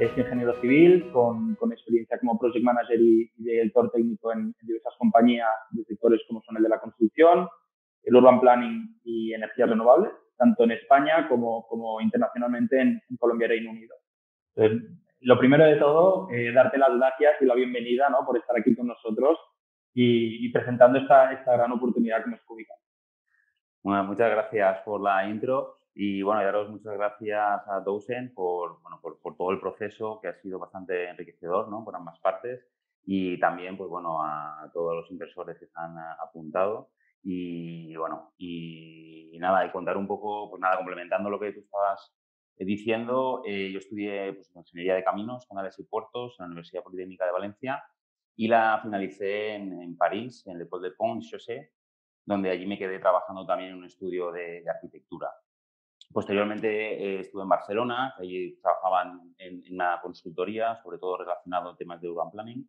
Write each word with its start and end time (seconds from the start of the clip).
Es 0.00 0.16
ingeniero 0.16 0.58
civil 0.60 1.10
con, 1.12 1.54
con 1.56 1.72
experiencia 1.72 2.18
como 2.18 2.38
project 2.38 2.64
manager 2.64 3.00
y, 3.00 3.30
director 3.36 3.90
técnico 3.90 4.32
en, 4.32 4.54
diversas 4.62 4.94
compañías 4.98 5.48
de 5.70 5.84
sectores 5.84 6.20
como 6.26 6.42
son 6.42 6.56
el 6.56 6.62
de 6.62 6.68
la 6.68 6.80
construcción, 6.80 7.48
el 8.02 8.16
urban 8.16 8.40
planning 8.40 8.98
y 9.04 9.34
energías 9.34 9.68
renovables, 9.68 10.12
tanto 10.36 10.64
en 10.64 10.72
España 10.72 11.28
como, 11.28 11.66
como 11.68 12.00
internacionalmente 12.00 12.80
en, 12.80 13.02
Colombia 13.18 13.46
y 13.46 13.48
Reino 13.48 13.70
Unido. 13.70 13.94
Entonces, 14.54 14.90
lo 15.20 15.38
primero 15.38 15.64
de 15.64 15.76
todo, 15.76 16.30
eh, 16.30 16.50
darte 16.52 16.78
las 16.78 16.96
gracias 16.96 17.34
y 17.40 17.44
la 17.44 17.54
bienvenida 17.54 18.08
¿no? 18.08 18.24
por 18.24 18.38
estar 18.38 18.56
aquí 18.56 18.74
con 18.74 18.86
nosotros 18.86 19.38
y, 19.94 20.50
presentando 20.52 20.98
esta, 20.98 21.32
esta, 21.32 21.52
gran 21.52 21.72
oportunidad 21.72 22.24
que 22.24 22.30
nos 22.30 22.40
publica. 22.40 22.72
Bueno, 23.82 24.04
muchas 24.04 24.30
gracias 24.30 24.82
por 24.82 25.00
la 25.00 25.26
intro. 25.28 25.76
Y 25.94 26.22
bueno, 26.22 26.42
daros 26.42 26.70
muchas 26.70 26.94
gracias 26.94 27.62
a 27.66 27.80
Dousen 27.80 28.32
por, 28.34 28.80
bueno, 28.82 29.00
por, 29.00 29.18
por, 29.20 29.36
todo 29.36 29.50
el 29.50 29.60
proceso 29.60 30.20
que 30.20 30.28
ha 30.28 30.34
sido 30.40 30.58
bastante 30.58 31.08
enriquecedor 31.08 31.68
¿no? 31.68 31.84
por 31.84 31.96
ambas 31.96 32.18
partes 32.20 32.64
y 33.04 33.38
también 33.40 33.76
pues, 33.76 33.90
bueno, 33.90 34.22
a 34.22 34.70
todos 34.72 34.94
los 34.94 35.10
inversores 35.10 35.58
que 35.58 35.66
se 35.66 35.72
han 35.74 35.96
apuntado. 35.98 36.90
Y 37.22 37.96
bueno, 37.96 38.32
y, 38.38 39.36
nada, 39.40 39.66
y 39.66 39.70
contar 39.70 39.96
un 39.96 40.06
poco, 40.06 40.50
pues 40.50 40.60
nada, 40.60 40.76
complementando 40.76 41.28
lo 41.30 41.40
que 41.40 41.52
tú 41.52 41.60
estabas 41.60 42.14
diciendo, 42.56 43.42
eh, 43.46 43.70
yo 43.72 43.78
estudié 43.78 44.34
pues, 44.34 44.54
Ingeniería 44.54 44.94
de 44.94 45.04
Caminos, 45.04 45.46
Canales 45.46 45.78
y 45.78 45.84
Puertos 45.84 46.36
en 46.38 46.44
la 46.44 46.46
Universidad 46.48 46.82
Politécnica 46.82 47.24
de 47.24 47.32
Valencia 47.32 47.82
y 48.36 48.48
la 48.48 48.80
finalicé 48.82 49.54
en, 49.54 49.82
en 49.82 49.96
París, 49.96 50.46
en 50.46 50.58
Le 50.58 50.66
Pont 50.66 50.82
de 50.82 50.90
Pont, 50.92 51.22
Chaussée, 51.22 51.72
donde 52.24 52.50
allí 52.50 52.66
me 52.66 52.78
quedé 52.78 52.98
trabajando 52.98 53.46
también 53.46 53.70
en 53.70 53.78
un 53.78 53.84
estudio 53.84 54.32
de 54.32 54.64
arquitectura. 54.68 55.30
Posteriormente 56.12 56.68
eh, 56.68 57.20
estuve 57.20 57.42
en 57.42 57.48
Barcelona, 57.48 58.14
allí 58.18 58.58
trabajaba 58.60 59.12
en, 59.38 59.62
una 59.70 60.00
consultoría, 60.02 60.76
sobre 60.82 60.98
todo 60.98 61.18
relacionado 61.18 61.70
a 61.70 61.76
temas 61.76 62.00
de 62.00 62.08
urban 62.08 62.32
planning. 62.32 62.68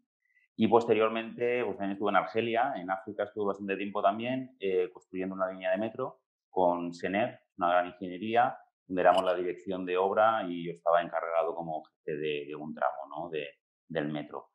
Y 0.55 0.67
posteriormente 0.67 1.63
pues, 1.65 1.75
también 1.77 1.93
estuve 1.93 2.11
en 2.11 2.17
Argelia, 2.17 2.73
en 2.75 2.91
África 2.91 3.23
estuve 3.23 3.47
bastante 3.47 3.77
tiempo 3.77 4.01
también, 4.03 4.55
eh, 4.59 4.91
construyendo 4.93 5.33
una 5.33 5.49
línea 5.51 5.71
de 5.71 5.77
metro 5.77 6.19
con 6.51 6.93
SENER, 6.93 7.39
una 7.57 7.69
gran 7.69 7.87
ingeniería, 7.87 8.57
donde 8.85 9.01
éramos 9.01 9.23
la 9.23 9.33
dirección 9.33 9.85
de 9.85 9.97
obra 9.97 10.43
y 10.47 10.65
yo 10.65 10.73
estaba 10.73 11.01
encargado 11.01 11.55
como 11.55 11.83
jefe 11.83 12.17
de, 12.17 12.55
un 12.55 12.75
tramo 12.75 13.07
¿no? 13.09 13.29
de, 13.29 13.47
del 13.87 14.09
metro. 14.09 14.50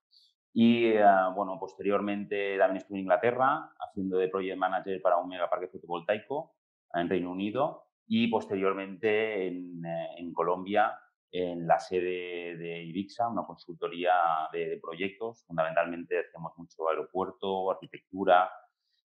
Y 0.58 0.86
eh, 0.86 1.04
bueno, 1.34 1.58
posteriormente 1.60 2.56
también 2.56 2.78
estuve 2.78 2.96
en 2.96 3.02
Inglaterra 3.02 3.74
haciendo 3.78 4.16
de 4.16 4.28
project 4.28 4.56
manager 4.56 5.02
para 5.02 5.18
un 5.18 5.28
megaparque 5.28 5.68
fotovoltaico 5.68 6.54
en 6.94 7.10
Reino 7.10 7.30
Unido 7.30 7.88
y 8.06 8.28
posteriormente 8.28 9.48
en, 9.48 9.84
eh, 9.84 10.14
en, 10.16 10.32
Colombia 10.32 10.98
en 11.30 11.66
la 11.66 11.78
sede 11.78 12.56
de 12.56 12.84
Ibixa, 12.84 13.28
una 13.28 13.44
consultoría 13.44 14.14
de, 14.50 14.78
proyectos. 14.80 15.44
Fundamentalmente 15.46 16.20
hacemos 16.20 16.54
mucho 16.56 16.88
aeropuerto, 16.88 17.70
arquitectura 17.70 18.50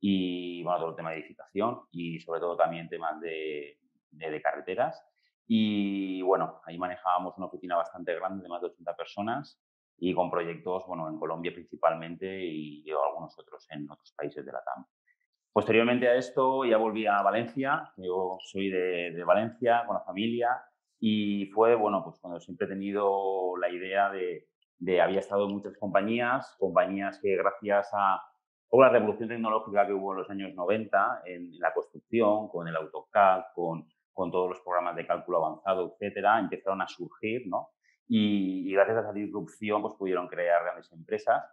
y 0.00 0.62
bueno, 0.62 0.78
todo 0.78 0.90
el 0.92 0.96
tema 0.96 1.10
de 1.10 1.18
edificación 1.18 1.80
y 1.90 2.20
sobre 2.20 2.40
todo 2.40 2.56
también 2.56 2.88
temas 2.88 3.20
de, 3.20 3.80
de, 4.12 4.40
carreteras. 4.40 4.98
Y 5.46 6.22
bueno, 6.22 6.62
ahí 6.64 6.78
manejábamos 6.78 7.36
una 7.36 7.48
oficina 7.48 7.76
bastante 7.76 8.14
grande 8.14 8.42
de 8.42 8.48
más 8.48 8.62
de 8.62 8.68
80 8.68 8.96
personas 8.96 9.60
y 9.98 10.14
con 10.14 10.30
proyectos, 10.30 10.84
bueno, 10.86 11.08
en 11.08 11.18
Colombia 11.18 11.52
principalmente 11.52 12.26
y, 12.44 12.84
algunos 12.90 13.38
otros 13.38 13.66
en 13.70 13.90
otros 13.90 14.12
países 14.16 14.44
de 14.44 14.52
la 14.52 14.62
TAM. 14.62 14.84
Posteriormente 15.52 16.08
a 16.08 16.16
esto 16.16 16.64
ya 16.64 16.76
volví 16.76 17.06
a 17.06 17.22
Valencia, 17.22 17.92
yo 17.96 18.38
soy 18.40 18.70
de, 18.70 19.22
Valencia 19.24 19.84
con 19.86 19.94
la 19.94 20.02
familia 20.02 20.50
y 20.98 21.46
fue, 21.46 21.74
bueno, 21.74 22.02
pues 22.02 22.18
cuando 22.20 22.40
siempre 22.40 22.66
he 22.66 22.70
tenido 22.70 23.56
la 23.56 23.68
idea 23.70 24.10
de, 24.10 24.48
de 24.78 25.00
había 25.00 25.20
estado 25.20 25.46
en 25.46 25.52
muchas 25.52 25.76
compañías, 25.78 26.56
compañías 26.58 27.18
que 27.20 27.36
gracias 27.36 27.90
a 27.92 28.20
la 28.80 28.88
revolución 28.88 29.28
tecnológica 29.28 29.86
que 29.86 29.92
hubo 29.92 30.12
en 30.12 30.18
los 30.18 30.30
años 30.30 30.54
90 30.54 31.22
en, 31.26 31.58
la 31.58 31.72
construcción, 31.72 32.48
con 32.48 32.66
el 32.66 32.76
AutoCAD, 32.76 33.44
con, 33.54 33.86
con 34.12 34.30
todos 34.30 34.50
los 34.50 34.60
programas 34.60 34.96
de 34.96 35.06
cálculo 35.06 35.44
avanzado, 35.44 35.92
etcétera, 35.92 36.38
empezaron 36.40 36.82
a 36.82 36.88
surgir, 36.88 37.46
¿no? 37.46 37.70
Y, 38.06 38.68
y, 38.68 38.72
gracias 38.72 38.98
a 38.98 39.00
esa 39.00 39.12
disrupción, 39.12 39.80
pues 39.82 39.94
pudieron 39.94 40.28
crear 40.28 40.62
grandes 40.62 40.92
empresas 40.92 41.44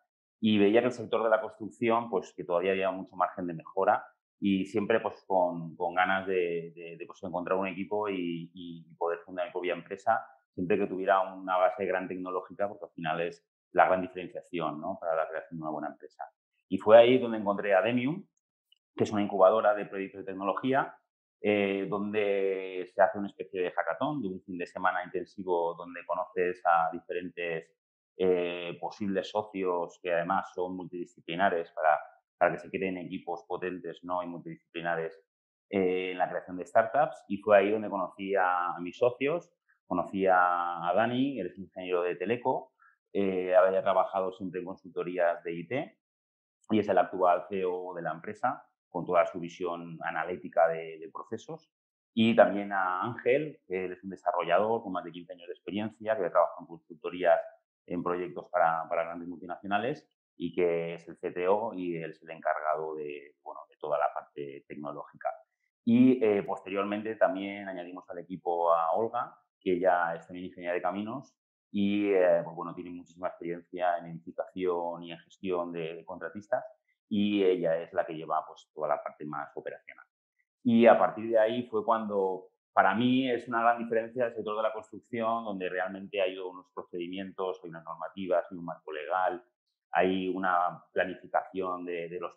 y 0.42 0.58
veía 0.58 0.82
que 0.82 0.88
el 0.88 0.94
sector 0.94 1.24
de 1.24 1.30
la 1.30 1.40
construcción, 1.40 2.10
pues 2.10 2.34
que 2.36 2.44
todavía 2.44 2.72
había 2.72 2.92
mucho 2.92 3.16
margen 3.16 3.48
de 3.48 3.54
mejora 3.54 4.04
y 4.40 4.66
siempre 4.66 5.00
pues 5.00 5.24
con, 5.28 5.76
con 5.76 5.94
ganas 5.94 6.26
de, 6.26 6.74
de, 6.98 7.06
pues, 7.06 7.22
encontrar 7.24 7.60
un 7.60 7.68
equipo 7.68 8.10
y, 8.10 8.50
y, 8.54 8.84
poder 8.96 9.20
fundar 9.20 9.46
mi 9.46 9.52
propia 9.52 9.74
empresa, 9.74 10.26
siempre 10.54 10.80
que 10.80 10.88
tuviera 10.88 11.22
una 11.22 11.58
base 11.58 11.86
gran 11.86 12.08
tecnológica, 12.08 12.68
porque 12.68 12.86
al 12.86 12.92
final 12.92 13.22
es 13.22 13.46
la 13.72 13.86
gran 13.86 14.02
diferenciación 14.02 14.82
¿no? 14.82 14.98
para 15.00 15.16
la 15.16 15.30
creación 15.30 15.60
de 15.60 15.62
una 15.62 15.72
buena 15.72 15.88
empresa. 15.90 16.24
Y 16.68 16.80
fue 16.80 16.98
ahí 16.98 17.20
donde 17.20 17.38
encontré 17.38 17.76
a 17.76 17.84
Demium, 17.84 18.26
que 18.96 19.04
es 19.04 19.12
una 19.12 19.22
incubadora 19.22 19.76
de 19.76 19.86
proyectos 19.86 20.26
de 20.26 20.32
tecnología, 20.32 20.96
eh, 21.42 21.88
donde 21.90 22.88
se 22.94 23.02
hace 23.02 23.18
una 23.18 23.28
especie 23.28 23.62
de 23.62 23.72
hackathon, 23.72 24.22
de 24.22 24.28
un 24.28 24.42
fin 24.42 24.58
de 24.58 24.68
semana 24.68 25.04
intensivo 25.04 25.74
donde 25.74 26.06
conoces 26.06 26.62
a 26.66 26.90
diferentes 26.94 27.72
eh, 28.18 28.78
posibles 28.80 29.30
socios 29.30 30.00
que 30.04 30.14
además 30.14 30.52
son 30.54 30.76
multidisciplinares 30.76 31.72
para, 31.72 32.00
para 32.38 32.52
que 32.52 32.60
se 32.60 32.70
creen 32.70 32.98
equipos 32.98 33.44
potentes 33.48 34.04
¿no? 34.04 34.22
y 34.22 34.28
multidisciplinares 34.28 35.20
eh, 35.72 36.12
en 36.12 36.18
la 36.20 36.30
creación 36.30 36.58
de 36.58 36.66
startups. 36.66 37.24
Y 37.28 37.38
fue 37.38 37.58
ahí 37.58 37.72
donde 37.72 37.90
conocí 37.90 38.36
a, 38.36 38.76
mis 38.80 38.98
socios, 38.98 39.52
conocí 39.88 40.28
a, 40.28 40.92
Dani, 40.96 41.40
él 41.40 41.48
es 41.48 41.58
ingeniero 41.58 42.04
de 42.04 42.16
Teleco, 42.16 42.74
eh, 43.14 43.56
había 43.56 43.82
trabajado 43.82 44.32
siempre 44.34 44.60
en 44.60 44.68
consultorías 44.68 45.44
de 45.44 45.54
IT 45.54 45.72
y 46.70 46.80
es 46.80 46.88
el 46.88 46.98
actual 46.98 47.46
CEO 47.50 47.94
de 47.96 48.02
la 48.02 48.12
empresa 48.12 48.64
con 48.92 49.06
toda 49.06 49.26
su 49.26 49.40
visión 49.40 49.98
analítica 50.04 50.68
de, 50.68 51.10
procesos. 51.12 51.72
Y 52.14 52.36
también 52.36 52.74
a 52.74 53.04
Ángel, 53.04 53.60
que 53.68 53.86
es 53.86 54.04
un 54.04 54.10
desarrollador 54.10 54.84
con 54.84 54.92
más 54.92 55.04
de 55.06 55.12
15 55.12 55.34
años 55.34 55.48
de 55.48 55.54
experiencia, 55.54 56.18
que 56.18 56.30
trabaja 56.30 56.56
en 56.60 56.68
consultorías 56.68 57.40
en 57.88 58.04
proyectos 58.04 58.48
para, 58.52 58.88
para, 58.90 59.06
grandes 59.06 59.28
multinacionales 59.28 60.08
y 60.36 60.54
que 60.54 60.96
es 60.96 61.08
el 61.08 61.18
CTO 61.18 61.74
y 61.74 61.98
él 61.98 62.12
es 62.12 62.22
el 62.22 62.32
encargado 62.32 62.96
de, 62.96 63.36
bueno, 63.44 63.62
de 63.70 63.78
toda 63.78 63.98
la 63.98 64.14
parte 64.14 64.66
tecnológica. 64.68 65.30
Y 65.86 66.24
eh, 66.24 66.44
posteriormente 66.44 67.16
también 67.16 67.68
añadimos 67.68 68.08
al 68.10 68.20
equipo 68.20 68.74
a 68.74 68.92
Olga, 68.92 69.36
que 69.60 69.74
ella 69.74 70.16
es 70.16 70.28
también 70.28 70.48
ingeniera 70.48 70.74
de 70.74 70.82
caminos 70.82 71.36
y 71.72 72.12
eh, 72.12 72.42
pues 72.44 72.56
bueno, 72.56 72.76
tiene 72.76 72.92
muchísima 72.92 73.30
experiencia 73.30 73.98
en 73.98 74.08
edificación 74.08 75.04
y 75.04 75.12
en 75.12 75.20
gestión 75.20 75.72
de, 75.72 76.04
contratistas 76.06 76.64
y 77.12 77.44
ella 77.44 77.78
es 77.78 77.92
la 77.92 78.06
que 78.06 78.14
lleva 78.14 78.46
pues, 78.48 78.70
toda 78.74 78.88
la 78.88 79.04
parte 79.04 79.26
más 79.26 79.50
operacional. 79.56 80.06
Y 80.64 80.86
a 80.86 80.98
partir 80.98 81.30
de 81.30 81.38
ahí 81.38 81.64
fue 81.64 81.84
cuando 81.84 82.48
para 82.72 82.96
mí 82.96 83.30
es 83.30 83.50
una 83.50 83.62
gran 83.62 83.80
diferencia 83.80 84.28
el 84.28 84.34
sector 84.34 84.56
de 84.56 84.64
la 84.64 84.72
construcción, 84.72 85.44
donde 85.44 85.68
realmente 85.68 86.22
hay 86.22 86.38
unos 86.38 86.68
procedimientos, 86.74 87.60
hay 87.64 87.70
unas 87.70 87.84
normativas, 87.84 88.46
hay 88.50 88.58
un 88.58 88.64
marco 88.64 88.94
legal, 88.94 89.44
hay 89.92 90.30
una 90.30 90.82
planificación 90.94 91.84
de, 91.84 92.18
los 92.18 92.32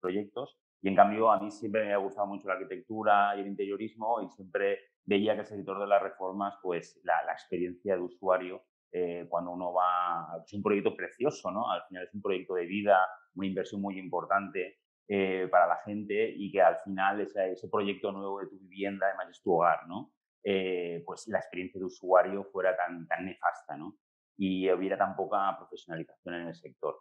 proyectos. 0.00 0.56
Y 0.80 0.88
en 0.88 0.94
cambio, 0.94 1.32
a 1.32 1.40
mí 1.40 1.50
siempre 1.50 1.84
me 1.84 1.92
ha 1.92 1.96
gustado 1.96 2.28
mucho 2.28 2.46
la 2.46 2.54
arquitectura 2.54 3.36
y 3.36 3.40
el 3.40 3.48
interiorismo 3.48 4.22
y 4.22 4.28
siempre 4.28 4.78
veía 5.04 5.34
que 5.34 5.40
el 5.40 5.46
sector 5.46 5.80
de 5.80 5.88
las 5.88 6.00
reformas, 6.00 6.54
pues 6.62 7.00
la, 7.02 7.32
experiencia 7.32 7.96
de 7.96 8.02
usuario, 8.02 8.62
eh, 8.92 9.26
cuando 9.28 9.52
uno 9.52 9.72
va, 9.72 10.42
es 10.44 10.52
un 10.52 10.62
proyecto 10.62 10.96
precioso, 10.96 11.50
¿no? 11.50 11.70
Al 11.70 11.82
final 11.84 12.04
es 12.04 12.14
un 12.14 12.22
proyecto 12.22 12.54
de 12.54 12.66
vida, 12.66 13.06
una 13.34 13.46
inversión 13.46 13.80
muy 13.80 13.98
importante 13.98 14.78
eh, 15.06 15.48
para 15.50 15.66
la 15.66 15.76
gente 15.78 16.32
y 16.36 16.50
que 16.50 16.60
al 16.60 16.78
final 16.78 17.20
ese, 17.20 17.52
ese, 17.52 17.68
proyecto 17.68 18.12
nuevo 18.12 18.40
de 18.40 18.46
tu 18.46 18.58
vivienda, 18.58 19.06
además 19.06 19.30
es 19.30 19.42
tu 19.42 19.54
hogar, 19.54 19.86
¿no? 19.86 20.12
Eh, 20.42 21.02
pues 21.04 21.28
la 21.28 21.38
experiencia 21.38 21.78
de 21.78 21.84
usuario 21.84 22.44
fuera 22.44 22.76
tan, 22.76 23.06
tan 23.06 23.26
nefasta, 23.26 23.76
¿no? 23.76 23.96
Y 24.36 24.70
hubiera 24.70 24.96
tan 24.96 25.14
poca 25.14 25.54
profesionalización 25.58 26.34
en 26.34 26.48
el 26.48 26.54
sector. 26.54 27.00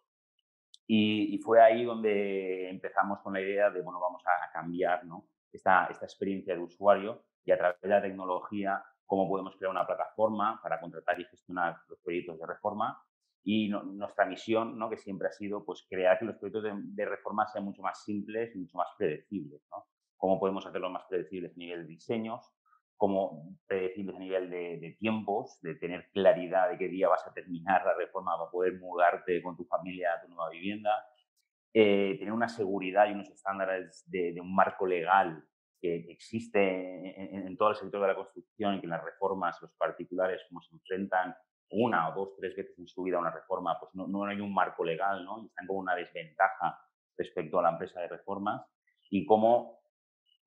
Y, 0.87 1.37
fue 1.43 1.61
ahí 1.61 1.85
donde 1.85 2.67
empezamos 2.69 3.19
con 3.21 3.33
la 3.33 3.41
idea 3.41 3.69
de, 3.69 3.81
bueno, 3.81 3.99
vamos 3.99 4.23
a, 4.25 4.51
cambiar, 4.51 5.05
¿no? 5.05 5.27
Esta, 5.51 5.85
esta 5.85 6.05
experiencia 6.05 6.55
de 6.55 6.61
usuario 6.61 7.23
y 7.45 7.51
a 7.51 7.57
través 7.57 7.79
de 7.81 7.89
la 7.89 8.01
tecnología, 8.01 8.83
cómo 9.09 9.27
podemos 9.27 9.55
crear 9.57 9.71
una 9.71 9.87
plataforma 9.87 10.59
para 10.61 10.79
contratar 10.79 11.19
y 11.19 11.25
gestionar 11.25 11.77
los 11.89 11.99
proyectos 11.99 12.39
de 12.39 12.45
reforma 12.45 13.03
y 13.43 13.67
nuestra 13.67 14.25
misión, 14.25 14.77
¿no? 14.77 14.87
que 14.87 14.97
siempre 14.97 15.27
ha 15.27 15.31
sido 15.31 15.65
pues, 15.65 15.83
crear 15.89 16.19
que 16.19 16.25
los 16.25 16.35
proyectos 16.35 16.63
de, 16.83 17.05
reforma 17.05 17.47
sean 17.47 17.65
mucho 17.65 17.81
más 17.81 18.03
simples 18.03 18.55
y 18.55 18.59
mucho 18.59 18.77
más 18.77 18.89
predecibles. 18.99 19.65
¿no? 19.71 19.87
Cómo 20.15 20.39
podemos 20.39 20.63
hacerlos 20.67 20.91
más 20.91 21.05
predecibles 21.09 21.53
a 21.55 21.57
nivel 21.57 21.81
de 21.81 21.87
diseños, 21.87 22.53
cómo 22.97 23.57
predecibles 23.65 24.15
a 24.15 24.19
nivel 24.19 24.47
de, 24.51 24.95
tiempos, 24.99 25.57
de 25.61 25.73
tener 25.73 26.11
claridad 26.11 26.69
de 26.69 26.77
qué 26.77 26.87
día 26.87 27.09
vas 27.09 27.25
a 27.25 27.33
terminar 27.33 27.83
la 27.83 27.95
reforma 27.95 28.37
para 28.37 28.51
poder 28.51 28.79
mudarte 28.79 29.41
con 29.41 29.57
tu 29.57 29.65
familia 29.65 30.13
a 30.13 30.21
tu 30.21 30.27
nueva 30.27 30.51
vivienda, 30.51 30.91
eh, 31.73 32.15
tener 32.19 32.31
una 32.31 32.47
seguridad 32.47 33.09
y 33.09 33.13
unos 33.13 33.29
estándares 33.31 34.03
de, 34.05 34.39
un 34.39 34.53
marco 34.53 34.85
legal 34.85 35.43
que 35.81 36.05
existe 36.09 37.45
en, 37.45 37.55
todo 37.57 37.69
el 37.69 37.75
sector 37.75 38.01
de 38.01 38.07
la 38.07 38.15
construcción 38.15 38.75
y 38.75 38.79
que 38.79 38.85
en 38.85 38.91
las 38.91 39.03
reformas 39.03 39.61
los 39.61 39.71
particulares 39.73 40.41
como 40.49 40.61
se 40.61 40.73
enfrentan 40.75 41.35
una 41.71 42.09
o 42.09 42.15
dos, 42.15 42.35
tres 42.37 42.55
veces 42.55 42.77
en 42.79 42.87
su 42.87 43.03
vida 43.03 43.17
a 43.17 43.21
una 43.21 43.31
reforma, 43.31 43.79
pues 43.79 43.93
no, 43.93 44.07
no 44.07 44.25
hay 44.25 44.39
un 44.39 44.53
marco 44.53 44.83
legal, 44.83 45.23
¿no? 45.23 45.41
Y 45.43 45.45
están 45.45 45.67
como 45.67 45.79
una 45.79 45.95
desventaja 45.95 46.79
respecto 47.17 47.59
a 47.59 47.63
la 47.63 47.71
empresa 47.71 48.01
de 48.01 48.07
reformas 48.07 48.65
y 49.09 49.25
cómo, 49.25 49.79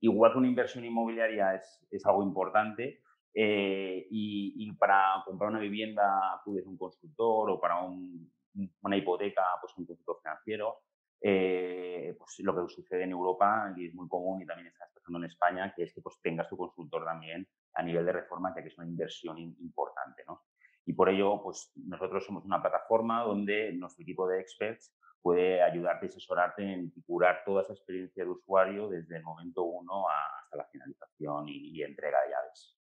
igual 0.00 0.32
que 0.32 0.38
una 0.38 0.48
inversión 0.48 0.84
inmobiliaria 0.84 1.54
es, 1.54 1.86
es 1.90 2.04
algo 2.06 2.22
importante, 2.22 3.02
eh, 3.34 4.06
y, 4.10 4.70
para 4.72 5.22
comprar 5.24 5.50
una 5.50 5.60
vivienda 5.60 6.34
acudes 6.34 6.66
a 6.66 6.68
un 6.68 6.76
constructor 6.76 7.50
o 7.50 7.60
para 7.60 7.80
una 7.80 8.96
hipoteca, 8.96 9.42
pues 9.60 9.72
un 9.78 9.86
consultor 9.86 10.18
financiero. 10.22 10.80
Eh, 11.24 12.16
pues 12.18 12.40
lo 12.40 12.54
que 12.54 12.74
sucede 12.74 13.04
en 13.04 13.12
Europa 13.12 13.72
y 13.76 13.86
es 13.86 13.94
muy 13.94 14.08
común 14.08 14.42
y 14.42 14.46
también 14.46 14.66
está 14.68 14.88
pasando 14.92 15.18
en 15.18 15.24
España, 15.26 15.72
que 15.74 15.84
es 15.84 15.94
que 15.94 16.00
pues 16.00 16.18
tengas 16.20 16.48
tu 16.48 16.56
consultor 16.56 17.04
también 17.04 17.46
a 17.74 17.82
nivel 17.82 18.04
de 18.04 18.12
reforma, 18.12 18.52
ya 18.54 18.62
que 18.62 18.68
es 18.68 18.78
una 18.78 18.88
inversión 18.88 19.38
importante. 19.38 20.24
¿no? 20.26 20.42
Y 20.84 20.92
por 20.94 21.08
ello, 21.08 21.40
pues 21.42 21.70
nosotros 21.76 22.26
somos 22.26 22.44
una 22.44 22.60
plataforma 22.60 23.22
donde 23.22 23.72
nuestro 23.72 24.02
equipo 24.02 24.26
de 24.26 24.40
experts 24.40 24.92
puede 25.20 25.62
ayudarte 25.62 26.06
y 26.06 26.08
asesorarte 26.08 26.64
en 26.64 26.90
curar 27.06 27.42
toda 27.44 27.62
esa 27.62 27.72
experiencia 27.72 28.24
de 28.24 28.30
usuario 28.30 28.88
desde 28.88 29.18
el 29.18 29.22
momento 29.22 29.62
uno 29.62 30.06
hasta 30.08 30.56
la 30.56 30.64
finalización 30.64 31.48
y, 31.48 31.78
y 31.78 31.82
entrega 31.84 32.20
de 32.22 32.30
llaves. 32.30 32.81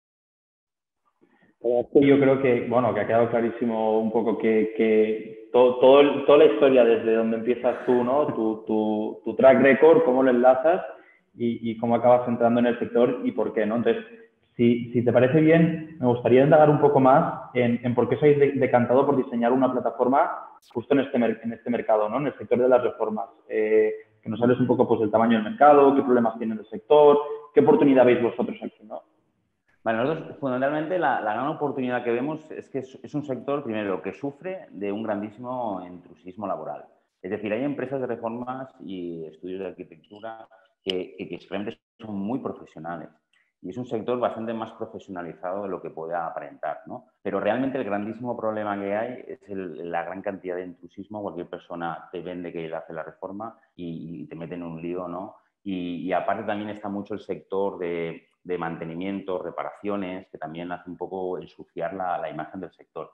Yo 1.61 2.19
creo 2.19 2.41
que, 2.41 2.67
bueno, 2.69 2.93
que 2.93 2.99
ha 3.01 3.07
quedado 3.07 3.29
clarísimo 3.29 3.99
un 3.99 4.11
poco 4.11 4.37
que, 4.37 4.73
que 4.77 5.49
todo, 5.51 5.79
todo, 5.79 6.25
toda 6.25 6.37
la 6.39 6.45
historia 6.45 6.83
desde 6.83 7.15
donde 7.15 7.37
empiezas 7.37 7.85
tú, 7.85 8.03
¿no? 8.03 8.27
Tu, 8.27 8.63
tu, 8.67 9.21
tu 9.25 9.35
track 9.35 9.61
record, 9.61 10.03
cómo 10.03 10.21
lo 10.21 10.29
enlazas 10.29 10.81
y, 11.35 11.71
y, 11.71 11.77
cómo 11.77 11.95
acabas 11.95 12.27
entrando 12.27 12.59
en 12.59 12.67
el 12.67 12.79
sector 12.79 13.21
y 13.23 13.31
por 13.31 13.53
qué, 13.53 13.65
¿no? 13.65 13.77
Entonces, 13.77 14.03
si, 14.55 14.91
si 14.91 15.03
te 15.03 15.11
parece 15.11 15.41
bien, 15.41 15.97
me 15.99 16.07
gustaría 16.07 16.43
indagar 16.43 16.69
un 16.69 16.79
poco 16.79 16.99
más 16.99 17.49
en, 17.53 17.79
en 17.83 17.95
por 17.95 18.07
qué 18.07 18.15
sois 18.17 18.37
decantado 18.37 19.05
por 19.05 19.17
diseñar 19.17 19.51
una 19.51 19.71
plataforma 19.71 20.31
justo 20.73 20.93
en 20.93 21.01
este, 21.01 21.17
en 21.17 21.53
este 21.53 21.69
mercado, 21.69 22.09
¿no? 22.09 22.17
En 22.17 22.27
el 22.27 22.37
sector 22.37 22.59
de 22.59 22.69
las 22.69 22.83
reformas. 22.83 23.27
Eh, 23.49 23.91
que 24.25 24.29
nos 24.31 24.41
hables 24.41 24.59
un 24.59 24.65
poco 24.65 24.87
pues, 24.87 24.99
del 25.01 25.11
tamaño 25.11 25.37
del 25.37 25.51
mercado, 25.51 25.95
qué 25.95 26.01
problemas 26.01 26.37
tiene 26.39 26.55
el 26.55 26.65
sector, 26.65 27.19
qué 27.53 27.59
oportunidad 27.59 28.05
veis 28.05 28.23
vosotros 28.23 28.57
aquí, 28.61 28.83
¿no? 28.83 29.03
Bueno, 29.85 30.03
nosotros 30.03 30.37
fundamentalmente 30.39 30.97
la, 30.97 31.21
gran 31.21 31.47
oportunidad 31.47 32.03
que 32.03 32.11
vemos 32.11 32.49
es 32.49 32.67
que 32.69 32.79
es, 32.79 33.13
un 33.13 33.23
sector, 33.23 33.63
primero, 33.63 34.01
que 34.01 34.13
sufre 34.13 34.65
de 34.71 34.91
un 34.91 35.03
grandísimo 35.03 35.85
intrusismo 35.85 36.47
laboral. 36.47 36.85
Es 37.21 37.29
decir, 37.29 37.53
hay 37.53 37.63
empresas 37.63 38.01
de 38.01 38.07
reformas 38.07 38.73
y 38.79 39.25
estudios 39.25 39.59
de 39.59 39.67
arquitectura 39.67 40.47
que, 40.83 41.15
que, 41.15 41.39
realmente 41.47 41.79
son 41.99 42.15
muy 42.15 42.39
profesionales. 42.39 43.09
Y 43.61 43.69
es 43.69 43.77
un 43.77 43.85
sector 43.85 44.19
bastante 44.19 44.55
más 44.55 44.71
profesionalizado 44.71 45.61
de 45.63 45.69
lo 45.69 45.79
que 45.79 45.91
puede 45.91 46.15
aparentar, 46.15 46.81
¿no? 46.87 47.05
Pero 47.21 47.39
realmente 47.39 47.77
el 47.77 47.83
grandísimo 47.83 48.35
problema 48.35 48.79
que 48.79 48.95
hay 48.95 49.23
es 49.27 49.39
la 49.49 50.03
gran 50.03 50.23
cantidad 50.23 50.55
de 50.55 50.65
intrusismo. 50.65 51.21
Cualquier 51.21 51.47
persona 51.47 52.09
te 52.11 52.21
vende 52.21 52.51
que 52.51 52.73
hace 52.73 52.91
la 52.91 53.03
reforma 53.03 53.55
y, 53.75 54.25
te 54.25 54.35
mete 54.35 54.55
en 54.55 54.63
un 54.63 54.81
lío, 54.81 55.07
¿no? 55.07 55.35
y, 55.63 56.11
aparte 56.11 56.43
también 56.43 56.69
está 56.71 56.89
mucho 56.89 57.13
el 57.13 57.19
sector 57.19 57.77
de, 57.79 58.27
de 58.45 58.57
mantenimiento, 58.59 59.41
reparaciones, 59.41 60.27
que 60.29 60.37
también 60.37 60.71
hace 60.71 60.89
un 60.89 60.97
poco 60.97 61.39
ensuciar 61.39 61.93
la, 61.93 62.29
imagen 62.29 62.61
del 62.61 62.71
sector. 62.71 63.11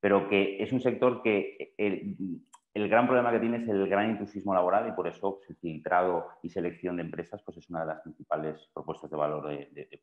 Pero 0.00 0.28
que 0.28 0.62
es 0.62 0.72
un 0.72 0.80
sector 0.80 1.20
que 1.20 1.74
el, 1.76 2.88
gran 2.88 3.06
problema 3.06 3.32
que 3.32 3.40
tiene 3.40 3.56
es 3.56 3.68
el 3.68 3.88
gran 3.88 4.10
entusiasmo 4.10 4.54
laboral 4.54 4.88
y 4.88 4.92
por 4.92 5.08
eso 5.08 5.40
el 5.48 5.56
filtrado 5.56 6.28
y 6.42 6.48
selección 6.48 6.96
de 6.96 7.02
empresas 7.02 7.42
pues 7.42 7.58
es 7.58 7.68
una 7.68 7.80
de 7.80 7.86
las 7.86 8.00
principales 8.02 8.70
propuestas 8.72 9.10
de 9.10 9.16
valor 9.16 9.48
de, 9.48 9.68
de, 9.72 10.00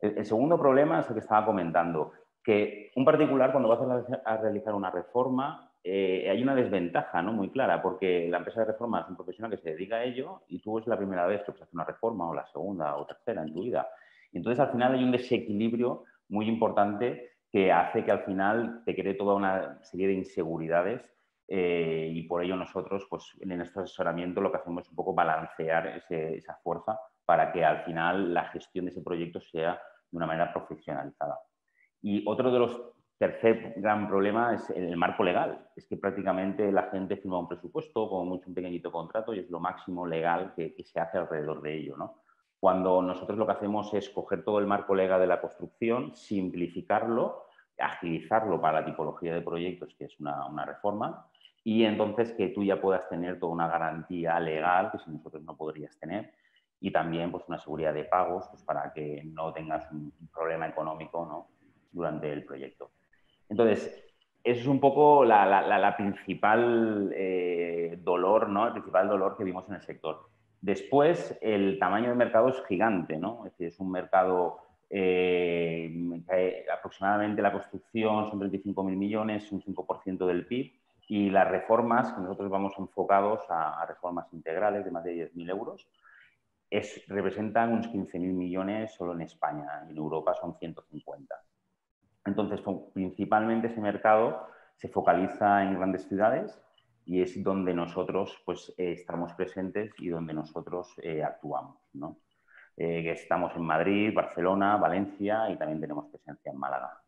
El, 0.00 0.24
segundo 0.24 0.56
problema 0.56 1.00
es 1.00 1.08
el 1.08 1.14
que 1.14 1.20
estaba 1.20 1.44
comentando, 1.44 2.12
que 2.44 2.92
un 2.94 3.04
particular 3.04 3.50
cuando 3.50 3.68
va 3.68 4.04
a 4.24 4.36
realizar 4.36 4.72
una 4.72 4.92
reforma 4.92 5.73
eh, 5.86 6.30
hay 6.30 6.42
una 6.42 6.54
desventaja 6.54 7.20
¿no? 7.20 7.34
muy 7.34 7.50
clara, 7.50 7.82
porque 7.82 8.26
la 8.30 8.38
empresa 8.38 8.60
de 8.60 8.72
reforma 8.72 9.02
es 9.02 9.08
un 9.08 9.16
profesional 9.16 9.50
que 9.50 9.58
se 9.58 9.72
dedica 9.72 9.96
a 9.96 10.04
ello 10.04 10.40
y 10.48 10.60
tú 10.60 10.78
es 10.78 10.86
la 10.86 10.96
primera 10.96 11.26
vez 11.26 11.42
que 11.44 11.50
hacer 11.50 11.68
una 11.72 11.84
reforma 11.84 12.26
o 12.26 12.34
la 12.34 12.46
segunda 12.46 12.96
o 12.96 13.04
tercera 13.04 13.42
en 13.42 13.52
tu 13.52 13.62
vida. 13.62 13.86
Entonces, 14.32 14.60
al 14.60 14.72
final 14.72 14.94
hay 14.94 15.04
un 15.04 15.12
desequilibrio 15.12 16.04
muy 16.28 16.48
importante 16.48 17.32
que 17.52 17.70
hace 17.70 18.02
que 18.02 18.10
al 18.10 18.24
final 18.24 18.82
te 18.86 18.96
cree 18.96 19.12
toda 19.12 19.34
una 19.34 19.84
serie 19.84 20.06
de 20.06 20.14
inseguridades 20.14 21.02
eh, 21.46 22.10
y 22.12 22.22
por 22.22 22.42
ello 22.42 22.56
nosotros, 22.56 23.06
pues 23.10 23.30
en 23.40 23.56
nuestro 23.58 23.82
asesoramiento 23.82 24.40
lo 24.40 24.50
que 24.50 24.56
hacemos 24.56 24.84
es 24.84 24.90
un 24.90 24.96
poco 24.96 25.12
balancear 25.12 26.02
esa 26.08 26.54
fuerza 26.62 26.98
para 27.26 27.52
que 27.52 27.62
al 27.62 27.84
final 27.84 28.32
la 28.32 28.44
gestión 28.46 28.86
de 28.86 28.90
ese 28.90 29.02
proyecto 29.02 29.38
sea 29.38 29.74
de 30.10 30.16
una 30.16 30.26
manera 30.26 30.50
profesionalizada. 30.50 31.38
Y 32.00 32.22
otro 32.26 32.50
de 32.50 32.58
los 32.58 32.93
Tercer 33.24 33.72
gran 33.78 34.06
problema 34.06 34.52
es 34.52 34.68
el 34.68 34.98
marco 34.98 35.24
legal. 35.24 35.70
Es 35.74 35.86
que 35.86 35.96
prácticamente 35.96 36.70
la 36.70 36.90
gente 36.90 37.16
firma 37.16 37.38
un 37.38 37.48
presupuesto, 37.48 38.06
como 38.06 38.26
mucho 38.26 38.50
un 38.50 38.54
pequeñito 38.54 38.92
contrato, 38.92 39.32
y 39.32 39.38
es 39.38 39.48
lo 39.48 39.60
máximo 39.60 40.06
legal 40.06 40.52
que, 40.54 40.76
se 40.84 41.00
hace 41.00 41.16
alrededor 41.16 41.62
de 41.62 41.74
ello. 41.74 41.96
¿no? 41.96 42.18
Cuando 42.60 43.00
nosotros 43.00 43.38
lo 43.38 43.46
que 43.46 43.52
hacemos 43.52 43.94
es 43.94 44.10
coger 44.10 44.44
todo 44.44 44.58
el 44.58 44.66
marco 44.66 44.94
legal 44.94 45.22
de 45.22 45.26
la 45.26 45.40
construcción, 45.40 46.14
simplificarlo, 46.14 47.46
agilizarlo 47.78 48.60
para 48.60 48.80
la 48.80 48.84
tipología 48.84 49.32
de 49.32 49.40
proyectos, 49.40 49.94
que 49.94 50.04
es 50.04 50.20
una, 50.20 50.66
reforma, 50.66 51.26
y 51.64 51.84
entonces 51.84 52.30
que 52.32 52.48
tú 52.48 52.62
ya 52.62 52.78
puedas 52.78 53.08
tener 53.08 53.40
toda 53.40 53.54
una 53.54 53.68
garantía 53.68 54.38
legal 54.38 54.92
que 54.92 54.98
si 54.98 55.10
nosotros 55.10 55.42
no 55.44 55.56
podrías 55.56 55.98
tener 55.98 56.30
y 56.78 56.90
también 56.92 57.32
pues 57.32 57.44
una 57.48 57.56
seguridad 57.56 57.94
de 57.94 58.04
pagos 58.04 58.46
pues, 58.50 58.62
para 58.64 58.92
que 58.92 59.22
no 59.24 59.50
tengas 59.54 59.90
un 59.92 60.12
problema 60.30 60.68
económico 60.68 61.48
durante 61.90 62.30
el 62.30 62.44
proyecto. 62.44 62.90
Entonces, 63.54 64.04
eso 64.42 64.60
es 64.62 64.66
un 64.66 64.80
poco 64.80 65.24
la, 65.24 65.94
principal 65.96 67.12
eh, 67.14 67.96
dolor, 68.02 68.48
¿no? 68.48 68.66
El 68.66 68.72
principal 68.72 69.08
dolor 69.08 69.36
que 69.36 69.44
vimos 69.44 69.68
en 69.68 69.76
el 69.76 69.82
sector. 69.82 70.28
Después, 70.60 71.38
el 71.40 71.78
tamaño 71.78 72.08
del 72.08 72.16
mercado 72.16 72.48
es 72.48 72.60
gigante, 72.66 73.16
¿no? 73.16 73.46
Es 73.46 73.52
decir, 73.52 73.68
es 73.68 73.78
un 73.78 73.92
mercado 73.92 74.58
eh, 74.90 75.88
aproximadamente 76.76 77.42
la 77.42 77.52
construcción 77.52 78.28
son 78.28 78.40
35.000 78.40 78.96
millones, 78.96 79.52
un 79.52 79.62
5% 79.62 80.26
del 80.26 80.46
PIB, 80.46 80.72
y 81.06 81.30
las 81.30 81.48
reformas, 81.48 82.12
que 82.12 82.22
nosotros 82.22 82.50
vamos 82.50 82.72
enfocados 82.76 83.42
a, 83.50 83.86
reformas 83.86 84.26
integrales 84.32 84.84
de 84.84 84.90
más 84.90 85.04
de 85.04 85.30
10.000 85.32 85.50
euros, 85.50 85.88
es, 86.68 87.04
representan 87.06 87.72
unos 87.72 87.86
15.000 87.86 88.18
millones 88.18 88.94
solo 88.94 89.12
en 89.12 89.20
España, 89.20 89.86
en 89.88 89.96
Europa 89.96 90.34
son 90.34 90.58
150. 90.58 91.36
Entonces, 92.26 92.60
principalmente 92.92 93.68
ese 93.68 93.80
mercado 93.80 94.46
se 94.76 94.88
focaliza 94.88 95.62
en 95.62 95.74
grandes 95.74 96.08
ciudades 96.08 96.60
y 97.06 97.20
es 97.20 97.42
donde 97.42 97.74
nosotros 97.74 98.36
pues, 98.44 98.74
eh, 98.78 98.92
estamos 98.92 99.32
presentes 99.34 99.92
y 99.98 100.08
donde 100.08 100.32
nosotros 100.32 100.94
eh, 101.02 101.22
actuamos. 101.22 101.76
¿no? 101.92 102.18
Eh, 102.76 103.10
estamos 103.10 103.54
en 103.56 103.62
Madrid, 103.62 104.12
Barcelona, 104.14 104.76
Valencia 104.76 105.50
y 105.50 105.56
también 105.56 105.80
tenemos 105.80 106.06
presencia 106.06 106.50
en 106.50 106.58
Málaga. 106.58 106.98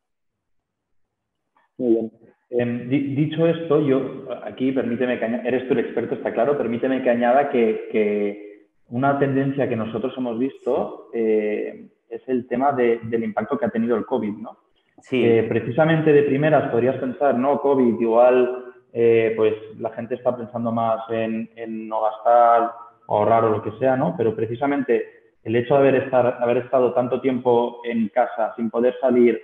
Muy 1.79 1.95
bien. 1.95 2.13
Em, 2.49 2.89
dicho 2.89 3.47
esto, 3.47 3.81
yo 3.81 4.29
aquí 4.45 4.71
permíteme 4.71 5.19
que 5.19 5.25
añada, 5.25 5.43
eres 5.45 5.67
tú 5.67 5.75
el 5.75 5.81
experto, 5.81 6.15
está 6.15 6.33
claro, 6.33 6.57
permíteme 6.57 7.03
que 7.03 7.11
añada 7.11 7.51
que, 7.51 8.71
una 8.89 9.19
tendencia 9.19 9.69
que 9.69 9.75
nosotros 9.75 10.15
hemos 10.17 10.39
visto 10.39 11.11
es 11.13 12.29
el 12.29 12.47
tema 12.47 12.71
del 12.71 13.25
impacto 13.25 13.59
que 13.59 13.65
ha 13.65 13.71
tenido 13.71 13.97
el 13.97 14.07
COVID, 14.07 14.35
¿no? 14.35 14.66
Sí. 15.03 15.25
Eh, 15.25 15.45
precisamente 15.49 16.13
de 16.13 16.23
primeras 16.23 16.71
podrías 16.71 16.97
pensar, 16.97 17.37
no, 17.37 17.61
COVID, 17.61 18.01
igual 18.01 18.67
eh, 18.99 19.35
pues 19.37 19.55
la 19.79 19.91
gente 19.91 20.15
está 20.15 20.35
pensando 20.35 20.73
más 20.73 21.03
en, 21.11 21.51
no 21.87 22.01
gastar, 22.01 22.71
ahorrar 23.09 23.45
o 23.45 23.51
lo 23.51 23.63
que 23.63 23.73
sea, 23.73 23.95
¿no? 23.95 24.15
Pero 24.17 24.35
precisamente 24.35 25.05
el 25.45 25.55
hecho 25.55 25.75
de 25.75 25.81
haber, 25.81 25.95
estar, 25.97 26.39
haber 26.41 26.57
estado 26.57 26.95
tanto 26.95 27.21
tiempo 27.21 27.83
en 27.85 28.09
casa 28.09 28.55
sin 28.57 28.71
poder 28.71 28.97
salir, 28.99 29.39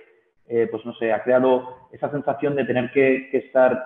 eh, 0.47 0.67
pues 0.71 0.83
no 0.85 0.93
sé, 0.95 1.13
ha 1.13 1.23
creado 1.23 1.87
esa 1.91 2.09
sensación 2.09 2.55
de 2.55 2.65
tener 2.65 2.91
que, 2.91 3.29
estar 3.31 3.85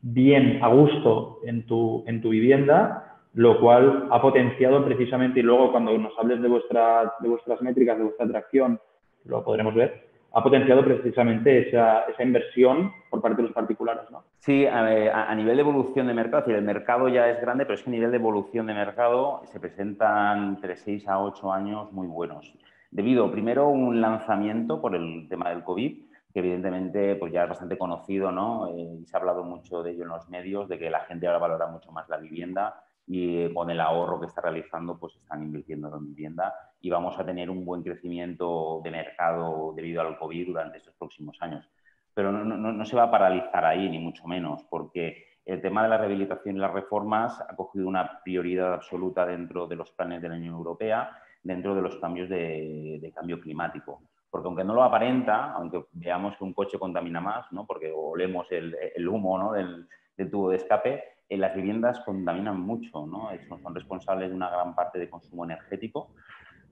bien, 0.00 0.60
a 0.62 0.68
gusto 0.68 1.40
en 1.44 1.66
tu, 1.66 2.02
en 2.06 2.22
tu 2.22 2.30
vivienda, 2.30 3.18
lo 3.34 3.60
cual 3.60 4.08
ha 4.10 4.22
potenciado 4.22 4.82
precisamente, 4.86 5.40
y 5.40 5.42
luego 5.42 5.70
cuando 5.70 5.96
nos 5.98 6.18
hables 6.18 6.40
de, 6.40 6.48
vuestra, 6.48 7.12
de 7.20 7.28
vuestras 7.28 7.60
métricas, 7.60 7.98
de 7.98 8.04
vuestra 8.04 8.24
atracción, 8.24 8.80
lo 9.26 9.44
podremos 9.44 9.74
ver, 9.74 10.13
ha 10.36 10.42
potenciado 10.42 10.84
precisamente 10.84 11.68
esa, 11.68 12.00
esa, 12.02 12.22
inversión 12.22 12.92
por 13.08 13.22
parte 13.22 13.36
de 13.36 13.44
los 13.44 13.52
particulares. 13.52 14.10
¿no? 14.10 14.24
Sí, 14.40 14.66
a, 14.66 15.32
nivel 15.34 15.56
de 15.56 15.62
evolución 15.62 16.08
de 16.08 16.14
mercado, 16.14 16.50
el 16.50 16.62
mercado 16.62 17.08
ya 17.08 17.30
es 17.30 17.40
grande, 17.40 17.64
pero 17.64 17.76
es 17.76 17.84
que 17.84 17.90
a 17.90 17.92
nivel 17.92 18.10
de 18.10 18.16
evolución 18.16 18.66
de 18.66 18.74
mercado 18.74 19.42
se 19.44 19.60
presentan 19.60 20.48
entre 20.48 20.76
6 20.76 21.06
a 21.08 21.20
8 21.20 21.52
años 21.52 21.92
muy 21.92 22.08
buenos. 22.08 22.52
Debido, 22.90 23.30
primero, 23.30 23.68
un 23.68 24.00
lanzamiento 24.00 24.80
por 24.80 24.96
el 24.96 25.28
tema 25.28 25.50
del 25.50 25.62
COVID, 25.62 26.02
que 26.32 26.38
evidentemente 26.40 27.14
pues 27.14 27.32
ya 27.32 27.44
es 27.44 27.48
bastante 27.48 27.78
conocido, 27.78 28.32
¿no? 28.32 28.66
Eh, 28.76 29.04
se 29.04 29.16
ha 29.16 29.20
hablado 29.20 29.44
mucho 29.44 29.84
de 29.84 29.92
ello 29.92 30.02
en 30.02 30.08
los 30.08 30.28
medios, 30.28 30.68
de 30.68 30.78
que 30.78 30.90
la 30.90 31.00
gente 31.00 31.28
ahora 31.28 31.38
valora 31.38 31.66
mucho 31.68 31.92
más 31.92 32.08
la 32.08 32.16
vivienda 32.16 32.83
y 33.06 33.52
con 33.52 33.70
el 33.70 33.80
ahorro 33.80 34.20
que 34.20 34.26
está 34.26 34.40
realizando, 34.40 34.98
pues 34.98 35.14
están 35.16 35.42
invirtiendo 35.42 35.94
en 35.94 36.06
vivienda 36.14 36.54
y 36.80 36.90
vamos 36.90 37.18
a 37.18 37.24
tener 37.24 37.50
un 37.50 37.64
buen 37.64 37.82
crecimiento 37.82 38.80
de 38.82 38.90
mercado 38.90 39.72
debido 39.76 40.00
al 40.00 40.18
COVID 40.18 40.46
durante 40.46 40.78
estos 40.78 40.94
próximos 40.94 41.36
años. 41.40 41.68
Pero 42.14 42.32
no, 42.32 42.44
no, 42.44 42.72
no 42.72 42.84
se 42.84 42.96
va 42.96 43.04
a 43.04 43.10
paralizar 43.10 43.64
ahí, 43.64 43.88
ni 43.88 43.98
mucho 43.98 44.26
menos, 44.26 44.64
porque 44.70 45.26
el 45.44 45.60
tema 45.60 45.82
de 45.82 45.90
la 45.90 45.98
rehabilitación 45.98 46.56
y 46.56 46.60
las 46.60 46.72
reformas 46.72 47.38
ha 47.40 47.54
cogido 47.54 47.86
una 47.86 48.22
prioridad 48.22 48.72
absoluta 48.72 49.26
dentro 49.26 49.66
de 49.66 49.76
los 49.76 49.90
planes 49.90 50.22
de 50.22 50.28
la 50.28 50.36
Unión 50.36 50.54
Europea, 50.54 51.18
dentro 51.42 51.74
de 51.74 51.82
los 51.82 51.96
cambios 51.96 52.28
de, 52.28 53.12
cambio 53.14 53.40
climático. 53.40 54.00
Porque 54.30 54.48
aunque 54.48 54.64
no 54.64 54.74
lo 54.74 54.82
aparenta, 54.82 55.52
aunque 55.52 55.84
veamos 55.92 56.36
que 56.36 56.44
un 56.44 56.54
coche 56.54 56.78
contamina 56.78 57.20
más, 57.20 57.52
¿no? 57.52 57.66
porque 57.66 57.92
olemos 57.94 58.50
el, 58.50 58.74
el 58.94 59.08
humo 59.08 59.38
¿no? 59.38 59.52
del, 59.52 59.86
del, 60.16 60.30
tubo 60.30 60.50
de 60.50 60.56
escape, 60.56 61.04
en 61.28 61.40
las 61.40 61.54
viviendas 61.54 62.00
contaminan 62.00 62.60
mucho, 62.60 63.06
¿no? 63.06 63.30
son 63.62 63.74
responsables 63.74 64.30
de 64.30 64.36
una 64.36 64.50
gran 64.50 64.74
parte 64.74 64.98
de 64.98 65.08
consumo 65.08 65.44
energético. 65.44 66.10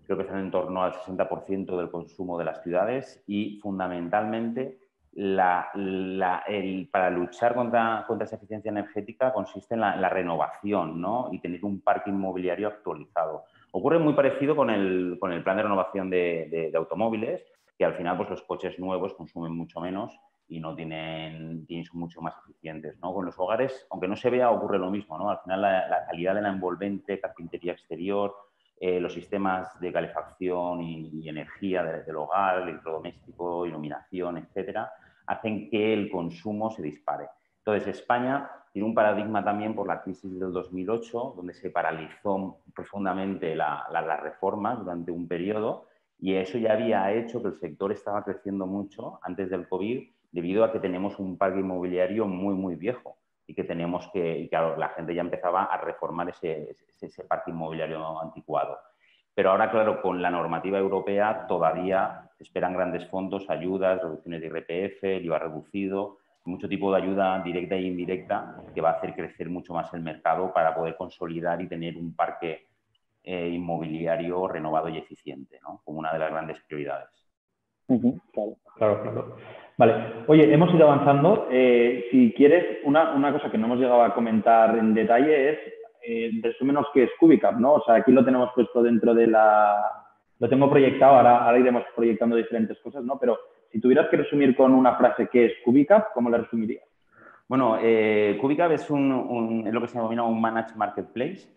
Creo 0.04 0.16
que 0.16 0.24
están 0.24 0.40
en 0.40 0.50
torno 0.50 0.82
al 0.82 0.92
60% 0.92 1.76
del 1.76 1.90
consumo 1.90 2.38
de 2.38 2.44
las 2.44 2.62
ciudades 2.62 3.22
y 3.26 3.58
fundamentalmente 3.60 4.78
para 6.90 7.10
luchar 7.10 7.54
contra, 7.54 8.04
contra, 8.06 8.24
esa 8.24 8.36
eficiencia 8.36 8.70
energética 8.70 9.32
consiste 9.32 9.74
en 9.74 9.80
la, 9.80 10.08
renovación 10.08 11.00
¿no? 11.00 11.28
y 11.30 11.38
tener 11.38 11.64
un 11.64 11.80
parque 11.80 12.10
inmobiliario 12.10 12.68
actualizado. 12.68 13.44
Ocurre 13.72 13.98
muy 13.98 14.14
parecido 14.14 14.56
con 14.56 14.70
el, 14.70 15.18
con 15.20 15.32
el 15.32 15.42
plan 15.42 15.56
de 15.56 15.62
renovación 15.62 16.10
de, 16.10 16.70
de, 16.72 16.76
automóviles, 16.76 17.42
que 17.76 17.84
al 17.84 17.94
final 17.94 18.16
pues, 18.16 18.30
los 18.30 18.42
coches 18.42 18.78
nuevos 18.78 19.14
consumen 19.14 19.54
mucho 19.54 19.80
menos 19.80 20.18
y 20.52 20.60
no 20.60 20.74
tienen, 20.74 21.64
tienen, 21.66 21.86
son 21.86 22.00
mucho 22.00 22.20
más 22.20 22.34
eficientes. 22.44 22.98
¿no? 23.00 23.14
Con 23.14 23.24
los 23.24 23.38
hogares, 23.38 23.86
aunque 23.90 24.06
no 24.06 24.16
se 24.16 24.28
vea, 24.28 24.50
ocurre 24.50 24.78
lo 24.78 24.90
mismo. 24.90 25.16
¿no? 25.16 25.30
Al 25.30 25.38
final 25.38 25.62
la, 25.62 26.04
calidad 26.06 26.34
de 26.34 26.42
la 26.42 26.50
envolvente, 26.50 27.18
carpintería 27.18 27.72
exterior, 27.72 28.34
eh, 28.78 29.00
los 29.00 29.14
sistemas 29.14 29.80
de 29.80 29.90
calefacción 29.90 30.82
y, 30.82 31.26
energía 31.26 31.82
del 31.82 32.16
hogar, 32.16 32.62
electrodoméstico, 32.62 33.64
iluminación, 33.64 34.36
etcétera, 34.36 34.92
hacen 35.26 35.70
que 35.70 35.94
el 35.94 36.10
consumo 36.10 36.70
se 36.70 36.82
dispare. 36.82 37.28
Entonces, 37.58 37.96
España 37.96 38.50
tiene 38.72 38.88
un 38.88 38.94
paradigma 38.94 39.42
también 39.42 39.74
por 39.74 39.86
la 39.86 40.02
crisis 40.02 40.38
del 40.38 40.52
2008, 40.52 41.34
donde 41.34 41.54
se 41.54 41.70
paralizó 41.70 42.58
profundamente 42.74 43.56
las 43.56 43.90
la, 43.90 44.16
reformas 44.18 44.80
durante 44.80 45.10
un 45.12 45.26
periodo 45.26 45.86
y 46.18 46.34
eso 46.34 46.58
ya 46.58 46.74
había 46.74 47.10
hecho 47.12 47.40
que 47.42 47.48
el 47.48 47.58
sector 47.58 47.90
estaba 47.90 48.22
creciendo 48.22 48.66
mucho 48.66 49.18
antes 49.22 49.50
del 49.50 49.68
COVID 49.68 50.08
debido 50.32 50.64
a 50.64 50.72
que 50.72 50.80
tenemos 50.80 51.18
un 51.18 51.38
parque 51.38 51.60
inmobiliario 51.60 52.26
muy, 52.26 52.54
muy 52.54 52.74
viejo 52.74 53.18
y 53.46 53.54
que 53.54 53.64
tenemos 53.64 54.08
que, 54.12 54.48
claro, 54.48 54.76
la 54.76 54.88
gente 54.90 55.14
ya 55.14 55.20
empezaba 55.20 55.64
a 55.64 55.76
reformar 55.76 56.30
ese, 56.30 56.76
ese 57.00 57.24
parque 57.24 57.50
inmobiliario 57.50 58.20
anticuado. 58.20 58.78
Pero 59.34 59.50
ahora, 59.50 59.70
claro, 59.70 60.02
con 60.02 60.20
la 60.20 60.30
normativa 60.30 60.78
europea 60.78 61.46
todavía 61.46 62.28
se 62.36 62.44
esperan 62.44 62.74
grandes 62.74 63.06
fondos, 63.08 63.48
ayudas, 63.48 64.02
reducciones 64.02 64.40
de 64.40 64.46
IRPF, 64.46 65.04
el 65.04 65.24
IVA 65.24 65.38
reducido, 65.38 66.18
mucho 66.44 66.68
tipo 66.68 66.92
de 66.92 67.02
ayuda 67.02 67.40
directa 67.42 67.76
e 67.76 67.82
indirecta 67.82 68.56
que 68.74 68.80
va 68.80 68.90
a 68.90 68.92
hacer 68.94 69.14
crecer 69.14 69.48
mucho 69.48 69.74
más 69.74 69.92
el 69.94 70.00
mercado 70.00 70.52
para 70.52 70.74
poder 70.74 70.96
consolidar 70.96 71.60
y 71.62 71.68
tener 71.68 71.96
un 71.96 72.14
parque 72.14 72.66
eh, 73.22 73.48
inmobiliario 73.48 74.48
renovado 74.48 74.88
y 74.88 74.98
eficiente, 74.98 75.60
¿no? 75.62 75.80
como 75.84 76.00
una 76.00 76.12
de 76.12 76.18
las 76.18 76.30
grandes 76.30 76.60
prioridades. 76.66 77.08
claro, 78.32 78.56
claro, 78.76 79.02
claro. 79.02 79.36
Vale, 79.82 79.94
oye, 80.28 80.54
hemos 80.54 80.72
ido 80.72 80.88
avanzando. 80.88 81.48
Eh, 81.50 82.06
si 82.12 82.32
quieres, 82.34 82.78
una, 82.84 83.32
cosa 83.32 83.50
que 83.50 83.58
no 83.58 83.66
hemos 83.66 83.80
llegado 83.80 84.04
a 84.04 84.14
comentar 84.14 84.78
en 84.78 84.94
detalle 84.94 85.50
es 85.50 85.58
eh, 86.06 86.30
resúmenos 86.40 86.86
qué 86.94 87.02
es 87.02 87.10
Cubicap, 87.18 87.58
¿no? 87.58 87.72
O 87.72 87.84
sea, 87.84 87.96
aquí 87.96 88.12
lo 88.12 88.24
tenemos 88.24 88.50
puesto 88.54 88.80
dentro 88.80 89.12
de 89.12 89.26
la... 89.26 89.82
Lo 90.38 90.48
tengo 90.48 90.70
proyectado, 90.70 91.16
ahora, 91.16 91.58
iremos 91.58 91.82
proyectando 91.96 92.36
diferentes 92.36 92.78
cosas, 92.78 93.02
¿no? 93.02 93.18
Pero 93.18 93.36
si 93.72 93.80
tuvieras 93.80 94.08
que 94.08 94.18
resumir 94.18 94.54
con 94.54 94.72
una 94.72 94.94
frase 94.94 95.28
qué 95.32 95.46
es 95.46 95.52
Cubicap, 95.64 96.12
¿cómo 96.14 96.30
la 96.30 96.38
resumirías? 96.38 96.86
Bueno, 97.48 97.76
eh, 97.82 98.38
es, 98.40 98.88
un, 98.88 99.64
es 99.66 99.74
lo 99.74 99.80
que 99.80 99.88
se 99.88 99.98
denomina 99.98 100.22
un 100.22 100.40
Managed 100.40 100.76
Marketplace 100.76 101.48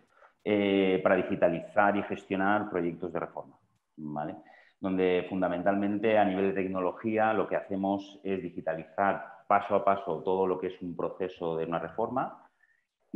eh, 0.44 0.98
para 1.00 1.14
digitalizar 1.14 1.96
y 1.96 2.02
gestionar 2.02 2.68
proyectos 2.70 3.12
de 3.12 3.20
reforma, 3.20 3.54
¿vale? 3.98 4.34
Donde 4.80 5.26
fundamentalmente 5.28 6.18
a 6.18 6.24
nivel 6.24 6.48
de 6.48 6.62
tecnología 6.62 7.32
lo 7.32 7.48
que 7.48 7.56
hacemos 7.56 8.20
es 8.22 8.42
digitalizar 8.42 9.24
paso 9.48 9.74
a 9.74 9.84
paso 9.84 10.22
todo 10.22 10.46
lo 10.46 10.58
que 10.58 10.68
es 10.68 10.82
un 10.82 10.96
proceso 10.96 11.56
de 11.56 11.64
una 11.64 11.78
reforma 11.78 12.46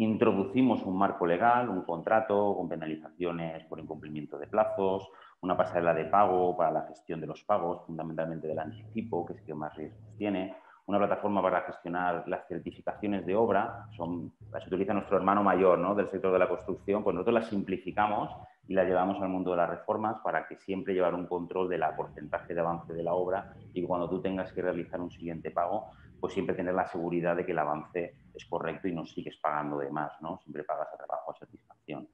Introducimos 0.01 0.83
un 0.87 0.97
marco 0.97 1.27
legal, 1.27 1.69
un 1.69 1.83
contrato 1.83 2.55
con 2.57 2.71
penalizaciones 2.71 3.65
por 3.65 3.79
incumplimiento 3.79 4.39
de 4.39 4.47
plazos, 4.47 5.11
una 5.43 5.57
pasarela 5.57 5.93
de 5.93 6.07
pago 6.07 6.57
para 6.57 6.71
la 6.71 6.83
gestión 6.87 7.21
de 7.21 7.27
los 7.27 7.45
pagos, 7.45 7.85
fundamentalmente 7.85 8.47
del 8.47 8.61
anticipo, 8.61 9.27
que 9.27 9.35
es 9.35 9.41
el 9.41 9.45
que 9.45 9.55
más 9.55 9.77
riesgos 9.77 10.17
tiene, 10.17 10.57
una 10.87 10.97
plataforma 10.97 11.43
para 11.43 11.61
gestionar 11.63 12.25
las 12.29 12.49
certificaciones 12.49 13.27
de 13.27 13.37
obra, 13.37 13.89
son, 13.95 14.33
las 14.51 14.67
utiliza 14.67 14.95
nuestro 14.95 15.19
hermano 15.19 15.43
mayor 15.43 15.79
¿no? 15.79 15.95
del 15.95 16.09
sector 16.09 16.33
de 16.33 16.39
la 16.39 16.49
construcción, 16.49 17.05
pues 17.05 17.13
nosotros 17.13 17.35
las 17.35 17.49
simplificamos 17.49 18.31
y 18.71 18.75
las 18.75 18.87
llevamos 18.87 19.21
al 19.21 19.29
mundo 19.29 19.51
de 19.51 19.57
las 19.57 19.69
reformas 19.69 20.19
para 20.23 20.47
que 20.47 20.55
siempre 20.55 20.95
llevar 20.95 21.13
un 21.13 21.27
control 21.27 21.69
de 21.69 21.77
la 21.77 21.97
porcentaje 21.97 22.55
de 22.55 22.61
avance 22.61 22.93
de 22.93 23.03
la 23.03 23.15
obra 23.15 23.53
y 23.75 23.83
cuando 23.83 24.09
tú 24.09 24.23
tengas 24.23 24.53
que 24.53 24.63
realizar 24.63 25.01
un 25.01 25.11
siguiente 25.11 25.51
pago, 25.51 25.89
pues 26.21 26.35
siempre 26.35 26.55
tener 26.55 26.73
la 26.73 26.87
seguridad 26.87 27.35
de 27.35 27.45
que 27.45 27.51
el 27.51 27.59
avance 27.59 28.15
es 28.33 28.45
correcto 28.45 28.87
y 28.87 28.95
no 28.95 29.05
sigues 29.05 29.39
pagando 29.39 29.77
de 29.77 29.91
más, 29.91 30.13
¿no? 30.23 30.39
Siempre 30.39 30.63
pagas 30.63 30.87
a 30.95 30.97
trabajo 30.97 31.33
a 31.33 31.35
satisfacción. 31.35 32.09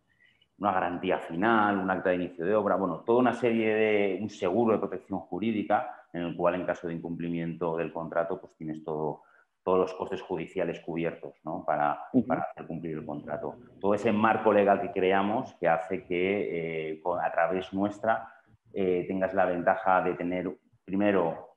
Una 0.58 0.72
garantía 0.72 1.18
final, 1.18 1.78
un 1.78 1.90
acta 1.90 2.08
de 2.08 2.16
inicio 2.16 2.46
de 2.46 2.54
obra, 2.54 2.76
bueno, 2.76 3.00
toda 3.00 3.18
una 3.18 3.34
serie 3.34 3.74
de, 3.74 4.18
un 4.22 4.30
seguro 4.30 4.72
de 4.72 4.78
protección 4.78 5.20
jurídica 5.20 6.06
en 6.14 6.22
el 6.22 6.34
cual 6.34 6.54
en 6.54 6.64
caso 6.64 6.88
de 6.88 6.94
incumplimiento 6.94 7.76
del 7.76 7.92
contrato 7.92 8.40
pues 8.40 8.54
tienes 8.56 8.82
todo, 8.82 9.24
todos 9.66 9.80
los 9.80 9.94
costes 9.94 10.22
judiciales 10.22 10.78
cubiertos 10.78 11.34
¿no? 11.42 11.64
para, 11.66 11.98
para, 12.28 12.42
hacer 12.42 12.68
cumplir 12.68 12.98
el 12.98 13.04
contrato. 13.04 13.56
Todo 13.80 13.94
ese 13.94 14.12
marco 14.12 14.52
legal 14.52 14.80
que 14.80 14.92
creamos 14.92 15.52
que 15.54 15.66
hace 15.66 16.04
que 16.04 16.92
eh, 16.92 17.02
a 17.20 17.32
través 17.32 17.72
nuestra 17.72 18.32
eh, 18.72 19.04
tengas 19.08 19.34
la 19.34 19.44
ventaja 19.44 20.02
de 20.02 20.14
tener 20.14 20.56
primero 20.84 21.56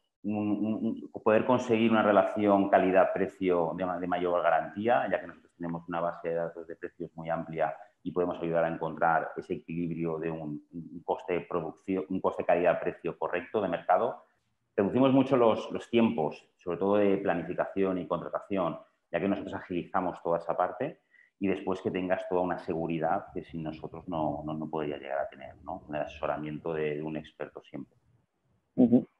poder 1.23 1.45
conseguir 1.45 1.91
una 1.91 2.01
relación 2.01 2.67
calidad-precio 2.69 3.75
de, 3.77 4.07
mayor 4.07 4.41
garantía, 4.41 5.07
ya 5.09 5.21
que 5.21 5.27
nosotros 5.27 5.53
tenemos 5.55 5.87
una 5.87 6.01
base 6.01 6.29
de 6.29 6.35
datos 6.35 6.67
de 6.67 6.75
precios 6.77 7.11
muy 7.15 7.29
amplia 7.29 7.75
y 8.01 8.11
podemos 8.11 8.41
ayudar 8.41 8.65
a 8.65 8.73
encontrar 8.73 9.33
ese 9.37 9.53
equilibrio 9.53 10.17
de 10.17 10.31
un, 10.31 10.63
coste 11.05 11.41
producción, 11.41 12.05
un 12.09 12.19
coste 12.21 12.43
calidad-precio 12.43 13.19
correcto 13.19 13.61
de 13.61 13.69
mercado. 13.69 14.23
Reducimos 14.75 15.11
mucho 15.11 15.35
los, 15.35 15.89
tiempos, 15.89 16.47
sobre 16.57 16.77
todo 16.77 16.95
de 16.97 17.17
planificación 17.17 17.97
y 17.97 18.07
contratación, 18.07 18.77
ya 19.11 19.19
que 19.19 19.27
nosotros 19.27 19.55
agilizamos 19.55 20.21
toda 20.23 20.37
esa 20.37 20.55
parte 20.55 21.01
y 21.39 21.47
después 21.47 21.81
que 21.81 21.91
tengas 21.91 22.27
toda 22.29 22.41
una 22.41 22.59
seguridad 22.59 23.25
que 23.33 23.43
sin 23.43 23.63
nosotros 23.63 24.07
no, 24.07 24.43
no, 24.45 24.69
podría 24.69 24.97
llegar 24.97 25.19
a 25.19 25.29
tener, 25.29 25.55
¿no? 25.63 25.83
Un 25.87 25.95
asesoramiento 25.95 26.73
de, 26.73 27.01
un 27.01 27.17
experto 27.17 27.61
siempre. 27.61 27.95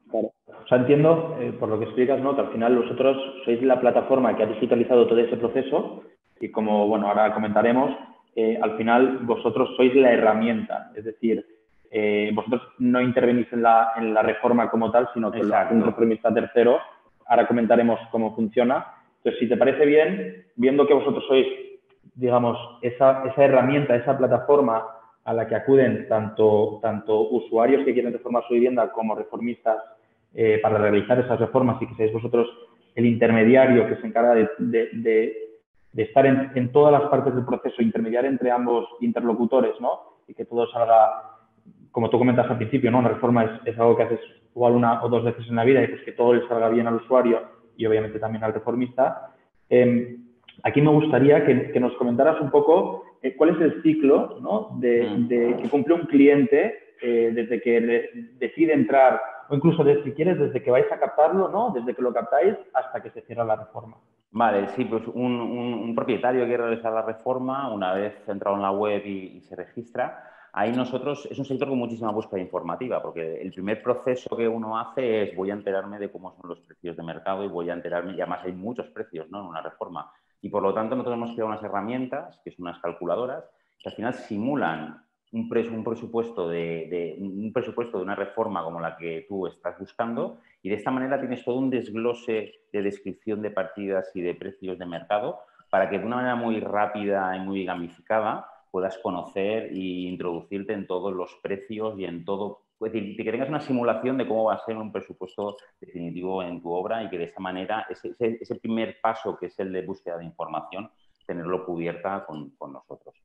Claro. 0.09 0.33
O 0.47 0.67
sea, 0.67 0.77
entiendo, 0.77 1.37
eh, 1.39 1.51
por 1.53 1.69
lo 1.69 1.79
que 1.79 1.85
explicas, 1.85 2.19
¿no? 2.21 2.35
que 2.35 2.41
al 2.41 2.51
final 2.51 2.77
vosotros 2.77 3.17
sois 3.45 3.61
la 3.61 3.79
plataforma 3.79 4.35
que 4.35 4.43
ha 4.43 4.47
digitalizado 4.47 5.07
todo 5.07 5.19
ese 5.19 5.37
proceso 5.37 6.03
y 6.39 6.49
como, 6.49 6.87
bueno, 6.87 7.07
ahora 7.07 7.33
comentaremos, 7.33 7.91
eh, 8.35 8.57
al 8.61 8.77
final 8.77 9.19
vosotros 9.25 9.69
sois 9.75 9.93
la 9.95 10.11
herramienta, 10.11 10.91
es 10.95 11.05
decir, 11.05 11.45
eh, 11.91 12.31
vosotros 12.33 12.61
no 12.79 13.01
intervenís 13.01 13.51
en 13.51 13.63
la, 13.63 13.93
en 13.97 14.13
la 14.13 14.21
reforma 14.21 14.69
como 14.69 14.91
tal, 14.91 15.09
sino 15.13 15.31
que 15.31 15.41
un 15.41 15.83
reformista 15.83 16.33
tercero. 16.33 16.79
Ahora 17.27 17.47
comentaremos 17.47 17.99
cómo 18.11 18.35
funciona. 18.35 18.85
Entonces, 19.17 19.39
si 19.39 19.49
te 19.49 19.57
parece 19.57 19.85
bien, 19.85 20.45
viendo 20.55 20.87
que 20.87 20.93
vosotros 20.93 21.23
sois, 21.27 21.47
digamos, 22.15 22.57
esa, 22.81 23.23
esa 23.25 23.43
herramienta, 23.43 23.95
esa 23.95 24.17
plataforma 24.17 24.85
a 25.25 25.33
la 25.33 25.47
que 25.47 25.55
acuden 25.55 26.07
tanto, 26.07 26.79
tanto 26.81 27.29
usuarios 27.29 27.85
que 27.85 27.93
quieren 27.93 28.13
reformar 28.13 28.43
su 28.47 28.53
vivienda 28.53 28.91
como 28.91 29.15
reformistas 29.15 29.77
eh, 30.33 30.59
para 30.61 30.77
realizar 30.77 31.19
esas 31.19 31.39
reformas 31.39 31.81
y 31.81 31.87
que 31.87 31.95
seáis 31.95 32.13
vosotros 32.13 32.47
el 32.95 33.05
intermediario 33.05 33.87
que 33.87 33.95
se 33.97 34.07
encarga 34.07 34.35
de, 34.35 35.33
estar 35.95 36.25
en, 36.25 36.71
todas 36.71 36.91
las 36.91 37.09
partes 37.09 37.33
del 37.33 37.45
proceso, 37.45 37.81
intermediar 37.81 38.25
entre 38.25 38.51
ambos 38.51 38.87
interlocutores, 39.01 39.79
¿no? 39.79 40.17
Y 40.27 40.33
que 40.33 40.45
todo 40.45 40.67
salga, 40.71 41.38
como 41.91 42.09
tú 42.09 42.17
comentas 42.17 42.49
al 42.49 42.57
principio, 42.57 42.91
¿no? 42.91 42.99
Una 42.99 43.09
reforma 43.09 43.61
es, 43.65 43.79
algo 43.79 43.95
que 43.95 44.03
haces 44.03 44.19
igual 44.55 44.73
una 44.73 45.03
o 45.03 45.09
dos 45.09 45.23
veces 45.23 45.47
en 45.47 45.55
la 45.55 45.63
vida 45.63 45.83
y 45.83 45.87
pues 45.87 46.01
que 46.03 46.11
todo 46.11 46.33
le 46.33 46.47
salga 46.47 46.69
bien 46.69 46.87
al 46.87 46.95
usuario 46.95 47.41
y 47.77 47.85
obviamente 47.85 48.19
también 48.19 48.43
al 48.43 48.53
reformista. 48.53 49.31
Em, 49.69 50.17
aquí 50.63 50.81
me 50.81 50.91
gustaría 50.91 51.45
que, 51.45 51.79
nos 51.79 51.93
comentaras 51.93 52.39
un 52.41 52.51
poco 52.51 53.03
eh, 53.21 53.35
cuál 53.35 53.51
es 53.51 53.61
el 53.61 53.81
ciclo 53.81 54.39
¿no? 54.41 54.77
de, 54.79 55.07
mm. 55.09 55.27
que 55.61 55.69
cumple 55.69 55.93
un 55.95 56.05
cliente 56.07 56.95
eh, 57.01 57.31
desde 57.33 57.61
que 57.61 58.09
decide 58.39 58.73
entrar 58.73 59.21
o 59.49 59.55
incluso 59.55 59.83
si 60.03 60.11
quieres 60.11 60.39
desde 60.39 60.61
que 60.61 60.71
vais 60.71 60.89
a 60.91 60.99
captarlo, 60.99 61.49
¿no? 61.49 61.71
Desde 61.71 61.95
que 61.95 62.01
lo 62.01 62.13
captáis 62.13 62.55
hasta 62.73 63.01
que 63.01 63.09
se 63.09 63.21
cierra 63.21 63.43
la 63.43 63.55
reforma. 63.55 63.97
Vale, 64.31 64.67
sí, 64.69 64.85
pues 64.85 65.03
un, 65.07 65.93
propietario 65.95 66.45
que 66.45 66.55
realizar 66.55 66.93
la 66.93 67.01
reforma, 67.01 67.73
una 67.73 67.93
vez 67.93 68.13
entrado 68.27 68.55
en 68.55 68.61
la 68.61 68.71
web 68.71 69.03
y, 69.05 69.41
se 69.41 69.55
registra, 69.55 70.23
ahí 70.53 70.71
nosotros, 70.71 71.27
es 71.29 71.37
un 71.37 71.45
sector 71.45 71.67
con 71.67 71.77
muchísima 71.77 72.11
búsqueda 72.11 72.39
informativa, 72.39 73.01
porque 73.01 73.41
el 73.41 73.51
primer 73.51 73.81
proceso 73.81 74.35
que 74.35 74.47
uno 74.47 74.77
hace 74.77 75.23
es 75.23 75.35
voy 75.35 75.51
a 75.51 75.53
enterarme 75.53 75.99
de 75.99 76.11
cómo 76.11 76.35
son 76.35 76.49
los 76.49 76.59
precios 76.61 76.95
de 76.97 77.03
mercado 77.03 77.43
y 77.43 77.47
voy 77.47 77.69
a 77.69 77.73
enterarme, 77.73 78.13
y 78.13 78.21
además 78.21 78.41
hay 78.43 78.53
muchos 78.53 78.87
precios 78.87 79.29
¿no? 79.29 79.41
en 79.41 79.47
una 79.47 79.61
reforma. 79.61 80.11
Y 80.41 80.49
por 80.49 80.63
lo 80.63 80.73
tanto 80.73 80.95
nosotros 80.95 81.17
hemos 81.17 81.31
creado 81.31 81.49
unas 81.49 81.63
herramientas, 81.63 82.39
que 82.43 82.51
son 82.51 82.67
unas 82.67 82.79
calculadoras, 82.79 83.43
que 83.77 83.89
al 83.89 83.95
final 83.95 84.13
simulan 84.13 85.03
un, 85.31 85.49
presupuesto 85.49 86.49
de, 86.49 87.17
un 87.19 87.51
presupuesto 87.53 87.97
de 87.97 88.03
una 88.03 88.15
reforma 88.15 88.63
como 88.63 88.79
la 88.79 88.97
que 88.97 89.25
tú 89.27 89.47
estás 89.47 89.77
buscando 89.77 90.39
y 90.61 90.69
de 90.69 90.75
esta 90.75 90.91
manera 90.91 91.19
tienes 91.19 91.43
todo 91.45 91.57
un 91.57 91.69
desglose 91.69 92.53
de 92.73 92.81
descripción 92.81 93.41
de 93.41 93.51
partidas 93.51 94.09
y 94.15 94.21
de 94.21 94.33
precios 94.33 94.79
de 94.79 94.85
mercado 94.85 95.39
para 95.69 95.89
que 95.89 95.99
de 95.99 96.05
una 96.05 96.17
manera 96.17 96.35
muy 96.35 96.59
rápida 96.59 97.35
y 97.35 97.39
muy 97.41 97.63
gamificada 97.63 98.47
puedas 98.71 98.97
conocer 98.99 99.65
e 99.71 100.07
introducirte 100.09 100.73
en 100.73 100.87
todos 100.87 101.13
los 101.13 101.39
precios 101.41 101.97
y 101.99 102.05
en 102.05 102.25
todo, 102.25 102.61
es 102.81 102.93
decir, 102.93 103.15
que 103.15 103.31
tengas 103.31 103.49
una 103.49 103.61
simulación 103.61 104.17
de 104.17 104.27
cómo 104.27 104.45
va 104.45 104.55
a 104.55 104.65
ser 104.65 104.77
un 104.77 104.91
presupuesto 104.91 105.57
definitivo 105.79 106.43
en 106.43 106.61
tu 106.61 106.71
obra 106.71 107.03
y 107.03 107.09
que 107.09 107.17
de 107.17 107.25
esa 107.25 107.39
manera 107.39 107.85
ese, 107.89 108.55
primer 108.55 108.99
paso 109.01 109.37
que 109.37 109.47
es 109.47 109.59
el 109.59 109.71
de 109.71 109.81
búsqueda 109.85 110.17
de 110.17 110.25
información, 110.25 110.89
tenerlo 111.25 111.65
cubierta 111.65 112.25
con, 112.25 112.51
con 112.51 112.73
nosotros. 112.73 113.15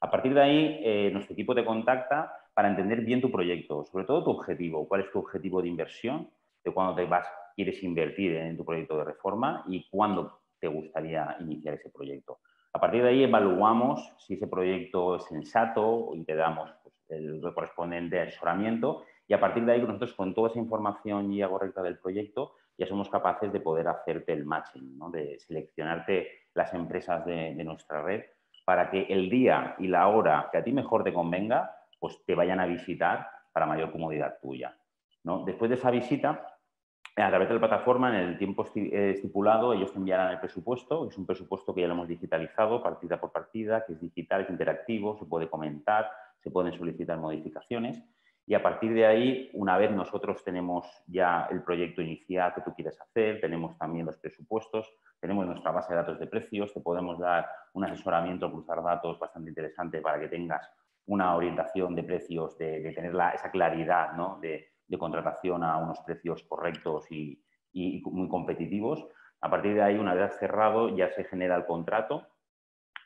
A 0.00 0.10
partir 0.10 0.32
de 0.32 0.40
ahí, 0.40 0.80
eh, 0.82 1.10
nuestro 1.12 1.34
equipo 1.34 1.54
te 1.54 1.64
contacta 1.64 2.32
para 2.54 2.68
entender 2.68 3.02
bien 3.02 3.20
tu 3.20 3.30
proyecto, 3.30 3.84
sobre 3.84 4.04
todo 4.04 4.24
tu 4.24 4.30
objetivo, 4.30 4.88
cuál 4.88 5.02
es 5.02 5.10
tu 5.10 5.18
objetivo 5.18 5.60
de 5.60 5.68
inversión, 5.68 6.30
de 6.64 6.72
cuándo 6.72 6.94
te 6.94 7.04
vas, 7.04 7.26
quieres 7.54 7.82
invertir 7.82 8.36
en 8.36 8.56
tu 8.56 8.64
proyecto 8.64 8.96
de 8.98 9.04
reforma 9.04 9.64
y 9.68 9.88
cuándo 9.90 10.40
te 10.58 10.68
gustaría 10.68 11.36
iniciar 11.40 11.74
ese 11.74 11.90
proyecto. 11.90 12.38
A 12.72 12.80
partir 12.80 13.02
de 13.02 13.08
ahí 13.08 13.24
evaluamos 13.24 14.14
si 14.18 14.34
ese 14.34 14.46
proyecto 14.46 15.16
es 15.16 15.24
sensato 15.24 16.10
y 16.14 16.24
te 16.24 16.34
damos 16.34 16.70
pues, 16.82 16.94
el 17.08 17.40
correspondiente 17.54 18.20
asesoramiento 18.20 19.04
y 19.26 19.34
a 19.34 19.40
partir 19.40 19.64
de 19.64 19.72
ahí 19.72 19.80
nosotros 19.80 20.14
con 20.14 20.34
toda 20.34 20.50
esa 20.50 20.58
información 20.58 21.32
ya 21.32 21.48
correcta 21.48 21.82
del 21.82 21.98
proyecto 21.98 22.54
ya 22.78 22.86
somos 22.86 23.10
capaces 23.10 23.52
de 23.52 23.60
poder 23.60 23.88
hacerte 23.88 24.32
el 24.32 24.46
matching, 24.46 24.98
de 25.12 25.38
seleccionarte 25.38 26.28
las 26.54 26.72
empresas 26.72 27.26
de 27.26 27.62
nuestra 27.62 28.02
red 28.02 28.22
para 28.64 28.88
que 28.88 29.02
el 29.02 29.28
día 29.28 29.74
y 29.78 29.88
la 29.88 30.06
hora 30.08 30.48
que 30.52 30.58
a 30.58 30.64
ti 30.64 30.72
mejor 30.72 31.02
te 31.02 31.12
convenga, 31.12 31.74
pues 31.98 32.24
te 32.24 32.34
vayan 32.34 32.60
a 32.60 32.66
visitar 32.66 33.28
para 33.52 33.66
mayor 33.66 33.90
comodidad 33.90 34.38
tuya. 34.40 34.76
¿no? 35.24 35.44
Después 35.44 35.68
de 35.68 35.74
esa 35.74 35.90
visita, 35.90 36.49
a 37.22 37.28
través 37.28 37.48
de 37.48 37.54
la 37.54 37.60
plataforma, 37.60 38.08
en 38.10 38.28
el 38.30 38.38
tiempo 38.38 38.66
eh, 38.74 39.10
estipulado, 39.14 39.72
ellos 39.72 39.92
te 39.92 39.98
enviarán 39.98 40.32
el 40.32 40.40
presupuesto, 40.40 41.08
es 41.08 41.16
un 41.16 41.26
presupuesto 41.26 41.74
que 41.74 41.82
ya 41.82 41.86
lo 41.86 41.94
hemos 41.94 42.08
digitalizado 42.08 42.82
partida 42.82 43.20
por 43.20 43.32
partida, 43.32 43.84
que 43.84 43.94
es 43.94 44.00
digital, 44.00 44.42
es 44.42 44.50
interactivo, 44.50 45.16
se 45.18 45.24
puede 45.24 45.48
comentar, 45.48 46.10
se 46.38 46.50
pueden 46.50 46.72
solicitar 46.72 47.18
modificaciones 47.18 48.02
y 48.50 48.54
a 48.54 48.62
partir 48.64 48.92
de 48.94 49.06
ahí, 49.06 49.48
una 49.52 49.78
vez 49.78 49.92
nosotros 49.92 50.42
tenemos 50.42 50.84
ya 51.06 51.46
el 51.52 51.62
proyecto 51.62 52.02
inicial 52.02 52.52
que 52.52 52.62
tú 52.62 52.74
quieres 52.74 53.00
hacer, 53.00 53.40
tenemos 53.40 53.78
también 53.78 54.06
los 54.06 54.16
presupuestos, 54.16 54.92
tenemos 55.20 55.46
nuestra 55.46 55.70
base 55.70 55.92
de 55.92 56.00
datos 56.00 56.18
de 56.18 56.26
precios, 56.26 56.74
te 56.74 56.80
podemos 56.80 57.16
dar 57.20 57.48
un 57.74 57.84
asesoramiento, 57.84 58.50
cruzar 58.50 58.82
datos 58.82 59.20
bastante 59.20 59.50
interesante 59.50 60.00
para 60.00 60.18
que 60.18 60.26
tengas 60.26 60.68
una 61.06 61.36
orientación 61.36 61.94
de 61.94 62.02
precios, 62.02 62.58
de, 62.58 62.92
tener 62.92 63.14
esa 63.34 63.52
claridad 63.52 64.10
de, 64.40 64.69
contratación 64.98 65.64
a 65.64 65.76
unos 65.78 66.00
precios 66.00 66.42
correctos 66.44 67.10
y, 67.10 67.42
muy 67.72 68.28
competitivos. 68.28 69.06
A 69.40 69.48
partir 69.48 69.74
de 69.74 69.82
ahí, 69.82 69.96
una 69.96 70.14
vez 70.14 70.36
cerrado, 70.38 70.94
ya 70.96 71.10
se 71.10 71.24
genera 71.24 71.56
el 71.56 71.66
contrato 71.66 72.26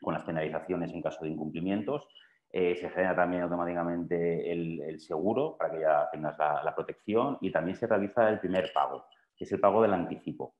con 0.00 0.14
las 0.14 0.25
penalizaciones 0.25 0.93
en 0.93 1.03
caso 1.03 1.25
de 1.25 1.31
incumplimientos 1.31 2.09
eh, 2.57 2.76
se 2.76 2.88
genera 2.88 3.17
también 3.17 3.43
automáticamente 3.43 4.53
el, 4.53 5.00
seguro 5.00 5.57
para 5.59 5.73
que 5.73 5.81
ya 5.81 6.09
tengas 6.12 6.38
la, 6.38 6.73
protección 6.73 7.37
y 7.41 7.50
también 7.50 7.76
se 7.76 7.88
realiza 7.88 8.29
el 8.29 8.38
primer 8.38 8.73
pago, 8.73 9.07
que 9.37 9.43
es 9.43 9.50
el 9.50 9.59
pago 9.59 9.83
del 9.83 9.93
anticipo, 9.93 10.55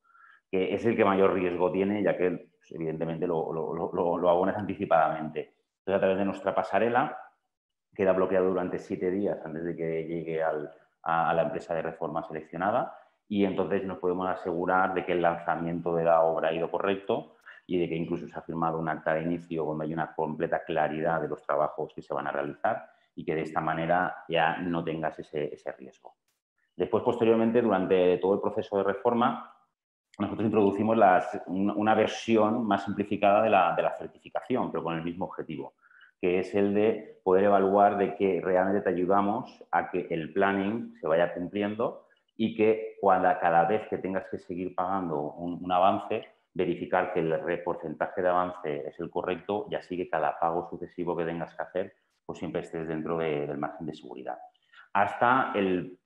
que 0.51 0.75
es 0.75 0.85
el 0.85 0.97
que 0.97 1.05
mayor 1.05 1.33
riesgo 1.35 1.71
tiene, 1.71 2.03
ya 2.03 2.17
que 2.17 2.49
pues, 2.57 2.73
evidentemente 2.73 3.29
lo, 3.29 3.53
lo, 3.53 4.29
abonas 4.29 4.57
anticipadamente. 4.57 5.55
Entonces, 5.79 5.95
a 5.95 6.01
través 6.01 6.19
de 6.19 6.25
nuestra 6.25 6.53
pasarela, 6.53 7.17
queda 7.95 8.13
bloqueado 8.13 8.49
durante 8.49 8.81
siete 8.81 9.13
días 9.13 9.39
antes 9.45 9.65
de 9.65 9.77
que 9.77 10.03
llegue 10.03 10.43
a, 11.05 11.33
la 11.35 11.43
empresa 11.43 11.75
de 11.75 11.83
reforma 11.83 12.23
seleccionada 12.25 12.99
y 13.29 13.45
entonces 13.45 13.85
nos 13.85 13.99
podemos 13.99 14.29
asegurar 14.29 14.95
de 14.95 15.05
que 15.05 15.13
el 15.13 15.23
lanzamiento 15.23 15.95
de 15.95 16.05
la 16.05 16.23
obra 16.23 16.49
ha 16.49 16.53
ido 16.53 16.71
correcto 16.71 17.37
y 17.67 17.79
de 17.79 17.89
que 17.89 17.97
incluso 17.97 18.27
se 18.29 18.39
ha 18.39 18.43
firmado 18.43 18.79
un 18.79 18.89
acta 18.89 19.15
de 19.15 19.23
inicio 19.23 19.65
donde 19.65 19.87
hay 19.87 19.95
una 19.95 20.15
completa 20.15 20.63
claridad 20.65 21.21
de 21.21 21.29
los 21.29 21.43
trabajos 21.43 21.93
que 21.95 22.03
se 22.03 22.13
van 22.13 22.27
a 22.27 22.33
realizar 22.33 22.91
y 23.15 23.25
que 23.25 23.35
de 23.35 23.43
esta 23.43 23.61
manera 23.61 24.25
ya 24.29 24.59
no 24.59 24.85
tengas 24.85 25.19
ese, 25.19 25.75
riesgo. 25.79 26.17
Después, 26.77 27.03
posteriormente, 27.05 27.63
durante 27.63 28.19
todo 28.19 28.35
el 28.35 28.41
proceso 28.41 28.77
de 28.79 28.85
reforma, 28.85 29.53
nosotros 30.19 30.45
introducimos 30.45 30.99
una, 31.47 31.95
versión 31.95 32.67
más 32.67 32.85
simplificada 32.85 33.43
de 33.43 33.51
la, 33.51 33.75
de 33.75 33.83
la, 33.83 33.97
certificación, 33.97 34.71
pero 34.71 34.83
con 34.83 34.97
el 34.97 35.03
mismo 35.03 35.27
objetivo, 35.27 35.75
que 36.25 36.39
es 36.39 36.55
el 36.55 36.73
de 36.73 37.21
poder 37.23 37.45
evaluar 37.45 37.99
de 37.99 38.15
que 38.17 38.41
realmente 38.43 38.81
te 38.81 38.89
ayudamos 38.89 39.63
a 39.71 39.91
que 39.91 40.07
el 40.09 40.33
planning 40.33 40.95
se 40.99 41.07
vaya 41.07 41.35
cumpliendo 41.35 42.07
y 42.35 42.57
que 42.57 42.97
cada 43.03 43.67
vez 43.67 43.87
que 43.89 43.99
tengas 43.99 44.25
que 44.31 44.39
seguir 44.39 44.75
pagando 44.75 45.21
un 45.21 45.71
avance, 45.71 46.27
verificar 46.55 47.13
que 47.13 47.21
el 47.21 47.63
porcentaje 47.63 48.23
de 48.23 48.29
avance 48.29 48.89
es 48.89 48.99
el 49.01 49.11
correcto 49.11 49.67
y 49.71 49.75
así 49.75 49.99
que 49.99 50.09
cada 50.09 50.39
pago 50.41 50.67
sucesivo 50.71 51.15
que 51.15 51.27
tengas 51.27 51.55
que 51.55 51.63
hacer, 51.63 51.95
pues 52.25 52.39
siempre 52.39 52.63
estés 52.63 52.89
dentro 52.89 53.19
del 53.19 53.59
margen 53.59 53.85
de 53.85 53.95
seguridad. 53.95 54.39
Hasta 54.95 55.53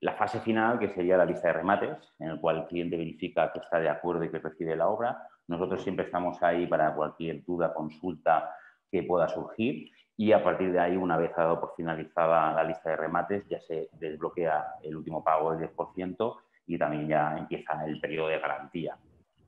la 0.00 0.14
fase 0.14 0.40
final, 0.40 0.80
que 0.80 0.88
sería 0.88 1.16
la 1.16 1.26
lista 1.26 1.46
de 1.46 1.54
remates, 1.54 2.12
en 2.18 2.30
el 2.30 2.40
cual 2.40 2.56
el 2.56 2.66
cliente 2.66 2.96
verifica 2.96 3.52
que 3.52 3.60
está 3.60 3.78
de 3.78 3.88
acuerdo 3.88 4.24
y 4.24 4.32
que 4.32 4.40
recibe 4.40 4.74
la 4.74 4.88
obra. 4.88 5.28
Nosotros 5.46 5.80
siempre 5.80 6.06
estamos 6.06 6.42
ahí 6.42 6.66
para 6.66 6.92
cualquier 6.92 7.44
duda, 7.44 7.72
consulta 7.72 8.50
que 8.90 9.04
pueda 9.04 9.28
surgir 9.28 9.92
y 10.20 10.32
a 10.32 10.42
partir 10.42 10.72
de 10.72 10.80
ahí, 10.80 10.96
una 10.96 11.16
vez 11.16 11.30
dado 11.36 11.60
por 11.60 11.76
finalizada 11.76 12.52
la 12.52 12.64
lista 12.64 12.90
de 12.90 12.96
remates, 12.96 13.46
ya 13.48 13.60
se 13.60 13.88
desbloquea 14.00 14.74
el 14.82 14.96
último 14.96 15.22
pago 15.22 15.54
del 15.54 15.70
10% 15.70 16.36
y 16.66 16.76
también 16.76 17.06
ya 17.06 17.36
empieza 17.38 17.86
el 17.86 18.00
periodo 18.00 18.26
de 18.26 18.40
garantía. 18.40 18.96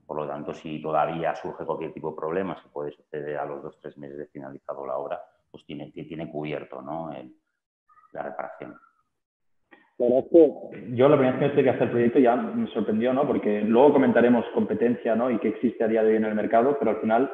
Por 0.06 0.16
lo 0.16 0.28
tanto, 0.28 0.54
si 0.54 0.80
todavía 0.80 1.34
surge 1.34 1.64
cualquier 1.64 1.92
tipo 1.92 2.10
de 2.10 2.16
problema, 2.16 2.56
se 2.62 2.68
puede 2.68 2.92
suceder 2.92 3.38
a 3.38 3.46
los 3.46 3.64
dos 3.64 3.76
o 3.76 3.80
tres 3.82 3.98
meses 3.98 4.16
de 4.16 4.26
finalizado 4.26 4.86
la 4.86 4.96
obra, 4.96 5.20
pues 5.50 5.64
tiene, 5.64 5.90
tiene 5.90 6.30
cubierto 6.30 6.80
¿no? 6.80 7.10
la 8.12 8.22
reparación. 8.22 8.78
La 9.98 10.06
verdad 10.06 10.24
es 10.24 10.30
que 10.30 10.94
yo 10.94 11.08
la 11.08 11.16
primera 11.16 11.36
vez 11.36 11.48
que 11.48 11.54
tuve 11.54 11.64
que 11.64 11.70
hacer 11.70 11.82
el 11.82 11.90
proyecto 11.90 12.18
ya 12.20 12.36
me 12.36 12.68
sorprendió, 12.68 13.12
¿no? 13.12 13.26
Porque 13.26 13.62
luego 13.62 13.94
comentaremos 13.94 14.46
competencia, 14.54 15.16
¿no? 15.16 15.32
Y 15.32 15.40
qué 15.40 15.48
existe 15.48 15.82
a 15.82 15.88
día 15.88 16.04
de 16.04 16.10
hoy 16.10 16.16
en 16.16 16.26
el 16.26 16.34
mercado, 16.36 16.76
pero 16.78 16.92
al 16.92 17.00
final, 17.00 17.30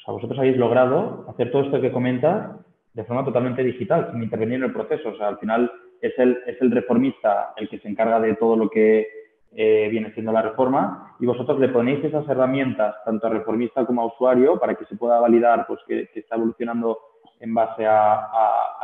o 0.00 0.04
sea, 0.04 0.14
vosotros 0.14 0.38
habéis 0.38 0.56
logrado 0.56 1.26
hacer 1.28 1.50
todo 1.50 1.62
esto 1.62 1.80
que 1.80 1.92
comentas 1.92 2.56
de 2.94 3.04
forma 3.04 3.24
totalmente 3.24 3.62
digital, 3.62 4.08
sin 4.10 4.22
intervenir 4.22 4.56
en 4.56 4.64
el 4.64 4.72
proceso. 4.72 5.10
O 5.10 5.16
sea, 5.16 5.28
al 5.28 5.38
final 5.38 5.70
es 6.00 6.18
el, 6.18 6.38
es 6.46 6.60
el 6.60 6.70
reformista 6.70 7.52
el 7.56 7.68
que 7.68 7.78
se 7.78 7.88
encarga 7.88 8.18
de 8.18 8.34
todo 8.36 8.56
lo 8.56 8.70
que 8.70 9.06
eh, 9.52 9.88
viene 9.90 10.12
siendo 10.14 10.32
la 10.32 10.42
reforma 10.42 11.16
y 11.18 11.26
vosotros 11.26 11.58
le 11.58 11.68
ponéis 11.68 12.02
esas 12.04 12.26
herramientas 12.28 12.94
tanto 13.04 13.26
a 13.26 13.30
reformista 13.30 13.84
como 13.84 14.02
a 14.02 14.06
usuario 14.06 14.58
para 14.58 14.74
que 14.74 14.86
se 14.86 14.96
pueda 14.96 15.20
validar 15.20 15.66
pues, 15.66 15.80
que, 15.86 16.08
está 16.14 16.36
evolucionando 16.36 16.98
en 17.40 17.52
base 17.52 17.84
a, 17.86 18.28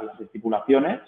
las 0.03 0.21
estipulaciones. 0.21 1.01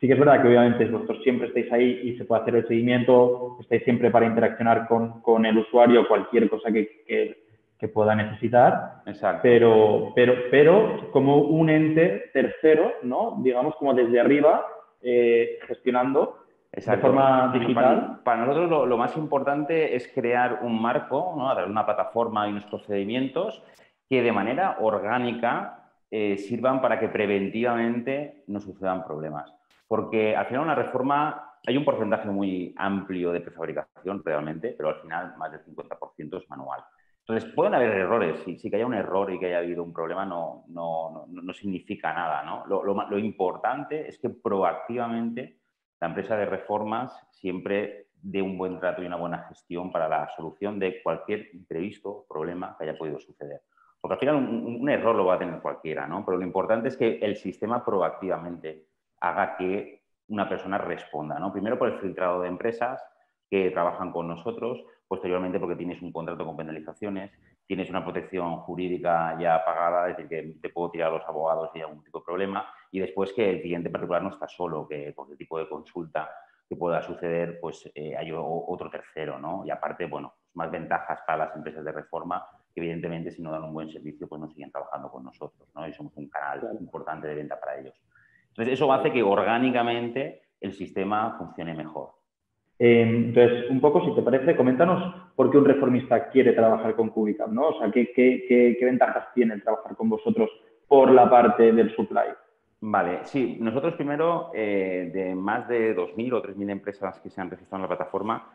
Sí 0.00 0.06
que 0.06 0.12
es 0.12 0.18
verdad 0.18 0.40
que 0.40 0.48
obviamente 0.48 0.84
vosotros 0.86 1.18
siempre 1.24 1.48
estáis 1.48 1.72
ahí 1.72 2.00
y 2.04 2.16
se 2.16 2.24
puede 2.24 2.42
hacer 2.42 2.54
el 2.54 2.68
seguimiento, 2.68 3.56
estáis 3.60 3.82
siempre 3.82 4.10
para 4.12 4.26
interaccionar 4.26 4.86
con, 4.86 5.20
con 5.22 5.44
el 5.44 5.58
usuario, 5.58 6.06
cualquier 6.06 6.48
cosa 6.48 6.70
que, 6.70 7.02
que, 7.04 7.47
pueda 7.86 8.16
necesitar, 8.16 9.02
Exacto. 9.06 9.42
Pero, 9.42 10.12
pero, 10.16 10.34
pero 10.50 11.10
como 11.12 11.36
un 11.36 11.70
ente 11.70 12.30
tercero, 12.32 12.94
¿no? 13.04 13.38
digamos 13.40 13.76
como 13.76 13.94
desde 13.94 14.18
arriba, 14.18 14.66
eh, 15.00 15.60
gestionando 15.68 16.38
de 16.72 16.96
forma 16.98 17.52
digital. 17.52 18.20
Para, 18.24 18.44
nosotros 18.44 18.88
lo, 18.88 18.96
más 18.96 19.16
importante 19.16 19.96
es 19.96 20.10
crear 20.12 20.60
un 20.62 20.80
marco, 20.80 21.34
¿no? 21.36 21.66
una 21.66 21.86
plataforma 21.86 22.46
y 22.46 22.50
unos 22.50 22.64
procedimientos 22.64 23.62
que 24.08 24.22
de 24.22 24.32
manera 24.32 24.78
orgánica 24.80 25.90
eh, 26.10 26.36
sirvan 26.38 26.80
para 26.80 26.98
que 26.98 27.08
preventivamente 27.08 28.44
no 28.46 28.60
sucedan 28.60 29.04
problemas. 29.04 29.52
Porque 29.86 30.36
al 30.36 30.46
final 30.46 30.62
una 30.62 30.74
reforma, 30.74 31.54
hay 31.66 31.76
un 31.76 31.84
porcentaje 31.84 32.28
muy 32.28 32.74
amplio 32.76 33.32
de 33.32 33.40
prefabricación 33.40 34.22
realmente, 34.24 34.74
pero 34.76 34.90
al 34.90 35.00
final 35.00 35.34
más 35.36 35.52
del 35.52 35.64
50% 35.64 36.38
es 36.38 36.50
manual. 36.50 36.84
Entonces, 37.28 37.52
pueden 37.54 37.74
haber 37.74 37.90
errores. 37.90 38.40
Si, 38.42 38.56
si 38.56 38.70
que 38.70 38.82
un 38.82 38.94
error 38.94 39.30
y 39.30 39.38
que 39.38 39.46
haya 39.46 39.58
habido 39.58 39.82
un 39.82 39.92
problema 39.92 40.24
no, 40.24 40.64
no, 40.68 41.26
no, 41.28 41.42
no 41.42 41.52
significa 41.52 42.10
nada. 42.14 42.42
¿no? 42.42 42.64
Lo, 42.66 42.82
lo, 42.82 43.18
importante 43.18 44.08
es 44.08 44.18
que 44.18 44.30
proactivamente 44.30 45.58
la 46.00 46.08
empresa 46.08 46.38
de 46.38 46.46
reformas 46.46 47.12
siempre 47.30 48.06
dé 48.14 48.40
un 48.40 48.56
buen 48.56 48.80
trato 48.80 49.02
y 49.02 49.06
una 49.06 49.16
buena 49.16 49.40
gestión 49.40 49.92
para 49.92 50.08
la 50.08 50.26
solución 50.34 50.78
de 50.78 51.02
cualquier 51.02 51.50
imprevisto 51.52 52.24
problema 52.26 52.74
que 52.78 52.84
haya 52.84 52.96
podido 52.96 53.20
suceder. 53.20 53.60
Porque 54.00 54.14
al 54.14 54.20
final 54.20 54.36
un, 54.36 54.88
error 54.88 55.14
lo 55.14 55.26
va 55.26 55.34
a 55.34 55.38
tener 55.38 55.60
cualquiera, 55.60 56.06
¿no? 56.06 56.24
Pero 56.24 56.38
lo 56.38 56.44
importante 56.44 56.88
es 56.88 56.96
que 56.96 57.18
el 57.18 57.36
sistema 57.36 57.84
proactivamente 57.84 58.86
haga 59.20 59.54
que 59.58 60.02
una 60.28 60.48
persona 60.48 60.78
responda, 60.78 61.38
¿no? 61.38 61.52
Primero 61.52 61.78
por 61.78 61.88
el 61.88 61.98
filtrado 61.98 62.40
de 62.40 62.48
empresas 62.48 63.04
que 63.50 63.70
trabajan 63.70 64.12
con 64.12 64.28
nosotros, 64.28 64.84
posteriormente 65.06 65.58
porque 65.58 65.76
tienes 65.76 66.00
un 66.02 66.12
contrato 66.12 66.44
con 66.44 66.56
penalizaciones, 66.56 67.30
tienes 67.66 67.90
una 67.90 68.04
protección 68.04 68.58
jurídica 68.58 69.38
ya 69.40 69.62
pagada, 69.64 70.10
es 70.10 70.16
decir, 70.16 70.28
que 70.28 70.60
te 70.60 70.70
puedo 70.70 70.90
tirar 70.90 71.08
a 71.08 71.18
los 71.18 71.26
abogados 71.26 71.70
si 71.72 71.78
hay 71.78 71.84
algún 71.84 72.02
tipo 72.02 72.18
de 72.20 72.24
problema, 72.24 72.66
y 72.90 73.00
después 73.00 73.32
que 73.32 73.50
el 73.50 73.62
cliente 73.62 73.90
particular 73.90 74.22
no 74.22 74.30
está 74.30 74.48
solo, 74.48 74.86
que 74.88 75.12
por 75.14 75.30
el 75.30 75.36
tipo 75.36 75.58
de 75.58 75.68
consulta 75.68 76.30
que 76.68 76.76
pueda 76.76 77.00
suceder, 77.02 77.58
pues 77.60 77.90
eh, 77.94 78.14
hay 78.16 78.30
otro 78.32 78.90
tercero, 78.90 79.38
¿no? 79.38 79.64
Y 79.64 79.70
aparte, 79.70 80.04
bueno, 80.04 80.34
pues 80.42 80.56
más 80.56 80.70
ventajas 80.70 81.20
para 81.26 81.46
las 81.46 81.56
empresas 81.56 81.82
de 81.82 81.92
reforma, 81.92 82.46
que 82.74 82.80
evidentemente 82.80 83.30
si 83.30 83.40
no 83.40 83.50
dan 83.50 83.64
un 83.64 83.72
buen 83.72 83.90
servicio, 83.90 84.28
pues 84.28 84.40
no 84.40 84.48
siguen 84.48 84.70
trabajando 84.70 85.10
con 85.10 85.24
nosotros, 85.24 85.68
¿no? 85.74 85.88
Y 85.88 85.92
somos 85.94 86.14
un 86.16 86.28
canal 86.28 86.76
importante 86.78 87.26
de 87.26 87.34
venta 87.34 87.58
para 87.58 87.78
ellos. 87.78 87.94
Entonces, 88.48 88.74
eso 88.74 88.92
hace 88.92 89.12
que 89.12 89.22
orgánicamente 89.22 90.42
el 90.60 90.72
sistema 90.72 91.36
funcione 91.38 91.74
mejor. 91.74 92.10
Em, 92.78 93.26
entonces, 93.26 93.70
un 93.70 93.80
poco, 93.80 94.04
si 94.04 94.14
te 94.14 94.22
parece, 94.22 94.56
coméntanos 94.56 95.14
por 95.34 95.50
qué 95.50 95.58
un 95.58 95.64
reformista 95.64 96.28
quiere 96.30 96.52
trabajar 96.52 96.94
con 96.94 97.10
Cubicam, 97.10 97.52
¿no? 97.52 97.68
O 97.68 97.78
sea, 97.78 97.90
¿qué, 97.90 98.78
ventajas 98.80 99.32
tiene 99.34 99.58
trabajar 99.58 99.96
con 99.96 100.08
vosotros 100.08 100.50
por 100.86 101.10
la 101.10 101.28
parte 101.28 101.72
del 101.72 101.94
supply? 101.94 102.28
Vale, 102.80 103.24
sí, 103.24 103.56
nosotros 103.60 103.94
primero, 103.94 104.52
eh, 104.54 105.10
de 105.12 105.34
más 105.34 105.66
de 105.66 105.96
2.000 105.96 106.32
o 106.34 106.42
3.000 106.42 106.70
empresas 106.70 107.18
que 107.18 107.30
se 107.30 107.40
han 107.40 107.50
registrado 107.50 107.82
en 107.84 107.90
la 107.90 107.96
plataforma, 107.96 108.52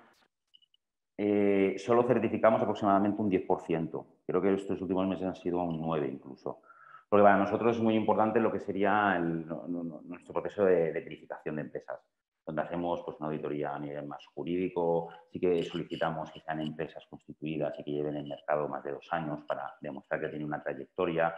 eh, 1.17 1.75
solo 1.77 2.03
certificamos 2.03 2.61
aproximadamente 2.61 3.21
un 3.21 3.29
10%. 3.29 4.05
Creo 4.25 4.41
que 4.41 4.53
estos 4.53 4.81
últimos 4.81 5.07
meses 5.07 5.27
han 5.27 5.35
sido 5.35 5.61
un 5.61 5.79
9% 5.81 6.09
incluso. 6.11 6.61
Porque 7.09 7.23
para 7.23 7.37
nosotros 7.37 7.75
es 7.75 7.83
muy 7.83 7.95
importante 7.95 8.39
lo 8.39 8.51
que 8.51 8.59
sería 8.59 9.19
nuestro 9.19 10.33
proceso 10.33 10.65
de, 10.65 10.91
verificación 10.91 11.57
de 11.57 11.61
empresas, 11.61 11.99
donde 12.45 12.61
hacemos 12.61 13.01
pues, 13.03 13.17
una 13.19 13.27
auditoría 13.27 13.75
a 13.75 13.79
nivel 13.79 14.05
más 14.07 14.25
jurídico, 14.27 15.09
sí 15.31 15.39
que 15.39 15.63
solicitamos 15.63 16.31
que 16.31 16.41
sean 16.41 16.61
empresas 16.61 17.05
constituidas 17.09 17.73
y 17.79 17.83
que 17.83 17.91
lleven 17.91 18.17
el 18.17 18.27
mercado 18.27 18.67
más 18.67 18.83
de 18.83 18.91
dos 18.91 19.07
años 19.11 19.39
para 19.47 19.75
demostrar 19.81 20.19
que 20.19 20.27
tienen 20.27 20.47
una 20.47 20.61
trayectoria, 20.61 21.33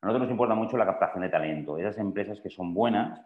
a 0.00 0.06
nosotros 0.06 0.28
nos 0.28 0.32
importa 0.32 0.54
mucho 0.54 0.76
la 0.76 0.86
captación 0.86 1.22
de 1.22 1.28
talento, 1.28 1.76
esas 1.76 1.98
empresas 1.98 2.40
que 2.40 2.50
son 2.50 2.72
buenas 2.72 3.20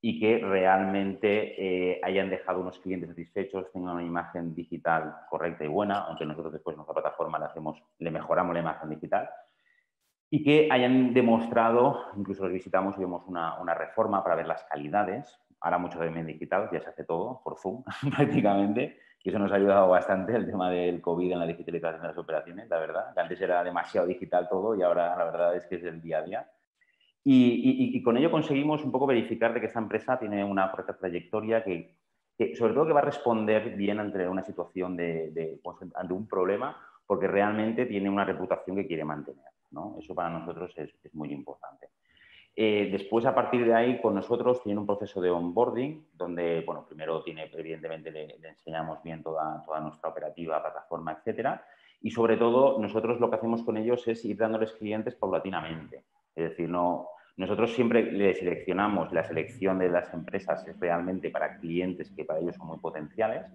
y 0.00 0.20
que 0.20 0.38
realmente 0.38 1.92
eh, 1.92 2.00
hayan 2.04 2.28
dejado 2.28 2.60
unos 2.60 2.78
clientes 2.78 3.08
satisfechos, 3.08 3.72
tengan 3.72 3.94
una 3.94 4.04
imagen 4.04 4.54
digital 4.54 5.16
correcta 5.28 5.64
y 5.64 5.68
buena, 5.68 6.04
aunque 6.04 6.26
nosotros 6.26 6.52
después 6.52 6.74
en 6.74 6.78
nuestra 6.78 6.94
plataforma 6.94 7.38
le, 7.38 7.46
hacemos, 7.46 7.82
le 7.98 8.10
mejoramos 8.10 8.54
la 8.54 8.60
imagen 8.60 8.90
digital, 8.90 9.28
y 10.30 10.44
que 10.44 10.68
hayan 10.70 11.14
demostrado, 11.14 12.04
incluso 12.16 12.44
los 12.44 12.52
visitamos 12.52 12.94
y 12.96 13.00
vemos 13.00 13.24
una, 13.26 13.58
una 13.58 13.72
reforma 13.74 14.22
para 14.22 14.36
ver 14.36 14.46
las 14.46 14.62
calidades, 14.64 15.40
ahora 15.60 15.78
mucho 15.78 15.98
de 15.98 16.24
digital, 16.24 16.68
ya 16.72 16.80
se 16.80 16.88
hace 16.88 17.04
todo 17.04 17.40
por 17.42 17.58
Zoom 17.58 17.82
prácticamente, 18.16 18.98
y 19.22 19.30
eso 19.30 19.38
nos 19.38 19.52
ha 19.52 19.56
ayudado 19.56 19.88
bastante 19.88 20.34
el 20.34 20.46
tema 20.46 20.70
del 20.70 21.02
COVID 21.02 21.32
en 21.32 21.38
la 21.38 21.46
digitalización 21.46 22.00
de 22.00 22.08
las 22.08 22.16
operaciones, 22.16 22.68
la 22.68 22.78
verdad. 22.78 23.12
Que 23.12 23.20
antes 23.20 23.40
era 23.40 23.62
demasiado 23.62 24.06
digital 24.06 24.48
todo 24.48 24.74
y 24.74 24.82
ahora 24.82 25.16
la 25.16 25.24
verdad 25.24 25.54
es 25.54 25.66
que 25.66 25.74
es 25.76 25.84
el 25.84 26.00
día 26.00 26.18
a 26.18 26.22
día. 26.22 26.50
Y, 27.24 28.02
con 28.02 28.16
ello 28.16 28.30
conseguimos 28.30 28.82
un 28.82 28.90
poco 28.90 29.06
verificar 29.06 29.52
de 29.52 29.60
que 29.60 29.66
esta 29.66 29.80
empresa 29.80 30.18
tiene 30.18 30.42
una 30.42 30.70
correcta 30.70 30.96
trayectoria 30.96 31.62
que, 31.62 31.98
sobre 32.54 32.72
todo 32.72 32.86
que 32.86 32.94
va 32.94 33.00
a 33.00 33.04
responder 33.04 33.76
bien 33.76 34.00
ante 34.00 34.26
una 34.26 34.42
situación 34.42 34.96
de, 34.96 35.60
pues, 35.62 35.76
ante 35.94 36.14
un 36.14 36.26
problema 36.26 36.74
porque 37.06 37.26
realmente 37.26 37.84
tiene 37.84 38.08
una 38.08 38.24
reputación 38.24 38.76
que 38.76 38.86
quiere 38.86 39.04
mantener. 39.04 39.44
¿no? 39.72 39.98
Eso 40.00 40.14
para 40.14 40.30
nosotros 40.30 40.72
es 40.78 41.14
muy 41.14 41.30
importante. 41.32 41.88
Eh, 42.60 42.88
después, 42.90 43.24
a 43.24 43.36
partir 43.36 43.64
de 43.64 43.72
ahí, 43.72 44.00
con 44.00 44.16
nosotros 44.16 44.60
tiene 44.64 44.80
un 44.80 44.86
proceso 44.86 45.20
de 45.20 45.30
onboarding, 45.30 46.08
donde, 46.12 46.64
bueno, 46.66 46.84
primero 46.88 47.22
tiene, 47.22 47.48
evidentemente, 47.52 48.10
le, 48.10 48.34
enseñamos 48.42 49.00
bien 49.04 49.22
toda, 49.22 49.62
toda, 49.64 49.78
nuestra 49.78 50.10
operativa, 50.10 50.60
plataforma, 50.60 51.12
etcétera. 51.12 51.64
Y 52.02 52.10
sobre 52.10 52.36
todo, 52.36 52.76
nosotros 52.80 53.20
lo 53.20 53.30
que 53.30 53.36
hacemos 53.36 53.62
con 53.62 53.76
ellos 53.76 54.08
es 54.08 54.24
ir 54.24 54.36
dándoles 54.36 54.72
clientes 54.72 55.14
paulatinamente. 55.14 56.02
Es 56.34 56.50
decir, 56.50 56.68
no, 56.68 57.06
nosotros 57.36 57.72
siempre 57.74 58.10
le 58.10 58.34
seleccionamos, 58.34 59.12
la 59.12 59.22
selección 59.22 59.78
de 59.78 59.90
las 59.90 60.12
empresas 60.12 60.66
es 60.66 60.80
realmente 60.80 61.30
para 61.30 61.60
clientes 61.60 62.10
que 62.10 62.24
para 62.24 62.40
ellos 62.40 62.56
son 62.56 62.66
muy 62.66 62.78
potenciales, 62.78 63.46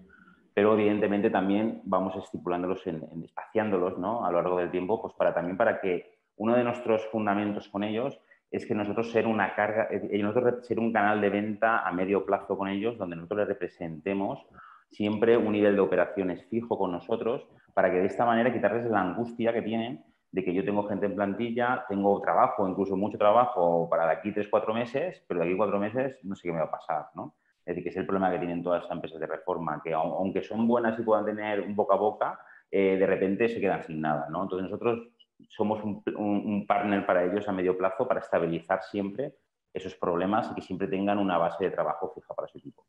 pero 0.54 0.72
evidentemente 0.72 1.28
también 1.28 1.82
vamos 1.84 2.16
estipulándolos, 2.16 2.86
en, 2.86 3.04
espaciándolos 3.22 3.98
¿no? 3.98 4.24
a 4.24 4.32
lo 4.32 4.40
largo 4.40 4.56
del 4.56 4.70
tiempo, 4.70 5.02
pues 5.02 5.12
para 5.12 5.34
también 5.34 5.58
para 5.58 5.78
que 5.78 6.14
uno 6.36 6.56
de 6.56 6.64
nuestros 6.64 7.04
fundamentos 7.08 7.68
con 7.68 7.84
ellos 7.84 8.18
es 8.54 8.66
que 8.66 8.74
nosotros 8.74 9.10
ser 9.10 9.26
una 9.26 9.52
carga, 9.56 9.88
nosotros 10.12 10.64
ser 10.64 10.78
un 10.78 10.92
canal 10.92 11.20
de 11.20 11.28
venta 11.28 11.80
a 11.80 11.90
medio 11.90 12.24
plazo 12.24 12.56
con 12.56 12.68
ellos, 12.68 12.96
donde 12.96 13.16
nosotros 13.16 13.40
les 13.40 13.48
representemos 13.48 14.46
siempre 14.90 15.36
un 15.36 15.52
nivel 15.52 15.74
de 15.74 15.80
operaciones 15.80 16.44
fijo 16.48 16.78
con 16.78 16.92
nosotros, 16.92 17.48
para 17.74 17.90
que 17.90 17.98
de 17.98 18.06
esta 18.06 18.24
manera 18.24 18.52
quitarles 18.52 18.86
la 18.86 19.00
angustia 19.00 19.52
que 19.52 19.62
tienen 19.62 20.04
de 20.30 20.44
que 20.44 20.54
yo 20.54 20.64
tengo 20.64 20.86
gente 20.86 21.06
en 21.06 21.16
plantilla, 21.16 21.84
tengo 21.88 22.20
trabajo, 22.20 22.68
incluso 22.68 22.96
mucho 22.96 23.18
trabajo 23.18 23.88
para 23.90 24.06
de 24.06 24.12
aquí 24.12 24.32
tres, 24.32 24.46
cuatro 24.48 24.72
meses, 24.72 25.24
pero 25.26 25.40
de 25.40 25.46
aquí 25.46 25.56
cuatro 25.56 25.80
meses 25.80 26.20
no 26.22 26.36
sé 26.36 26.46
qué 26.46 26.52
me 26.52 26.60
va 26.60 26.66
a 26.66 26.70
pasar, 26.70 27.06
¿no? 27.16 27.34
Es 27.66 27.74
decir, 27.74 27.82
que 27.82 27.90
es 27.90 27.96
el 27.96 28.06
problema 28.06 28.30
que 28.30 28.38
tienen 28.38 28.62
todas 28.62 28.82
las 28.82 28.90
empresas 28.92 29.18
de 29.18 29.26
reforma, 29.26 29.80
que 29.82 29.92
aunque 29.94 30.42
son 30.42 30.68
buenas 30.68 30.96
y 30.98 31.02
puedan 31.02 31.24
tener 31.24 31.60
un 31.60 31.74
boca 31.74 31.94
a 31.94 31.98
boca, 31.98 32.38
eh, 32.70 32.96
de 32.98 33.06
repente 33.06 33.48
se 33.48 33.60
quedan 33.60 33.82
sin 33.82 34.00
nada, 34.00 34.28
¿no? 34.30 34.42
Entonces 34.42 34.70
nosotros 34.70 35.08
somos 35.48 35.82
un, 35.84 36.64
partner 36.66 37.06
para 37.06 37.24
ellos 37.24 37.48
a 37.48 37.52
medio 37.52 37.76
plazo 37.76 38.06
para 38.06 38.20
estabilizar 38.20 38.82
siempre 38.82 39.34
esos 39.72 39.94
problemas 39.94 40.50
y 40.50 40.54
que 40.54 40.62
siempre 40.62 40.88
tengan 40.88 41.18
una 41.18 41.38
base 41.38 41.64
de 41.64 41.70
trabajo 41.70 42.12
fija 42.14 42.34
para 42.34 42.48
su 42.48 42.58
equipo. 42.58 42.84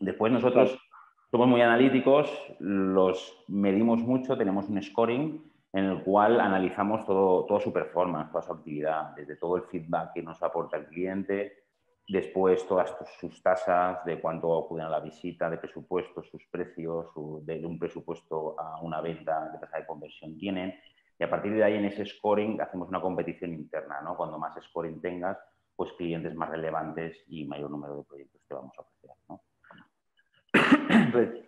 Después 0.00 0.32
nosotros 0.32 0.78
somos 1.30 1.48
muy 1.48 1.60
analíticos, 1.60 2.30
los 2.58 3.44
medimos 3.48 4.00
mucho, 4.00 4.36
tenemos 4.36 4.68
un 4.68 4.82
scoring 4.82 5.52
en 5.72 5.84
el 5.84 6.02
cual 6.02 6.40
analizamos 6.40 7.04
todo, 7.04 7.44
toda 7.44 7.60
su 7.60 7.72
performance, 7.72 8.30
toda 8.30 8.42
su 8.42 8.52
actividad, 8.52 9.14
desde 9.14 9.36
todo 9.36 9.56
el 9.56 9.64
feedback 9.64 10.14
que 10.14 10.22
nos 10.22 10.42
aporta 10.42 10.78
el 10.78 10.86
cliente, 10.86 11.64
después 12.08 12.66
todas 12.66 12.96
sus 13.20 13.42
tasas, 13.42 14.02
de 14.04 14.18
cuánto 14.18 14.56
acuden 14.58 14.86
a 14.86 14.88
la 14.88 15.00
visita, 15.00 15.50
de 15.50 15.58
presupuestos, 15.58 16.28
sus 16.28 16.46
precios, 16.46 17.12
de 17.42 17.64
un 17.66 17.78
presupuesto 17.78 18.58
a 18.58 18.80
una 18.80 19.00
venta, 19.02 19.50
de 19.50 19.58
tasa 19.58 19.78
de 19.78 19.86
conversión 19.86 20.38
tienen, 20.38 20.74
y 21.18 21.24
a 21.24 21.30
partir 21.30 21.52
de 21.52 21.64
ahí, 21.64 21.74
en 21.74 21.84
ese 21.84 22.06
scoring, 22.06 22.60
hacemos 22.60 22.88
una 22.88 23.00
competición 23.00 23.52
interna, 23.52 24.00
¿no? 24.00 24.16
Cuando 24.16 24.38
más 24.38 24.54
scoring 24.62 25.00
tengas, 25.00 25.36
pues 25.74 25.92
clientes 25.92 26.34
más 26.34 26.50
relevantes 26.50 27.24
y 27.28 27.44
mayor 27.44 27.70
número 27.70 27.96
de 27.96 28.04
proyectos 28.04 28.40
que 28.46 28.54
vamos 28.54 28.72
a 28.78 28.82
ofrecer. 28.82 29.10
Entonces, 30.90 31.44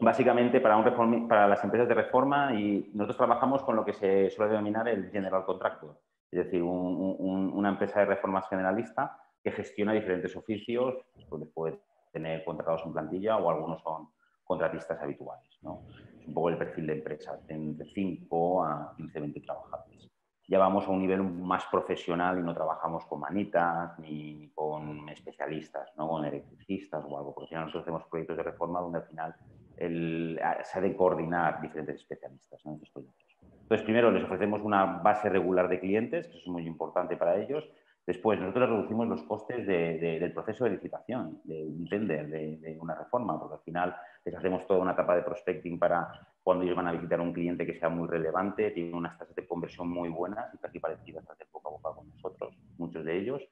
básicamente, 0.00 0.60
para 0.60 1.48
las 1.48 1.64
empresas 1.64 1.88
de 1.88 1.94
reforma, 1.94 2.52
y 2.54 2.90
nosotros 2.94 3.16
trabajamos 3.16 3.62
con 3.62 3.76
lo 3.76 3.84
que 3.84 3.94
se 3.94 4.30
suele 4.30 4.52
denominar 4.52 4.88
el 4.88 5.10
general 5.10 5.44
contractor, 5.44 5.98
es 6.30 6.44
decir, 6.44 6.62
una 6.62 7.68
empresa 7.68 8.00
de 8.00 8.06
reformas 8.06 8.48
generalista 8.48 9.18
que 9.42 9.52
gestiona 9.52 9.92
diferentes 9.92 10.34
oficios, 10.36 10.96
pues 11.28 11.44
puede 11.54 11.78
tener 12.12 12.44
contratados 12.44 12.82
en 12.84 12.92
plantilla 12.92 13.36
o 13.36 13.50
algunos 13.50 13.82
son 13.82 14.08
contratistas 14.44 15.00
habituales. 15.00 15.58
¿no? 15.62 15.82
Es 16.24 16.28
un 16.28 16.34
poco 16.34 16.48
el 16.48 16.56
perfil 16.56 16.86
de 16.86 16.94
empresa, 16.94 17.38
entre 17.48 17.86
5 17.86 18.64
a 18.64 18.94
15, 18.96 19.20
20 19.20 19.40
trabajadores. 19.42 20.10
Ya 20.48 20.58
vamos 20.58 20.86
a 20.86 20.90
un 20.90 21.00
nivel 21.00 21.22
más 21.22 21.66
profesional 21.66 22.38
y 22.38 22.42
no 22.42 22.54
trabajamos 22.54 23.04
con 23.04 23.20
manitas 23.20 23.98
ni 23.98 24.50
con 24.54 25.06
especialistas, 25.10 25.92
¿no? 25.98 26.08
con 26.08 26.24
electricistas 26.24 27.04
o 27.06 27.18
algo, 27.18 27.34
porque 27.34 27.54
nosotros 27.54 27.82
hacemos 27.82 28.04
proyectos 28.04 28.38
de 28.38 28.42
reforma 28.42 28.80
donde 28.80 29.00
al 29.00 29.04
final 29.04 29.34
el, 29.76 30.40
se 30.62 30.78
ha 30.78 30.80
de 30.80 30.96
coordinar 30.96 31.60
diferentes 31.60 31.96
especialistas 31.96 32.64
en 32.64 32.72
estos 32.72 32.88
proyectos. 32.90 33.36
Entonces, 33.60 33.84
primero 33.84 34.10
les 34.10 34.24
ofrecemos 34.24 34.62
una 34.62 34.84
base 34.84 35.28
regular 35.28 35.68
de 35.68 35.78
clientes, 35.78 36.26
que 36.26 36.38
eso 36.38 36.46
es 36.46 36.48
muy 36.48 36.66
importante 36.66 37.18
para 37.18 37.36
ellos, 37.36 37.68
Después, 38.06 38.38
nosotros 38.38 38.68
reducimos 38.68 39.08
los 39.08 39.22
costes 39.22 39.66
del 39.66 40.32
proceso 40.32 40.64
de 40.64 40.70
licitación, 40.70 41.40
de 41.44 41.64
un 41.64 41.88
tender, 41.88 42.28
de, 42.28 42.76
una 42.78 42.94
reforma, 42.94 43.38
porque 43.38 43.54
al 43.54 43.62
final 43.62 43.96
les 44.24 44.34
hacemos 44.34 44.66
toda 44.66 44.80
una 44.80 44.92
etapa 44.92 45.16
de 45.16 45.22
prospecting 45.22 45.78
para 45.78 46.10
cuando 46.42 46.64
ellos 46.64 46.76
van 46.76 46.88
a 46.88 46.92
visitar 46.92 47.18
a 47.18 47.22
un 47.22 47.32
cliente 47.32 47.64
que 47.64 47.78
sea 47.78 47.88
muy 47.88 48.06
relevante, 48.06 48.72
tienen 48.72 48.94
unas 48.94 49.18
tasas 49.18 49.34
de 49.34 49.46
conversión 49.46 49.88
muy 49.88 50.10
buenas 50.10 50.52
y 50.52 50.58
casi 50.58 50.78
parecidas 50.80 51.24
a 51.30 51.34
de 51.34 51.46
boca 51.50 51.70
a 51.70 51.72
boca 51.72 51.94
con 51.94 52.10
nosotros, 52.10 52.58
muchos 52.76 53.04
de 53.06 53.18
ellos. 53.18 53.42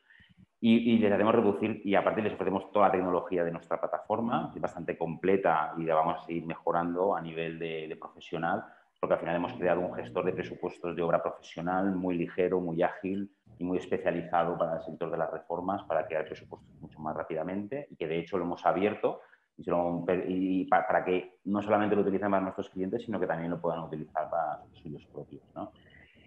Y, 0.60 0.98
les 0.98 1.10
hacemos 1.10 1.34
reducir 1.34 1.80
y 1.84 1.96
aparte 1.96 2.22
les 2.22 2.34
ofrecemos 2.34 2.70
toda 2.70 2.86
la 2.86 2.92
tecnología 2.92 3.42
de 3.42 3.50
nuestra 3.50 3.80
plataforma, 3.80 4.52
es 4.54 4.60
bastante 4.60 4.96
completa 4.96 5.74
y 5.76 5.82
la 5.84 5.96
vamos 5.96 6.22
a 6.22 6.26
seguir 6.26 6.46
mejorando 6.46 7.16
a 7.16 7.20
nivel 7.20 7.58
de 7.58 7.96
profesional, 7.98 8.64
porque 9.02 9.14
al 9.14 9.20
final 9.20 9.34
hemos 9.34 9.52
creado 9.54 9.80
un 9.80 9.94
gestor 9.94 10.24
de 10.24 10.32
presupuestos 10.32 10.94
de 10.94 11.02
obra 11.02 11.20
profesional 11.20 11.92
muy 11.92 12.16
ligero, 12.16 12.60
muy 12.60 12.84
ágil, 12.84 13.28
y 13.58 13.64
muy 13.64 13.78
especializado 13.78 14.56
para 14.56 14.76
el 14.76 14.82
sector 14.82 15.10
de 15.10 15.16
las 15.16 15.30
reformas 15.30 15.82
para 15.84 16.06
crear 16.06 16.24
presupuestos 16.24 16.72
mucho 16.80 17.00
más 17.00 17.16
rápidamente 17.16 17.88
y 17.90 17.96
que 17.96 18.06
de 18.06 18.18
hecho 18.20 18.38
lo 18.38 18.44
hemos 18.44 18.64
abierto 18.64 19.20
y, 19.56 20.64
para, 20.66 21.04
que 21.04 21.38
no 21.44 21.60
solamente 21.62 21.96
lo 21.96 22.02
utilicen 22.02 22.30
para 22.30 22.42
nuestros 22.42 22.70
clientes, 22.70 23.04
sino 23.04 23.18
que 23.18 23.26
también 23.26 23.50
lo 23.50 23.60
puedan 23.60 23.80
utilizar 23.80 24.30
para 24.30 24.64
los 24.64 24.78
suyos 24.78 25.04
propios. 25.06 25.42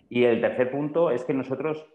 Y 0.10 0.26
el 0.26 0.42
tercer 0.42 0.70
punto 0.70 1.12
es 1.12 1.24
que 1.24 1.34
nosotros 1.34 1.86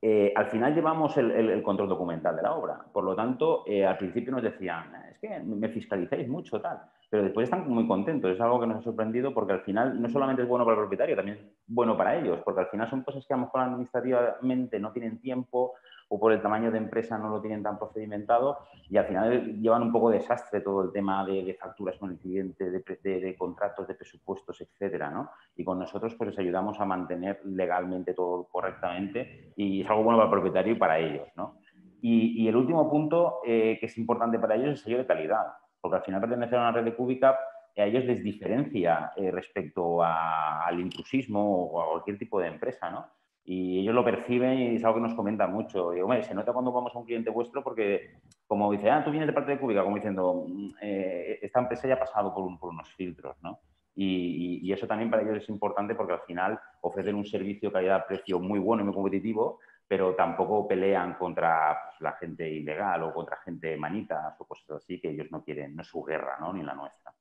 eh, 0.00 0.32
al 0.36 0.46
final 0.46 0.74
llevamos 0.74 1.16
el, 1.16 1.62
control 1.62 1.88
documental 1.88 2.36
de 2.36 2.42
la 2.42 2.54
obra. 2.54 2.78
Por 2.92 3.04
lo 3.04 3.16
tanto, 3.16 3.64
eh, 3.66 3.84
al 3.84 3.98
principio 3.98 4.32
nos 4.32 4.42
decían, 4.42 4.92
es 5.10 5.18
que 5.18 5.40
me 5.40 5.68
fiscalizáis 5.68 6.28
mucho, 6.28 6.60
tal. 6.60 6.80
Pero 7.10 7.24
después 7.24 7.44
están 7.44 7.68
muy 7.68 7.86
contentos. 7.86 8.30
Es 8.30 8.40
algo 8.40 8.60
que 8.60 8.66
nos 8.66 8.78
ha 8.78 8.82
sorprendido 8.82 9.34
porque 9.34 9.54
al 9.54 9.62
final 9.62 10.00
no 10.00 10.08
solamente 10.08 10.42
es 10.42 10.48
bueno 10.48 10.64
para 10.64 10.76
el 10.76 10.82
propietario, 10.82 11.16
también 11.16 11.38
es 11.38 11.44
bueno 11.66 11.96
para 11.96 12.16
ellos, 12.16 12.40
porque 12.44 12.60
al 12.60 12.68
final 12.68 12.88
son 12.88 13.02
cosas 13.02 13.26
que 13.26 13.34
a 13.34 13.36
lo 13.36 13.44
mejor 13.44 13.62
administrativamente 13.62 14.78
no 14.78 14.92
tienen 14.92 15.20
tiempo 15.20 15.74
o 16.08 16.18
por 16.18 16.32
el 16.32 16.40
tamaño 16.40 16.70
de 16.70 16.78
empresa 16.78 17.18
no 17.18 17.28
lo 17.28 17.40
tienen 17.40 17.62
tan 17.62 17.78
procedimentado 17.78 18.58
y 18.88 18.96
al 18.96 19.06
final 19.06 19.60
llevan 19.60 19.82
un 19.82 19.92
poco 19.92 20.10
de 20.10 20.18
desastre 20.18 20.60
todo 20.60 20.82
el 20.84 20.92
tema 20.92 21.24
de, 21.24 21.56
facturas 21.60 21.96
con 21.98 22.10
el 22.10 22.18
cliente, 22.18 22.70
de, 22.70 23.36
contratos, 23.36 23.86
de 23.86 23.94
presupuestos, 23.94 24.60
etcétera, 24.60 25.10
¿no? 25.10 25.30
Y 25.56 25.64
con 25.64 25.78
nosotros 25.78 26.14
pues 26.14 26.30
les 26.30 26.38
ayudamos 26.38 26.80
a 26.80 26.84
mantener 26.84 27.40
legalmente 27.44 28.14
todo 28.14 28.44
correctamente 28.44 29.52
y 29.56 29.82
es 29.82 29.88
algo 29.88 30.04
bueno 30.04 30.18
para 30.18 30.28
el 30.28 30.32
propietario 30.32 30.72
y 30.72 30.78
para 30.78 30.98
ellos, 30.98 31.28
¿no? 31.36 31.58
Y, 32.00 32.46
el 32.46 32.56
último 32.56 32.88
punto 32.88 33.40
eh, 33.44 33.76
que 33.80 33.86
es 33.86 33.98
importante 33.98 34.38
para 34.38 34.54
ellos 34.54 34.68
es 34.68 34.78
el 34.78 34.84
sello 34.84 34.98
de 34.98 35.06
calidad, 35.06 35.46
porque 35.80 35.96
al 35.96 36.04
final 36.04 36.20
pertenecer 36.20 36.58
a 36.58 36.62
una 36.62 36.72
red 36.72 36.84
de 36.84 36.94
cúbica 36.94 37.36
a 37.80 37.86
ellos 37.86 38.04
les 38.04 38.22
diferencia 38.22 39.12
eh, 39.16 39.30
respecto 39.30 40.02
al 40.02 40.80
intrusismo 40.80 41.66
o 41.66 41.80
a 41.80 41.90
cualquier 41.90 42.18
tipo 42.18 42.40
de 42.40 42.48
empresa, 42.48 42.90
¿no? 42.90 43.06
Y 43.44 43.80
ellos 43.80 43.94
lo 43.94 44.04
perciben 44.04 44.58
y 44.58 44.76
es 44.76 44.84
algo 44.84 44.96
que 44.96 45.02
nos 45.02 45.14
comenta 45.14 45.46
mucho. 45.46 45.94
Y, 45.94 46.22
se 46.22 46.34
nota 46.34 46.52
cuando 46.52 46.70
vamos 46.70 46.94
a 46.94 46.98
un 46.98 47.06
cliente 47.06 47.30
vuestro 47.30 47.62
porque, 47.62 48.18
como 48.46 48.70
dice, 48.70 48.90
ah, 48.90 49.02
tú 49.02 49.10
vienes 49.10 49.26
de 49.26 49.32
parte 49.32 49.52
de 49.52 49.58
Cúbica, 49.58 49.82
como 49.82 49.96
diciendo, 49.96 50.44
mm, 50.46 50.70
eh, 50.82 51.38
esta 51.40 51.60
empresa 51.60 51.88
ya 51.88 51.94
ha 51.94 51.98
pasado 51.98 52.34
por, 52.34 52.44
unos 52.44 52.92
filtros, 52.94 53.36
¿no? 53.42 53.60
Y, 53.94 54.70
eso 54.70 54.86
también 54.86 55.10
para 55.10 55.22
ellos 55.22 55.38
es 55.38 55.48
importante 55.48 55.94
porque 55.94 56.12
al 56.12 56.20
final 56.20 56.60
ofrecen 56.82 57.16
un 57.16 57.24
servicio 57.24 57.72
calidad-precio 57.72 58.38
muy 58.38 58.58
bueno 58.60 58.82
y 58.82 58.86
muy 58.86 58.94
competitivo, 58.94 59.58
pero 59.88 60.14
tampoco 60.14 60.68
pelean 60.68 61.14
contra 61.14 61.76
pues, 61.88 62.00
la 62.02 62.12
gente 62.12 62.48
ilegal 62.48 63.02
o 63.02 63.14
contra 63.14 63.38
gente 63.38 63.76
manitas 63.76 64.38
o 64.38 64.44
cosas 64.44 64.82
así 64.82 65.00
que 65.00 65.10
ellos 65.10 65.28
no 65.32 65.42
quieren, 65.42 65.74
no 65.74 65.82
es 65.82 65.88
su 65.88 66.04
guerra, 66.04 66.36
¿no? 66.38 66.52
Ni 66.52 66.62
la 66.62 66.74
nuestra. 66.74 67.12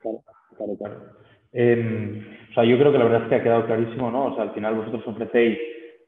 Claro, 0.00 0.24
claro, 0.56 0.76
claro. 0.78 1.00
Em, 1.52 2.24
o 2.50 2.54
sea, 2.54 2.64
yo 2.64 2.78
creo 2.78 2.92
que 2.92 2.98
la 2.98 3.04
verdad 3.04 3.22
es 3.22 3.28
que 3.28 3.34
ha 3.36 3.42
quedado 3.42 3.66
clarísimo, 3.66 4.10
¿no? 4.10 4.26
O 4.26 4.34
sea, 4.34 4.44
al 4.44 4.52
final 4.52 4.74
vosotros 4.74 5.06
ofrecéis, 5.06 5.58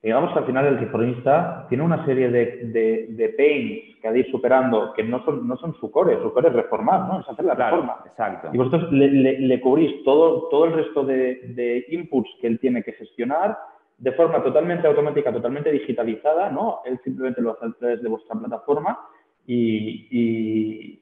digamos 0.03 0.33
que 0.33 0.39
al 0.39 0.47
final 0.47 0.67
el 0.67 0.79
reformista 0.79 1.67
tiene 1.69 1.85
una 1.85 2.05
serie 2.05 2.31
de, 2.31 3.07
de, 3.09 3.29
pains 3.31 3.97
que 4.01 4.09
ha 4.09 4.13
de 4.13 4.21
ir 4.21 4.31
superando 4.31 4.93
que 4.95 5.03
no 5.03 5.25
son, 5.25 5.49
no 5.49 5.57
son 5.57 5.75
su 5.81 5.91
core, 5.91 6.21
su 6.23 6.33
core 6.33 6.49
es 6.49 6.55
reformar, 6.55 7.09
¿no? 7.09 7.21
Es 7.21 7.29
hacer 7.29 7.45
la 7.45 7.55
reforma. 7.55 7.97
Exacto. 8.07 8.51
Y 8.53 8.59
vosotros 8.59 8.93
le, 8.93 9.39
le, 9.39 9.61
cubrís 9.61 10.03
todo, 10.05 10.49
todo 10.51 10.67
el 10.67 10.73
resto 10.75 11.05
de, 11.05 11.41
de 11.55 11.87
inputs 11.89 12.29
que 12.41 12.47
él 12.47 12.59
tiene 12.59 12.83
que 12.83 12.93
gestionar 12.93 13.57
de 13.99 14.13
forma 14.13 14.43
totalmente 14.43 14.87
automática, 14.87 15.33
totalmente 15.33 15.71
digitalizada, 15.71 16.51
¿no? 16.51 16.81
Él 16.85 17.01
simplemente 17.05 17.41
lo 17.41 17.53
hace 17.53 17.67
a 17.67 17.73
través 17.79 18.03
de 18.03 18.09
vuestra 18.09 18.39
plataforma 18.39 18.99
y, 19.47 21.01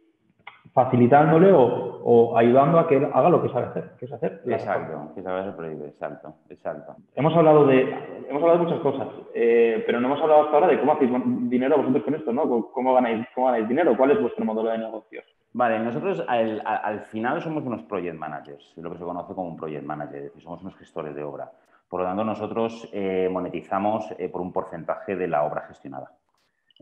facilitándole 0.73 1.53
o, 1.53 2.37
ayudando 2.37 2.79
a 2.79 2.89
que 2.89 2.97
haga 2.97 3.29
lo 3.29 3.43
que 3.43 3.49
sabe 3.51 3.67
hacer, 3.67 3.91
que 3.99 4.07
es 4.07 4.13
hacer. 4.13 4.43
Exacto, 4.47 5.13
que 5.15 5.23
sabe 5.23 5.41
hacer 5.41 5.55
proyecto, 5.55 5.85
exacto, 5.87 6.35
exacto. 6.49 6.97
Hemos 7.15 7.37
hablado 7.37 7.67
de, 7.67 7.83
hemos 8.29 8.43
hablado 8.43 8.59
de 8.59 8.65
muchas 8.65 8.81
cosas, 8.81 9.09
eh, 9.35 9.83
pero 9.87 10.01
no 10.01 10.09
hemos 10.09 10.21
hablado 10.21 10.43
hasta 10.45 10.55
ahora 10.55 10.69
de 10.69 10.81
cómo 10.81 10.93
hacéis 10.93 11.11
dinero 11.49 11.77
vosotros 11.77 12.03
con 12.03 12.15
esto, 12.15 12.33
¿no? 12.33 12.71
¿Cómo 12.73 12.95
ganáis, 12.95 13.27
cómo 13.35 13.47
ganáis 13.49 13.69
dinero? 13.69 13.97
¿Cuál 13.97 14.13
es 14.13 14.21
vuestro 14.21 14.45
modelo 14.45 14.71
de 14.71 14.79
negocios? 14.79 15.25
Vale, 15.55 15.79
nosotros 15.79 16.25
al, 16.27 17.01
final 17.11 17.43
somos 17.43 17.65
unos 17.65 17.83
project 17.83 18.17
managers, 18.17 18.73
lo 18.77 18.91
que 18.91 18.99
se 18.99 19.05
conoce 19.05 19.35
como 19.35 19.49
un 19.49 19.57
project 19.57 19.85
manager, 19.85 20.17
es 20.17 20.25
decir, 20.25 20.43
somos 20.43 20.63
unos 20.63 20.77
gestores 20.77 21.15
de 21.15 21.23
obra. 21.23 21.53
Por 21.89 22.01
lo 22.01 22.07
tanto, 22.07 22.25
nosotros 22.25 22.89
eh, 22.91 23.29
monetizamos 23.31 24.11
eh, 24.19 24.31
por 24.31 24.41
un 24.41 24.51
porcentaje 24.51 25.15
de 25.15 25.29
la 25.29 25.45
obra 25.45 25.63
gestionada. 25.69 26.11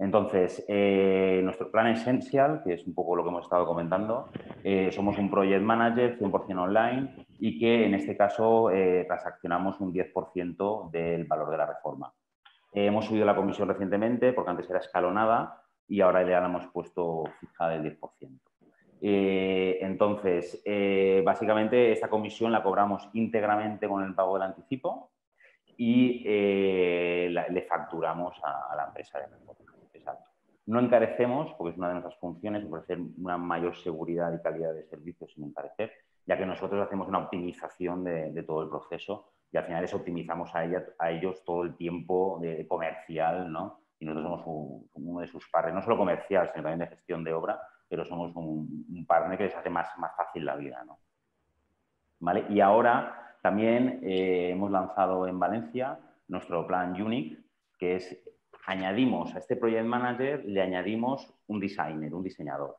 Entonces, 0.01 0.65
eh, 0.67 1.43
nuestro 1.45 1.71
plan 1.71 1.89
Essential, 1.89 2.63
que 2.65 2.73
es 2.73 2.87
un 2.87 2.95
poco 2.95 3.15
lo 3.15 3.23
que 3.23 3.29
hemos 3.29 3.45
estado 3.45 3.67
comentando, 3.67 4.31
eh, 4.65 4.91
somos 4.93 5.19
un 5.19 5.31
project 5.31 5.63
manager 5.63 6.19
100% 6.19 6.59
online 6.59 7.27
y 7.39 7.59
que 7.59 7.85
en 7.85 7.95
este 7.95 8.17
caso 8.17 8.71
eh, 8.71 9.05
transaccionamos 9.07 9.79
un 9.79 9.93
10% 9.93 10.91
del 10.91 11.25
valor 11.27 11.51
de 11.51 11.57
la 11.59 11.67
reforma. 11.67 12.13
hemos 12.73 13.05
subido 13.05 13.27
la 13.27 13.37
comisión 13.37 13.69
recientemente 13.69 14.33
porque 14.33 14.51
antes 14.51 14.71
era 14.71 14.79
escalonada 14.79 15.65
y 15.87 16.01
ahora 16.01 16.23
ya 16.23 16.41
la 16.41 16.47
hemos 16.47 16.67
puesto 16.69 17.25
fija 17.39 17.69
del 17.69 17.99
10%. 17.99 18.41
entonces, 19.03 20.63
básicamente 21.25 21.93
esta 21.93 22.09
comisión 22.09 22.53
la 22.53 22.63
cobramos 22.63 23.11
íntegramente 23.13 23.87
con 23.87 24.03
el 24.03 24.15
pago 24.15 24.35
del 24.35 24.45
anticipo 24.45 25.11
y 25.77 26.23
le 26.25 27.67
facturamos 27.69 28.41
a, 28.43 28.73
a 28.73 28.77
la 28.77 28.85
empresa 28.87 29.19
de 29.19 29.27
reforma. 29.27 29.70
No 30.71 30.79
encarecemos, 30.79 31.53
porque 31.59 31.73
es 31.73 31.79
una 31.79 31.89
de 31.89 31.95
nuestras 31.95 32.17
funciones, 32.21 32.65
ofrecer 32.65 33.01
una 33.19 33.37
mayor 33.37 33.75
seguridad 33.75 34.33
y 34.33 34.41
calidad 34.41 34.73
de 34.73 34.85
servicio 34.85 35.27
sin 35.27 35.43
encarecer, 35.43 35.91
ya 36.25 36.39
que 36.39 36.47
nosotros 36.47 36.81
hacemos 36.81 37.09
una 37.09 37.19
optimización 37.19 38.05
de, 38.05 38.41
todo 38.45 38.63
el 38.63 38.69
proceso 38.69 39.33
y 39.51 39.57
al 39.57 39.65
final 39.65 39.83
les 39.83 39.93
optimizamos 39.93 40.55
a, 40.55 40.65
ellos 41.11 41.43
todo 41.45 41.65
el 41.65 41.75
tiempo 41.75 42.39
de 42.41 42.69
comercial, 42.69 43.51
¿no? 43.51 43.81
Y 43.99 44.05
nosotros 44.05 44.45
somos 44.45 44.85
uno 44.95 45.21
de 45.23 45.27
sus 45.27 45.51
partners, 45.51 45.75
no 45.75 45.83
solo 45.83 45.99
comercial, 45.99 46.51
sino 46.53 46.63
también 46.63 46.89
de 46.89 46.95
gestión 46.95 47.25
de 47.25 47.33
obra, 47.33 47.61
pero 47.89 48.05
somos 48.05 48.31
un, 48.37 49.05
partner 49.09 49.39
que 49.39 49.45
les 49.47 49.57
hace 49.57 49.71
más, 49.71 49.89
más 49.99 50.15
fácil 50.17 50.45
la 50.45 50.55
vida, 50.55 50.85
¿no? 50.87 51.01
¿Vale? 52.21 52.47
Y 52.49 52.61
ahora 52.61 53.39
también 53.43 53.99
eh, 54.05 54.51
hemos 54.51 54.71
lanzado 54.71 55.27
en 55.27 55.37
Valencia 55.37 55.99
nuestro 56.29 56.65
plan 56.65 56.93
Unique, 57.03 57.43
que 57.77 57.97
es 57.97 58.30
añadimos 58.67 59.35
a 59.35 59.39
este 59.39 59.57
Project 59.57 59.87
Manager, 59.87 60.45
le 60.45 60.63
añadimos 60.63 61.33
un 61.47 61.61
designer, 61.61 62.15
un 62.15 62.23
diseñador. 62.23 62.77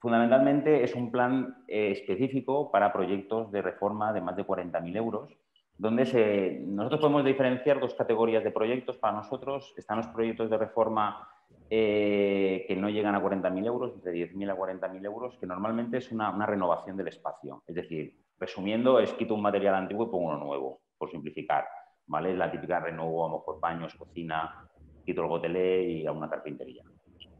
Fundamentalmente 0.00 0.84
es 0.84 0.94
un 0.94 1.10
plan 1.10 1.64
eh, 1.66 1.90
específico 1.90 2.70
para 2.70 2.92
proyectos 2.92 3.50
de 3.50 3.62
reforma 3.62 4.12
de 4.12 4.20
más 4.20 4.36
de 4.36 4.46
40.000 4.46 4.96
euros, 4.96 5.36
donde 5.76 6.60
nosotros 6.66 7.00
podemos 7.00 7.24
diferenciar 7.24 7.80
dos 7.80 7.94
categorías 7.94 8.44
de 8.44 8.50
proyectos 8.50 8.96
para 8.96 9.16
nosotros. 9.16 9.74
Están 9.76 9.98
los 9.98 10.06
proyectos 10.08 10.50
de 10.50 10.58
reforma 10.58 11.28
eh, 11.70 12.64
que 12.66 12.76
no 12.76 12.88
llegan 12.88 13.14
a 13.14 13.22
40.000 13.22 13.66
euros, 13.66 13.92
entre 13.94 14.12
10.000 14.12 14.50
a 14.50 14.56
40.000 14.56 15.04
euros, 15.04 15.36
que 15.38 15.46
normalmente 15.46 15.98
es 15.98 16.12
una, 16.12 16.46
renovación 16.46 16.96
del 16.96 17.08
espacio. 17.08 17.62
Es 17.66 17.74
decir, 17.74 18.16
resumiendo, 18.38 19.00
es 19.00 19.12
quito 19.14 19.34
un 19.34 19.42
material 19.42 19.74
antiguo 19.74 20.06
y 20.06 20.10
pongo 20.10 20.28
uno 20.28 20.38
nuevo, 20.38 20.80
por 20.96 21.10
simplificar. 21.10 21.66
¿vale? 22.06 22.36
La 22.36 22.50
típica 22.50 22.80
renuevo, 22.80 23.26
a 23.26 23.30
lo 23.30 23.38
mejor 23.38 23.60
baños, 23.60 23.94
cocina, 23.94 24.68
quito 25.08 25.22
el 25.22 25.28
gotelé 25.28 25.82
y 25.84 26.06
a 26.06 26.12
una 26.12 26.28
carpintería. 26.28 26.84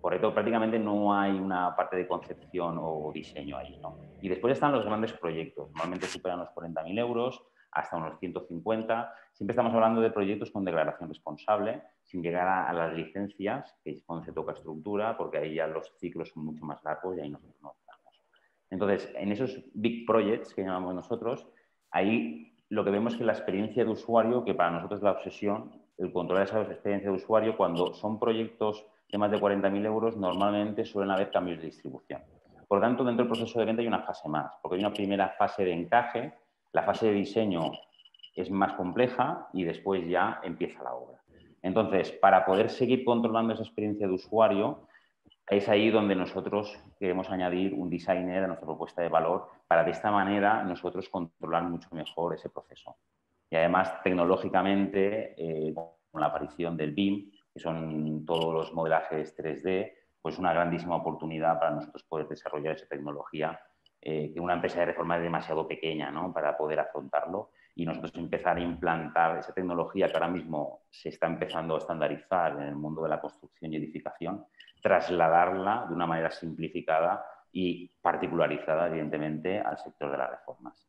Por 0.00 0.14
eso 0.14 0.32
prácticamente 0.32 0.78
no 0.78 1.12
hay 1.12 1.32
una 1.32 1.76
parte 1.76 1.96
de 1.96 2.08
concepción 2.08 2.78
o 2.80 3.10
diseño 3.12 3.58
ahí. 3.58 3.78
¿no? 3.82 3.98
Y 4.22 4.28
después 4.30 4.54
están 4.54 4.72
los 4.72 4.86
grandes 4.86 5.12
proyectos. 5.12 5.70
Normalmente 5.72 6.06
superan 6.06 6.38
los 6.38 6.48
40.000 6.50 6.98
euros 6.98 7.44
hasta 7.72 7.96
unos 7.98 8.18
150. 8.18 9.12
Siempre 9.34 9.52
estamos 9.52 9.74
hablando 9.74 10.00
de 10.00 10.10
proyectos 10.10 10.50
con 10.50 10.64
declaración 10.64 11.10
responsable, 11.10 11.82
sin 12.04 12.22
llegar 12.22 12.48
a, 12.48 12.72
las 12.72 12.94
licencias, 12.94 13.76
que 13.84 13.90
es 13.90 14.02
cuando 14.04 14.24
se 14.24 14.32
toca 14.32 14.52
estructura, 14.52 15.14
porque 15.18 15.38
ahí 15.38 15.54
ya 15.56 15.66
los 15.66 15.92
ciclos 15.98 16.30
son 16.30 16.46
mucho 16.46 16.64
más 16.64 16.82
largos 16.84 17.18
y 17.18 17.20
ahí 17.20 17.28
nosotros 17.28 17.56
no 17.60 17.74
estamos. 17.78 18.22
Entonces, 18.70 19.12
en 19.14 19.30
esos 19.30 19.62
big 19.74 20.06
projects 20.06 20.54
que 20.54 20.62
llamamos 20.62 20.94
nosotros, 20.94 21.46
ahí 21.90 22.56
lo 22.70 22.82
que 22.82 22.90
vemos 22.90 23.12
es 23.12 23.18
que 23.18 23.24
la 23.24 23.32
experiencia 23.32 23.84
de 23.84 23.90
usuario, 23.90 24.42
que 24.44 24.54
para 24.54 24.70
nosotros 24.70 25.00
es 25.00 25.04
la 25.04 25.12
obsesión, 25.12 25.77
el 25.98 26.12
control 26.12 26.38
de 26.38 26.44
esa 26.44 26.62
experiencia 26.62 27.10
de 27.10 27.16
usuario, 27.16 27.56
cuando 27.56 27.92
son 27.94 28.18
proyectos 28.18 28.86
de 29.10 29.18
más 29.18 29.30
de 29.30 29.38
40.000 29.38 29.84
euros, 29.84 30.16
normalmente 30.16 30.84
suelen 30.84 31.10
haber 31.10 31.30
cambios 31.30 31.58
de 31.58 31.66
distribución. 31.66 32.22
Por 32.68 32.80
tanto, 32.80 33.02
dentro 33.02 33.24
del 33.24 33.32
proceso 33.32 33.58
de 33.58 33.64
venta 33.64 33.82
hay 33.82 33.88
una 33.88 34.02
fase 34.02 34.28
más, 34.28 34.52
porque 34.62 34.76
hay 34.76 34.84
una 34.84 34.92
primera 34.92 35.30
fase 35.30 35.64
de 35.64 35.72
encaje, 35.72 36.34
la 36.72 36.82
fase 36.82 37.06
de 37.06 37.12
diseño 37.12 37.72
es 38.34 38.50
más 38.50 38.74
compleja 38.74 39.48
y 39.52 39.64
después 39.64 40.06
ya 40.06 40.40
empieza 40.44 40.82
la 40.82 40.94
obra. 40.94 41.18
Entonces, 41.62 42.12
para 42.12 42.44
poder 42.44 42.70
seguir 42.70 43.04
controlando 43.04 43.54
esa 43.54 43.62
experiencia 43.62 44.06
de 44.06 44.12
usuario, 44.12 44.86
es 45.48 45.68
ahí 45.68 45.90
donde 45.90 46.14
nosotros 46.14 46.78
queremos 47.00 47.30
añadir 47.30 47.74
un 47.74 47.88
designer 47.88 48.44
a 48.44 48.46
nuestra 48.46 48.66
propuesta 48.66 49.02
de 49.02 49.08
valor 49.08 49.48
para 49.66 49.82
de 49.82 49.90
esta 49.90 50.10
manera 50.10 50.62
nosotros 50.62 51.08
controlar 51.08 51.64
mucho 51.64 51.88
mejor 51.92 52.34
ese 52.34 52.50
proceso. 52.50 52.96
Y 53.50 53.56
además, 53.56 54.02
tecnológicamente, 54.02 55.34
eh, 55.36 55.74
con 55.74 56.20
la 56.20 56.26
aparición 56.26 56.76
del 56.76 56.92
BIM, 56.92 57.30
que 57.52 57.60
son 57.60 58.24
todos 58.26 58.52
los 58.52 58.74
modelajes 58.74 59.36
3D, 59.36 59.92
pues 60.20 60.38
una 60.38 60.52
grandísima 60.52 60.96
oportunidad 60.96 61.58
para 61.58 61.72
nosotros 61.72 62.02
poder 62.04 62.28
desarrollar 62.28 62.74
esa 62.74 62.86
tecnología, 62.86 63.58
eh, 64.00 64.32
que 64.32 64.40
una 64.40 64.54
empresa 64.54 64.80
de 64.80 64.86
reforma 64.86 65.16
es 65.16 65.22
demasiado 65.22 65.66
pequeña 65.66 66.10
¿no? 66.10 66.32
para 66.32 66.56
poder 66.56 66.80
afrontarlo 66.80 67.50
y 67.74 67.86
nosotros 67.86 68.12
empezar 68.16 68.56
a 68.56 68.60
implantar 68.60 69.38
esa 69.38 69.52
tecnología 69.52 70.08
que 70.08 70.14
ahora 70.14 70.28
mismo 70.28 70.82
se 70.90 71.10
está 71.10 71.26
empezando 71.26 71.74
a 71.74 71.78
estandarizar 71.78 72.52
en 72.52 72.62
el 72.62 72.76
mundo 72.76 73.02
de 73.02 73.08
la 73.08 73.20
construcción 73.20 73.72
y 73.72 73.76
edificación, 73.76 74.46
trasladarla 74.82 75.86
de 75.88 75.94
una 75.94 76.06
manera 76.06 76.30
simplificada 76.30 77.24
y 77.52 77.88
particularizada, 78.00 78.88
evidentemente, 78.88 79.60
al 79.60 79.78
sector 79.78 80.10
de 80.10 80.18
las 80.18 80.30
reformas. 80.30 80.87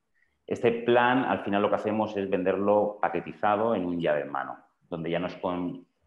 Este 0.49 0.71
plan, 0.71 1.25
al 1.25 1.43
final, 1.43 1.61
lo 1.61 1.69
que 1.69 1.75
hacemos 1.75 2.17
es 2.17 2.27
venderlo 2.27 2.97
paquetizado 2.99 3.75
en 3.75 3.85
un 3.85 4.01
llave 4.01 4.21
en 4.21 4.31
mano, 4.31 4.57
donde 4.89 5.11
ya 5.11 5.19
nos 5.19 5.37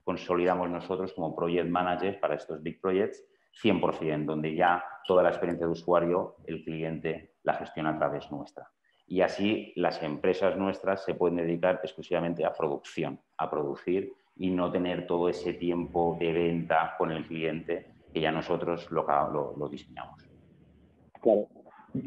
consolidamos 0.03 0.69
nosotros 0.69 1.13
como 1.13 1.37
project 1.37 1.69
managers 1.69 2.19
para 2.19 2.35
estos 2.35 2.61
big 2.61 2.81
projects 2.81 3.25
100%, 3.63 4.25
donde 4.25 4.57
ya 4.57 4.83
toda 5.07 5.23
la 5.23 5.29
experiencia 5.29 5.65
de 5.65 5.71
usuario, 5.73 6.35
el 6.45 6.65
cliente 6.65 7.35
la 7.45 7.55
gestiona 7.55 7.91
a 7.91 7.99
través 7.99 8.33
nuestra. 8.33 8.69
Y 9.07 9.21
así 9.21 9.73
las 9.77 10.03
empresas 10.03 10.57
nuestras 10.57 11.05
se 11.05 11.15
pueden 11.15 11.37
dedicar 11.37 11.79
exclusivamente 11.81 12.45
a 12.45 12.53
producción, 12.53 13.21
a 13.39 13.49
producir 13.49 14.13
y 14.37 14.51
no 14.51 14.73
tener 14.73 15.07
todo 15.07 15.29
ese 15.29 15.53
tiempo 15.53 16.17
de 16.19 16.33
venta 16.33 16.97
con 16.99 17.13
el 17.13 17.25
cliente 17.29 17.87
que 18.13 18.21
ya 18.21 18.33
nosotros 18.33 18.91
lo, 18.91 19.69
diseñamos. 19.71 20.29
Claro. 21.21 21.47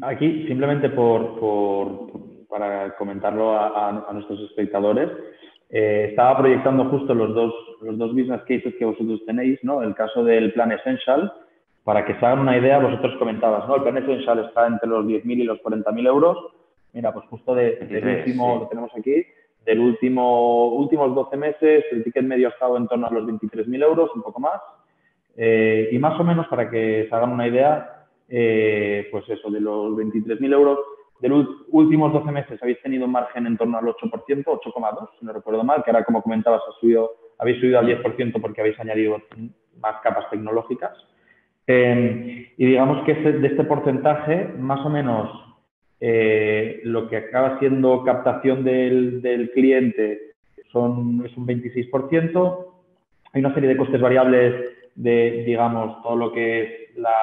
Aquí, 0.02 0.46
simplemente 0.48 0.90
por 0.90 1.38
para 2.48 2.94
comentarlo 2.96 3.58
a, 3.58 4.10
nuestros 4.12 4.40
espectadores, 4.40 5.10
eh, 5.70 6.08
estaba 6.10 6.38
proyectando 6.38 6.84
justo 6.86 7.14
los 7.14 7.34
dos, 7.34 7.54
los 7.82 7.98
dos 7.98 8.14
business 8.14 8.42
cases 8.42 8.74
que 8.78 8.84
vosotros 8.84 9.20
tenéis, 9.26 9.58
¿no? 9.62 9.82
El 9.82 9.94
caso 9.94 10.24
del 10.24 10.52
plan 10.52 10.72
Essential, 10.72 11.32
para 11.84 12.04
que 12.04 12.14
se 12.14 12.26
hagan 12.26 12.40
una 12.40 12.56
idea, 12.58 12.78
vosotros 12.78 13.16
comentabas, 13.18 13.66
¿no? 13.68 13.76
El 13.76 13.82
plan 13.82 13.98
Essential 13.98 14.44
está 14.44 14.66
entre 14.66 14.88
los 14.88 15.04
10.000 15.06 15.38
y 15.38 15.44
los 15.44 15.58
40.000 15.60 16.06
euros. 16.06 16.38
Mira, 16.92 17.12
pues 17.12 17.26
justo 17.26 17.54
de, 17.54 17.76
del 17.76 18.18
último, 18.18 18.58
lo 18.60 18.68
tenemos 18.68 18.90
aquí, 18.96 19.24
del 19.66 19.80
último, 19.80 20.68
últimos 20.76 21.14
12 21.14 21.36
meses, 21.36 21.84
el 21.90 22.04
ticket 22.04 22.24
medio 22.24 22.48
ha 22.48 22.52
estado 22.52 22.76
en 22.76 22.86
torno 22.86 23.08
a 23.08 23.10
los 23.10 23.24
23.000 23.24 23.82
euros, 23.82 24.10
un 24.14 24.22
poco 24.22 24.40
más. 24.40 24.60
Eh, 25.36 25.90
y 25.92 25.98
más 25.98 26.18
o 26.18 26.24
menos, 26.24 26.46
para 26.46 26.70
que 26.70 27.06
se 27.08 27.14
hagan 27.14 27.32
una 27.32 27.48
idea, 27.48 28.06
eh, 28.28 29.08
pues 29.10 29.28
eso, 29.28 29.50
de 29.50 29.60
los 29.60 29.92
23.000 29.92 30.52
euros, 30.52 30.78
de 31.20 31.28
los 31.28 31.46
últimos 31.68 32.12
12 32.12 32.30
meses 32.30 32.62
habéis 32.62 32.80
tenido 32.82 33.06
un 33.06 33.12
margen 33.12 33.46
en 33.46 33.56
torno 33.56 33.78
al 33.78 33.84
8%, 33.84 34.44
8,2, 34.44 35.08
si 35.18 35.24
no 35.24 35.32
recuerdo 35.32 35.64
mal, 35.64 35.82
que 35.82 35.90
ahora, 35.90 36.04
como 36.04 36.22
comentabas, 36.22 36.62
subido, 36.80 37.12
habéis 37.38 37.58
subido 37.60 37.78
al 37.78 37.86
10% 37.86 38.40
porque 38.40 38.60
habéis 38.60 38.78
añadido 38.78 39.16
más 39.80 40.00
capas 40.02 40.28
tecnológicas. 40.30 40.92
Em, 41.66 42.46
y 42.56 42.66
digamos 42.66 43.04
que 43.04 43.14
de 43.14 43.46
este 43.46 43.64
porcentaje, 43.64 44.52
más 44.58 44.84
o 44.84 44.90
menos, 44.90 45.30
eh, 46.00 46.80
lo 46.84 47.08
que 47.08 47.16
acaba 47.16 47.58
siendo 47.58 48.04
captación 48.04 48.62
del, 48.62 49.50
cliente 49.54 50.34
son, 50.70 51.24
es 51.24 51.36
un 51.36 51.46
26%. 51.46 52.66
Hay 53.32 53.40
una 53.40 53.54
serie 53.54 53.70
de 53.70 53.76
costes 53.76 54.00
variables 54.00 54.54
de, 54.94 55.44
digamos, 55.46 56.02
todo 56.02 56.16
lo 56.16 56.32
que 56.32 56.62
es 56.62 56.96
la, 56.96 57.16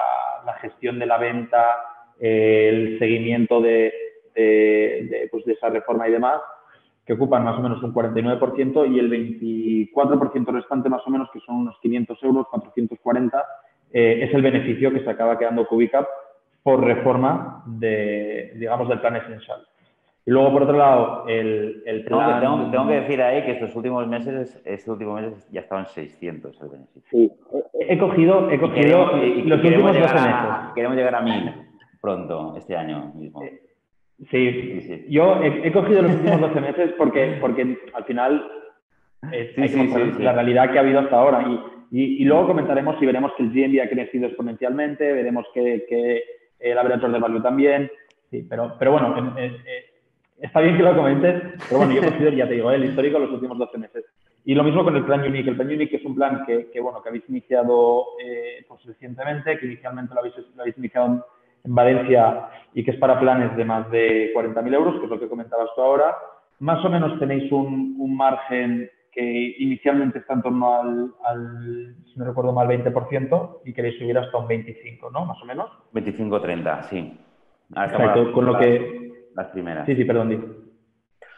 la 0.46 0.54
gestión 0.56 1.00
de 1.00 1.06
la 1.06 1.18
venta, 1.18 1.93
el 2.20 2.98
seguimiento 3.00 3.62
de, 3.62 3.92
pues 5.32 5.46
de, 5.46 5.54
esa 5.54 5.70
reforma 5.70 6.08
y 6.08 6.12
demás, 6.12 6.42
que 7.06 7.14
ocupan 7.14 7.44
más 7.44 7.58
o 7.60 7.62
menos 7.62 7.84
un 7.84 7.94
49% 7.94 8.94
y 8.94 9.00
el 9.00 9.12
24% 9.12 10.46
restante 10.54 10.90
más 10.90 11.02
o 11.06 11.10
menos, 11.10 11.30
que 11.32 11.40
son 11.42 11.56
unos 11.58 11.78
500 11.82 12.24
euros, 12.24 12.48
440, 12.50 13.46
eh, 13.92 14.20
es 14.24 14.34
el 14.34 14.42
beneficio 14.42 14.92
que 14.92 15.02
se 15.02 15.10
acaba 15.10 15.38
quedando 15.38 15.68
Cubicap 15.68 16.08
por 16.64 16.84
reforma 16.84 17.64
de, 17.66 18.54
digamos, 18.56 18.88
del 18.88 19.02
plan 19.02 19.18
esencial. 19.18 19.68
Y 20.26 20.32
luego, 20.32 20.54
por 20.54 20.64
otro 20.64 20.78
lado, 20.78 21.28
el, 21.28 21.84
el 21.86 22.06
plan... 22.06 22.40
Tengo, 22.72 22.88
que 22.88 22.94
decir 22.94 23.22
ahí 23.22 23.44
que 23.44 23.52
estos 23.52 23.76
últimos 23.76 24.08
meses, 24.08 24.62
estos 24.64 24.94
últimos 24.94 25.22
meses 25.22 25.50
ya 25.52 25.60
estaban 25.60 25.86
600 25.88 26.62
el 26.62 26.70
beneficio. 26.70 27.02
Sí, 27.12 27.32
he 27.82 27.98
cogido, 27.98 28.50
he 28.50 28.58
cogido 28.58 29.18
los 29.18 29.62
últimos 29.62 29.94
12 29.94 30.14
meses. 30.14 30.50
Queremos 30.74 30.96
llegar 30.96 31.16
a 31.16 31.22
1000 31.22 31.63
pronto, 32.04 32.54
este 32.58 32.76
año 32.76 33.14
mismo. 33.16 33.42
Eh, 33.44 33.62
sí, 34.30 35.06
yo 35.10 35.42
he, 35.42 35.72
cogido 35.72 36.02
los 36.02 36.12
últimos 36.12 36.42
12 36.42 36.60
meses 36.60 36.92
porque, 36.98 37.38
porque 37.40 37.78
al 37.94 38.04
final 38.04 38.46
es, 39.32 40.20
la 40.20 40.34
realidad 40.34 40.70
que 40.70 40.80
ha 40.80 40.82
habido 40.82 41.00
hasta 41.00 41.18
ahora. 41.18 41.48
Y, 41.92 42.22
y, 42.22 42.26
luego 42.26 42.48
comentaremos 42.48 43.00
si 43.00 43.06
veremos 43.06 43.32
que 43.38 43.44
el 43.44 43.52
GMV 43.52 43.82
ha 43.82 43.90
crecido 43.90 44.28
exponencialmente, 44.28 45.14
veremos 45.14 45.46
que, 45.54 45.86
que 45.88 46.24
el 46.60 46.78
average 46.78 47.08
de 47.08 47.20
value 47.20 47.42
también. 47.42 47.90
Sí, 48.30 48.46
pero, 48.50 48.76
pero 48.78 48.92
bueno, 48.92 49.16
está 50.42 50.60
bien 50.60 50.76
que 50.76 50.84
lo 50.84 50.98
comentes, 50.98 51.42
pero 51.70 51.78
bueno, 51.78 51.94
yo 51.94 52.02
cogido, 52.02 52.32
ya 52.32 52.50
te 52.50 52.56
digo, 52.56 52.70
el 52.70 52.84
histórico 52.84 53.18
los 53.18 53.32
últimos 53.32 53.58
12 53.58 53.78
meses. 53.78 54.04
Y 54.44 54.56
lo 54.56 54.66
mismo 54.66 54.84
con 54.84 54.98
el 54.98 55.06
plan 55.06 55.22
Unique. 55.22 55.50
El 55.50 55.56
plan 55.56 55.70
Unique 55.70 55.96
es 55.96 56.04
un 56.04 56.16
plan 56.16 56.44
que, 56.46 56.70
que 56.70 56.82
bueno, 56.82 57.02
que 57.02 57.08
habéis 57.08 57.30
iniciado 57.30 58.08
eh, 58.22 58.66
pues, 58.68 58.84
recientemente, 58.84 59.58
que 59.58 59.68
inicialmente 59.68 60.14
lo 60.14 60.20
habéis, 60.20 60.36
lo 60.54 60.62
habéis 60.64 60.78
iniciado 60.78 61.26
en 61.64 61.76
Valencia 61.76 62.50
y 62.74 62.84
que 62.84 62.92
es 62.92 62.98
para 62.98 63.20
planes 63.20 63.56
de 63.56 63.66
más 63.66 63.90
de 63.92 64.34
40.000 64.34 64.74
euros, 64.74 65.00
que 65.00 65.06
es 65.06 65.10
lo 65.10 65.20
que 65.20 65.30
comentabas 65.30 65.70
tú 65.76 65.82
ahora. 65.82 66.16
Más 66.60 66.84
o 66.84 66.90
menos 66.90 67.20
tenéis 67.20 67.52
un, 67.52 67.96
un 68.00 68.16
margen 68.16 68.90
que 69.12 69.56
inicialmente 69.60 70.20
está 70.20 70.34
en 70.34 70.42
torno 70.42 70.74
al, 70.74 71.12
al, 71.24 71.96
si 72.12 72.18
no 72.18 72.26
recuerdo 72.26 72.52
mal, 72.52 72.68
20% 72.68 73.60
y 73.64 73.74
queréis 73.74 74.00
subir 74.00 74.18
hasta 74.18 74.38
un 74.38 74.48
25%, 74.48 75.12
¿no? 75.12 75.26
Más 75.26 75.42
o 75.42 75.46
menos. 75.46 75.70
25-30, 75.94 76.84
sí. 76.84 77.20
Exacto, 77.70 78.32
con 78.34 78.46
lo 78.46 78.58
que... 78.58 79.04
Las 79.36 79.48
primeras. 79.48 79.86
Sí, 79.86 79.96
sí, 79.96 80.06
perdón. 80.06 80.63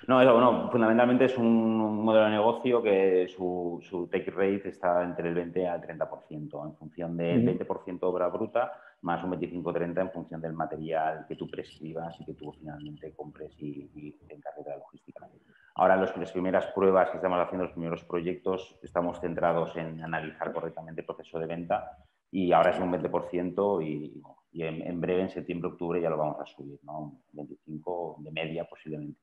No, 0.07 0.21
eso, 0.21 0.33
bueno, 0.33 0.69
fundamentalmente 0.71 1.25
es 1.25 1.37
un 1.37 2.03
modelo 2.03 2.25
de 2.25 2.31
negocio 2.31 2.81
que 2.83 3.27
su, 3.27 3.79
su 3.81 4.07
take 4.07 4.29
rate 4.29 4.69
está 4.69 5.03
entre 5.03 5.29
el 5.29 5.35
20 5.35 5.67
al 5.67 5.81
30%, 5.81 6.65
en 6.65 6.75
función 6.75 7.17
del 7.17 7.43
20% 7.45 7.99
obra 8.03 8.27
bruta 8.27 8.71
más 9.05 9.23
un 9.23 9.31
25-30 9.33 10.01
en 10.01 10.11
función 10.11 10.41
del 10.41 10.53
material 10.53 11.25
que 11.27 11.35
tú 11.35 11.47
prescribas 11.47 12.19
y 12.19 12.25
que 12.25 12.33
tú 12.33 12.51
finalmente 12.53 13.13
compres 13.13 13.53
y, 13.59 13.87
te 14.27 14.33
encargues 14.33 14.65
de 14.65 14.71
la 14.71 14.77
logística. 14.77 15.27
Ahora, 15.75 15.95
los, 15.95 16.15
las 16.17 16.31
primeras 16.31 16.65
pruebas 16.67 17.11
que 17.11 17.17
estamos 17.17 17.39
haciendo, 17.39 17.65
los 17.65 17.73
primeros 17.73 18.03
proyectos, 18.03 18.79
estamos 18.81 19.19
centrados 19.19 19.75
en 19.75 20.03
analizar 20.03 20.51
correctamente 20.51 21.01
el 21.01 21.05
proceso 21.05 21.37
de 21.37 21.45
venta 21.45 21.97
y 22.31 22.51
ahora 22.51 22.71
es 22.71 22.79
un 22.79 22.91
20% 22.91 23.85
y, 23.85 24.23
y 24.51 24.63
en, 24.63 24.99
breve, 24.99 25.21
en 25.21 25.29
septiembre, 25.29 25.69
octubre, 25.69 26.01
ya 26.01 26.09
lo 26.09 26.17
vamos 26.17 26.39
a 26.39 26.45
subir, 26.45 26.79
¿no? 26.83 26.99
Un 26.99 27.21
25 27.33 28.17
de 28.19 28.31
media 28.31 28.65
posiblemente. 28.65 29.19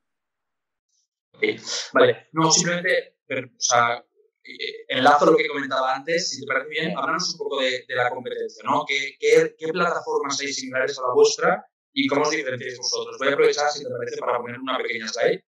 Vale, 1.93 2.27
no, 2.31 2.51
simplemente, 2.51 3.17
o 3.29 3.59
sea, 3.59 4.03
eh, 4.43 4.85
enlazo 4.89 5.27
lo 5.27 5.37
que 5.37 5.47
comentaba 5.47 5.95
antes, 5.95 6.29
si 6.29 6.41
te 6.41 6.47
parece 6.47 6.69
bien, 6.69 6.97
háblanos 6.97 7.31
un 7.31 7.37
poco 7.37 7.61
de, 7.61 7.83
la 7.89 8.09
competencia, 8.09 8.63
¿no? 8.65 8.85
¿Qué, 8.85 9.15
¿Qué, 9.19 9.67
plataformas 9.71 10.39
hay 10.41 10.53
similares 10.53 10.97
a 10.99 11.07
la 11.07 11.13
vuestra 11.13 11.65
y 11.93 12.07
cómo 12.07 12.23
os 12.23 12.31
diferenciáis 12.31 12.77
vosotros? 12.77 13.17
Voy 13.19 13.29
a 13.29 13.33
aprovechar, 13.33 13.69
si 13.69 13.83
te 13.83 13.89
parece, 13.89 14.17
para 14.17 14.39
poner 14.39 14.59
una 14.59 14.77
pequeña 14.77 15.07
slide. 15.07 15.43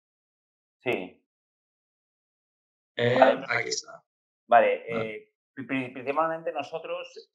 Sí. 0.82 1.24
Eh, 2.96 3.18
vale. 3.18 3.44
Aquí 3.48 3.68
está. 3.70 4.04
Vale, 4.46 4.84
eh, 4.88 5.32
principalmente 5.54 6.52
nosotros, 6.52 7.30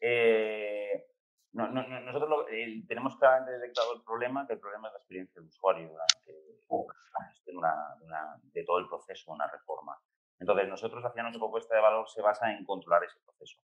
nosotros 1.54 2.46
tenemos 2.88 3.18
claramente 3.18 3.54
detectado 3.54 3.96
el 3.96 4.04
problema, 4.04 4.46
que 4.46 4.54
el 4.54 4.60
problema 4.60 4.88
es 4.88 4.94
la 4.94 5.00
experiencia 5.00 5.42
del 5.42 5.50
usuario 5.50 5.90
durante 5.90 6.60
gestión 7.28 7.62
de 8.54 8.64
todo 8.64 8.80
el 8.80 8.88
proceso, 8.88 9.32
una 9.32 9.48
reforma. 9.48 9.98
Entonces, 10.40 10.68
nosotros 10.70 11.04
hacia 11.04 11.22
nuestra 11.22 11.40
propuesta 11.40 11.76
de 11.76 11.82
valor 11.82 12.08
se 12.10 12.22
basa 12.22 12.52
en 12.52 12.64
controlar 12.66 13.04
ese 13.04 13.20
proceso. 13.26 13.60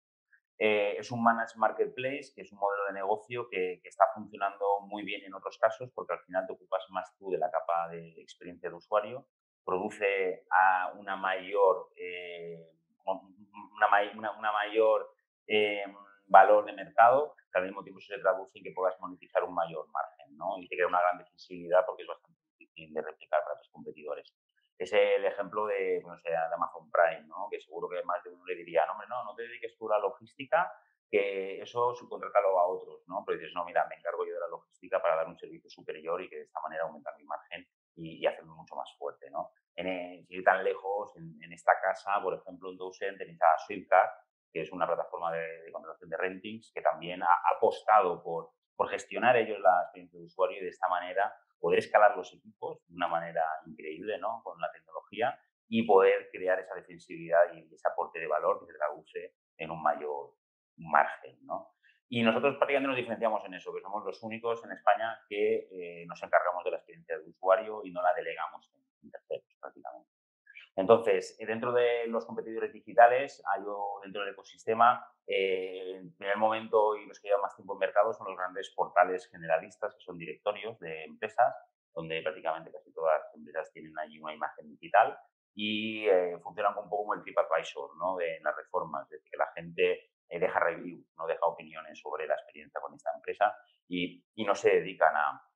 Eh, 0.57 0.95
es 0.97 1.11
un 1.11 1.23
managed 1.23 1.57
marketplace, 1.57 2.31
que 2.35 2.41
es 2.43 2.51
un 2.51 2.59
modelo 2.59 2.85
de 2.85 2.93
negocio 2.93 3.47
que, 3.49 3.81
está 3.83 4.05
funcionando 4.13 4.81
muy 4.81 5.03
bien 5.03 5.23
en 5.23 5.33
otros 5.33 5.57
casos, 5.57 5.89
porque 5.93 6.13
al 6.13 6.19
final 6.19 6.45
te 6.45 6.53
ocupas 6.53 6.85
más 6.91 7.11
tú 7.17 7.31
de 7.31 7.39
la 7.39 7.49
capa 7.49 7.89
de 7.89 8.21
experiencia 8.21 8.69
de 8.69 8.75
usuario, 8.75 9.25
produce 9.65 10.45
a 10.51 10.93
una 10.95 11.15
mayor, 11.15 11.89
eh, 11.95 12.69
una, 13.05 14.51
mayor 14.51 15.13
eh, 15.47 15.83
valor 16.27 16.65
de 16.65 16.73
mercado, 16.73 17.35
que 17.51 17.59
al 17.59 17.65
mismo 17.65 17.83
tiempo 17.83 17.99
se 17.99 18.17
traduce 18.19 18.57
en 18.57 18.63
que 18.63 18.71
puedas 18.71 18.99
monetizar 18.99 19.43
un 19.43 19.53
mayor 19.53 19.87
margen, 19.91 20.37
¿no? 20.37 20.57
Y 20.57 20.67
te 20.67 20.75
crea 20.75 20.87
una 20.87 21.01
gran 21.01 21.17
defensibilidad 21.17 21.85
porque 21.85 22.03
es 22.03 22.07
bastante 22.07 22.39
difícil 22.57 22.93
de 22.93 23.01
replicar 23.01 23.43
para 23.43 23.59
tus 23.59 23.69
competidores 23.69 24.33
es 24.81 24.93
el 24.93 25.23
ejemplo 25.25 25.67
de, 25.67 26.01
de 26.23 26.35
Amazon 26.55 26.89
Prime, 26.89 27.27
¿no? 27.27 27.47
que 27.51 27.61
seguro 27.61 27.87
que 27.87 28.03
más 28.03 28.23
de 28.23 28.31
uno 28.31 28.43
le 28.45 28.55
diría, 28.55 28.83
no, 28.87 28.93
hombre, 28.93 29.07
no, 29.07 29.23
no 29.23 29.35
te 29.35 29.43
dediques 29.43 29.77
tú 29.77 29.87
a 29.91 29.97
la 29.97 30.01
logística, 30.01 30.73
que 31.07 31.61
eso 31.61 31.93
subcontrátalo 31.93 32.57
a 32.57 32.65
otros, 32.65 33.03
¿no? 33.05 33.23
Pero 33.25 33.37
dices, 33.37 33.53
no, 33.53 33.65
mira, 33.65 33.85
me 33.87 33.95
encargo 33.95 34.25
yo 34.25 34.33
de 34.33 34.39
la 34.39 34.47
logística 34.47 34.99
para 35.01 35.17
dar 35.17 35.27
un 35.27 35.37
servicio 35.37 35.69
superior 35.69 36.21
y 36.21 36.29
que 36.29 36.37
de 36.37 36.43
esta 36.43 36.61
manera 36.61 36.83
aumentar 36.83 37.13
mi 37.17 37.25
margen 37.25 37.67
y, 37.95 38.25
hacerme 38.25 38.53
mucho 38.53 38.75
más 38.75 38.89
fuerte, 38.97 39.29
¿no? 39.29 39.51
En, 39.75 40.25
ir 40.29 40.43
tan 40.43 40.63
lejos, 40.63 41.11
en, 41.17 41.51
esta 41.51 41.73
casa, 41.81 42.19
por 42.23 42.33
ejemplo, 42.33 42.71
en 42.71 42.77
Dousen 42.77 43.17
tenéis 43.17 43.41
a 43.41 43.57
Swiftcard, 43.67 44.09
que 44.51 44.61
es 44.61 44.71
una 44.71 44.87
plataforma 44.87 45.31
de, 45.31 45.71
contratación 45.71 46.09
de 46.09 46.17
rentings, 46.17 46.71
que 46.73 46.81
también 46.81 47.23
ha, 47.23 47.41
apostado 47.55 48.21
por, 48.23 48.51
por 48.75 48.89
gestionar 48.89 49.35
ellos 49.37 49.59
la 49.59 49.83
experiencia 49.83 50.19
de 50.19 50.25
usuario 50.25 50.57
y 50.59 50.63
de 50.63 50.69
esta 50.69 50.87
manera 50.87 51.33
poder 51.59 51.79
escalar 51.79 52.17
los 52.17 52.33
equipos 52.33 52.79
de 52.87 52.95
una 52.95 53.07
manera 53.07 53.43
increíble 53.65 54.17
¿no? 54.17 54.41
con 54.43 54.59
la 54.59 54.71
tecnología 54.71 55.39
y 55.69 55.85
poder 55.85 56.29
crear 56.31 56.59
esa 56.59 56.75
defensibilidad 56.75 57.53
y 57.53 57.73
ese 57.73 57.87
aporte 57.87 58.19
de 58.19 58.27
valor 58.27 58.59
que 58.59 58.71
se 58.71 58.77
traduce 58.77 59.35
en 59.57 59.71
un 59.71 59.81
mayor 59.81 60.33
margen. 60.75 61.37
¿no? 61.45 61.69
Y 62.09 62.23
nosotros 62.23 62.57
prácticamente 62.57 62.89
nos 62.89 62.97
diferenciamos 62.97 63.45
en 63.45 63.53
eso, 63.53 63.73
que 63.73 63.79
somos 63.79 64.03
los 64.03 64.21
únicos 64.23 64.61
en 64.65 64.73
España 64.73 65.17
que 65.29 65.69
eh, 65.71 66.05
nos 66.07 66.21
encargamos 66.21 66.65
de 66.65 66.71
la 66.71 66.77
experiencia 66.77 67.17
del 67.17 67.29
usuario 67.29 67.81
y 67.85 67.91
no 67.91 68.01
la 68.01 68.13
delegamos 68.13 68.69
en 69.01 69.11
terceros 69.11 69.45
prácticamente. 69.61 70.10
Entonces, 70.81 71.37
eh, 71.39 71.45
dentro 71.45 71.71
de 71.71 72.07
los 72.07 72.25
competidores 72.25 72.73
digitales, 72.73 73.43
hay 73.53 73.61
dentro 74.01 74.23
del 74.23 74.33
ecosistema, 74.33 75.05
eh, 75.27 75.97
en 75.97 76.15
primer 76.15 76.37
momento 76.37 76.95
y 76.95 77.05
los 77.05 77.19
que 77.19 77.27
llevan 77.27 77.43
más 77.43 77.55
tiempo 77.55 77.73
en 77.73 77.79
mercado 77.79 78.11
son 78.13 78.27
los 78.27 78.35
grandes 78.35 78.73
portales 78.75 79.29
generalistas, 79.29 79.93
que 79.93 80.01
son 80.01 80.17
directorios 80.17 80.79
de 80.79 81.03
empresas, 81.03 81.53
donde 81.93 82.23
prácticamente 82.23 82.71
casi 82.71 82.91
todas 82.93 83.21
las 83.21 83.35
empresas 83.35 83.71
tienen 83.71 83.93
allí 83.99 84.19
una 84.19 84.33
imagen 84.33 84.69
digital 84.69 85.15
y 85.53 86.07
eh, 86.07 86.39
funcionan 86.41 86.75
un 86.75 86.89
poco 86.89 87.03
como 87.03 87.13
el 87.13 87.21
TripAdvisor 87.21 87.95
¿no? 87.97 88.17
de 88.17 88.39
las 88.41 88.55
reformas, 88.55 89.03
es 89.03 89.11
decir, 89.11 89.29
que 89.29 89.37
la 89.37 89.51
gente 89.53 90.09
eh, 90.29 90.39
deja 90.39 90.59
reviews, 90.59 91.05
no 91.15 91.27
deja 91.27 91.45
opiniones 91.45 91.99
sobre 91.99 92.25
la 92.25 92.33
experiencia 92.33 92.81
con 92.81 92.95
esta 92.95 93.11
empresa 93.13 93.55
y, 93.87 94.25
y 94.33 94.45
no 94.45 94.55
se 94.55 94.71
dedican 94.71 95.15
a, 95.15 95.47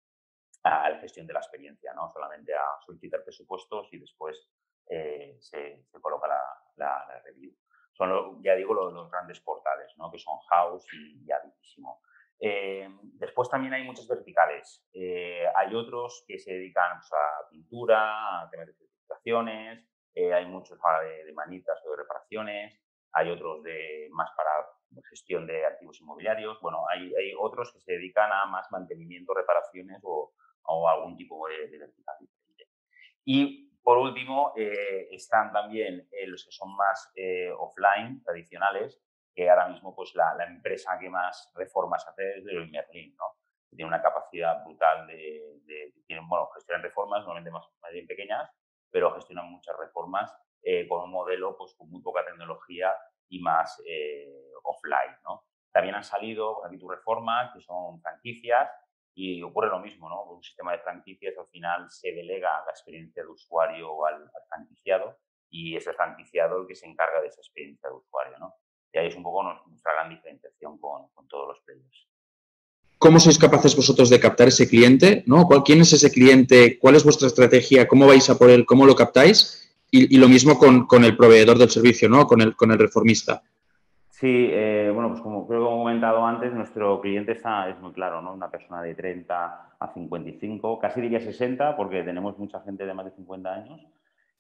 a, 0.66 0.90
la 0.92 1.00
gestión 1.00 1.26
de 1.26 1.34
la 1.34 1.40
experiencia, 1.40 1.96
¿no? 1.96 2.12
solamente 2.12 2.54
a 2.54 2.66
solicitar 2.86 3.24
presupuestos 3.24 3.88
y 3.92 3.98
después 3.98 4.52
eh, 4.90 5.38
se, 5.40 5.84
se, 5.84 6.02
coloca 6.02 6.28
la, 6.28 6.42
la, 6.76 7.22
review. 7.24 7.54
Son, 7.94 8.44
ya 8.44 8.56
digo, 8.56 8.74
los, 8.74 8.94
los, 8.94 9.10
grandes 9.10 9.40
portales, 9.40 9.94
¿no? 9.98 10.12
que 10.12 10.20
son 10.20 10.38
House 10.50 10.86
y, 10.94 11.32
Adísimo. 11.32 12.02
Eh, 12.40 12.90
después 13.14 13.50
también 13.50 13.74
hay 13.74 13.84
muchos 13.84 14.08
verticales. 14.08 14.86
Eh, 14.94 15.46
hay 15.56 15.74
otros 15.74 16.26
que 16.28 16.38
se 16.38 16.54
dedican 16.54 17.00
pues, 17.00 17.12
a 17.14 17.50
pintura, 17.50 18.42
a 18.42 18.50
temas 18.50 18.68
de 18.68 18.74
certificaciones, 18.74 19.88
eh, 20.14 20.34
hay 20.34 20.46
muchos 20.46 20.78
de, 20.78 21.26
de, 21.26 21.34
manitas 21.34 21.82
o 21.86 21.92
de 21.92 21.98
reparaciones, 21.98 22.82
hay 23.14 23.30
otros 23.30 23.64
de 23.64 24.10
más 24.12 24.30
para 24.36 24.50
gestión 25.10 25.48
de 25.48 25.66
activos 25.66 26.00
inmobiliarios. 26.02 26.60
Bueno, 26.62 26.86
hay, 26.90 27.14
hay 27.16 27.34
otros 27.40 27.72
que 27.74 27.80
se 27.80 27.94
dedican 27.94 28.32
a 28.32 28.46
más 28.46 28.70
mantenimiento, 28.72 29.34
reparaciones 29.34 30.00
o, 30.04 30.34
o 30.64 30.90
algún 30.90 31.16
tipo 31.18 31.48
de, 31.48 31.70
de 31.70 31.78
vertical 31.78 32.16
diferente. 32.20 32.70
Y 33.26 33.65
por 33.86 34.00
último, 34.00 34.52
eh, 34.56 35.10
están 35.12 35.52
también 35.52 36.08
eh, 36.12 36.26
los 36.26 36.44
que 36.44 36.52
son 36.52 36.76
más 36.76 37.12
eh, 37.16 37.52
offline, 37.56 38.20
tradicionales, 38.24 39.00
que 39.36 39.48
ahora 39.48 39.68
mismo 39.68 39.96
pues 39.96 40.16
la, 40.16 40.36
empresa 40.44 40.98
que 41.00 41.08
más 41.08 41.52
reformas 41.54 42.04
hace 42.08 42.40
es 42.40 42.48
el 42.48 42.68
Merlin, 42.72 43.16
¿no? 43.16 43.26
Tiene 43.70 43.86
una 43.86 44.02
capacidad 44.02 44.64
brutal 44.64 45.06
de, 45.06 45.60
de, 45.66 45.94
tienen, 46.08 46.28
bueno, 46.28 46.48
gestionan 46.56 46.82
reformas, 46.82 47.20
normalmente 47.20 47.52
más, 47.52 47.68
más 47.80 47.92
bien 47.92 48.08
pequeñas, 48.08 48.50
pero 48.90 49.14
gestionan 49.14 49.52
muchas 49.52 49.78
reformas 49.78 50.36
con 50.90 51.04
un 51.04 51.12
modelo 51.12 51.56
pues 51.56 51.76
con 51.76 51.88
muy 51.92 52.02
poca 52.02 52.26
tecnología 52.26 52.92
y 53.30 53.40
más 53.40 53.80
offline, 54.64 55.16
¿no? 55.24 55.44
También 55.72 55.94
han 55.94 56.04
salido 56.04 56.66
aquí 56.66 56.80
tu 56.80 56.90
reforma, 56.90 57.52
que 57.54 57.62
son 57.62 58.02
franquicias, 58.02 58.68
y 59.16 59.42
ocurre 59.42 59.70
lo 59.70 59.80
mismo, 59.80 60.10
¿no? 60.10 60.24
Un 60.24 60.44
sistema 60.44 60.74
de 60.74 60.80
franquicias 60.80 61.34
al 61.38 61.48
final 61.48 61.90
se 61.90 62.12
delega 62.12 62.50
la 62.66 62.72
experiencia 62.72 63.24
de 63.24 63.30
usuario 63.30 64.06
al, 64.06 64.30
franquiciado 64.50 65.18
y 65.50 65.76
es 65.78 65.88
el 65.88 65.96
franquiciado 65.96 66.62
el 66.62 66.68
que 66.68 66.76
se 66.76 66.86
encarga 66.86 67.22
de 67.22 67.30
esa 67.30 67.40
experiencia 67.40 67.90
de 67.90 67.96
usuario, 67.96 68.38
¿no? 68.40 68.54
Y 68.92 68.98
ahí 68.98 69.08
es 69.08 69.16
un 69.16 69.24
poco 69.24 69.44
nuestra 69.68 69.94
gran 69.94 70.10
diferenciación 70.10 70.78
con, 70.78 71.08
con 71.14 71.28
todos 71.28 71.48
los 71.48 71.60
players. 71.62 72.08
¿Cómo 72.98 73.20
sois 73.20 73.38
capaces 73.38 73.76
vosotros 73.76 74.10
de 74.10 74.20
captar 74.20 74.48
ese 74.48 74.68
cliente? 74.68 75.24
¿no? 75.28 75.48
¿Quién 75.64 75.82
es 75.82 75.94
ese 75.94 76.12
cliente? 76.12 76.80
¿Cuál 76.80 76.96
es 76.96 77.04
vuestra 77.04 77.28
estrategia? 77.28 77.88
¿Cómo 77.88 78.08
vais 78.08 78.30
a 78.30 78.38
por 78.38 78.50
él? 78.50 78.66
¿Cómo 78.66 78.86
lo 78.86 78.96
captáis? 78.96 79.62
Y, 79.92 80.18
lo 80.18 80.28
mismo 80.28 80.58
con, 80.58 80.88
con, 80.88 81.06
el 81.06 81.16
proveedor 81.16 81.58
del 81.58 81.70
servicio, 81.70 82.10
¿no? 82.10 82.28
Con 82.28 82.42
el, 82.42 82.56
con 82.56 82.72
el 82.72 82.80
reformista. 82.80 83.44
Sí, 84.18 84.48
eh, 84.50 84.92
bueno, 84.94 85.10
pues 85.10 85.22
como 85.22 85.46
creo 85.46 85.60
que 85.60 85.66
he 85.66 85.78
comentado 85.78 86.26
antes, 86.26 86.54
nuestro 86.54 87.02
cliente 87.02 87.34
está, 87.34 87.70
es 87.70 87.78
muy 87.82 87.92
claro, 87.92 88.22
¿no? 88.22 88.34
Una 88.34 88.50
persona 88.50 88.82
de 88.82 88.96
30 88.96 89.76
a 89.78 89.94
55, 89.94 90.80
casi 90.80 91.02
diría 91.02 91.20
60, 91.20 91.76
porque 91.76 92.02
tenemos 92.02 92.38
mucha 92.40 92.62
gente 92.62 92.86
de 92.86 92.94
más 92.94 93.06
de 93.08 93.12
50 93.12 93.54
años, 93.54 93.82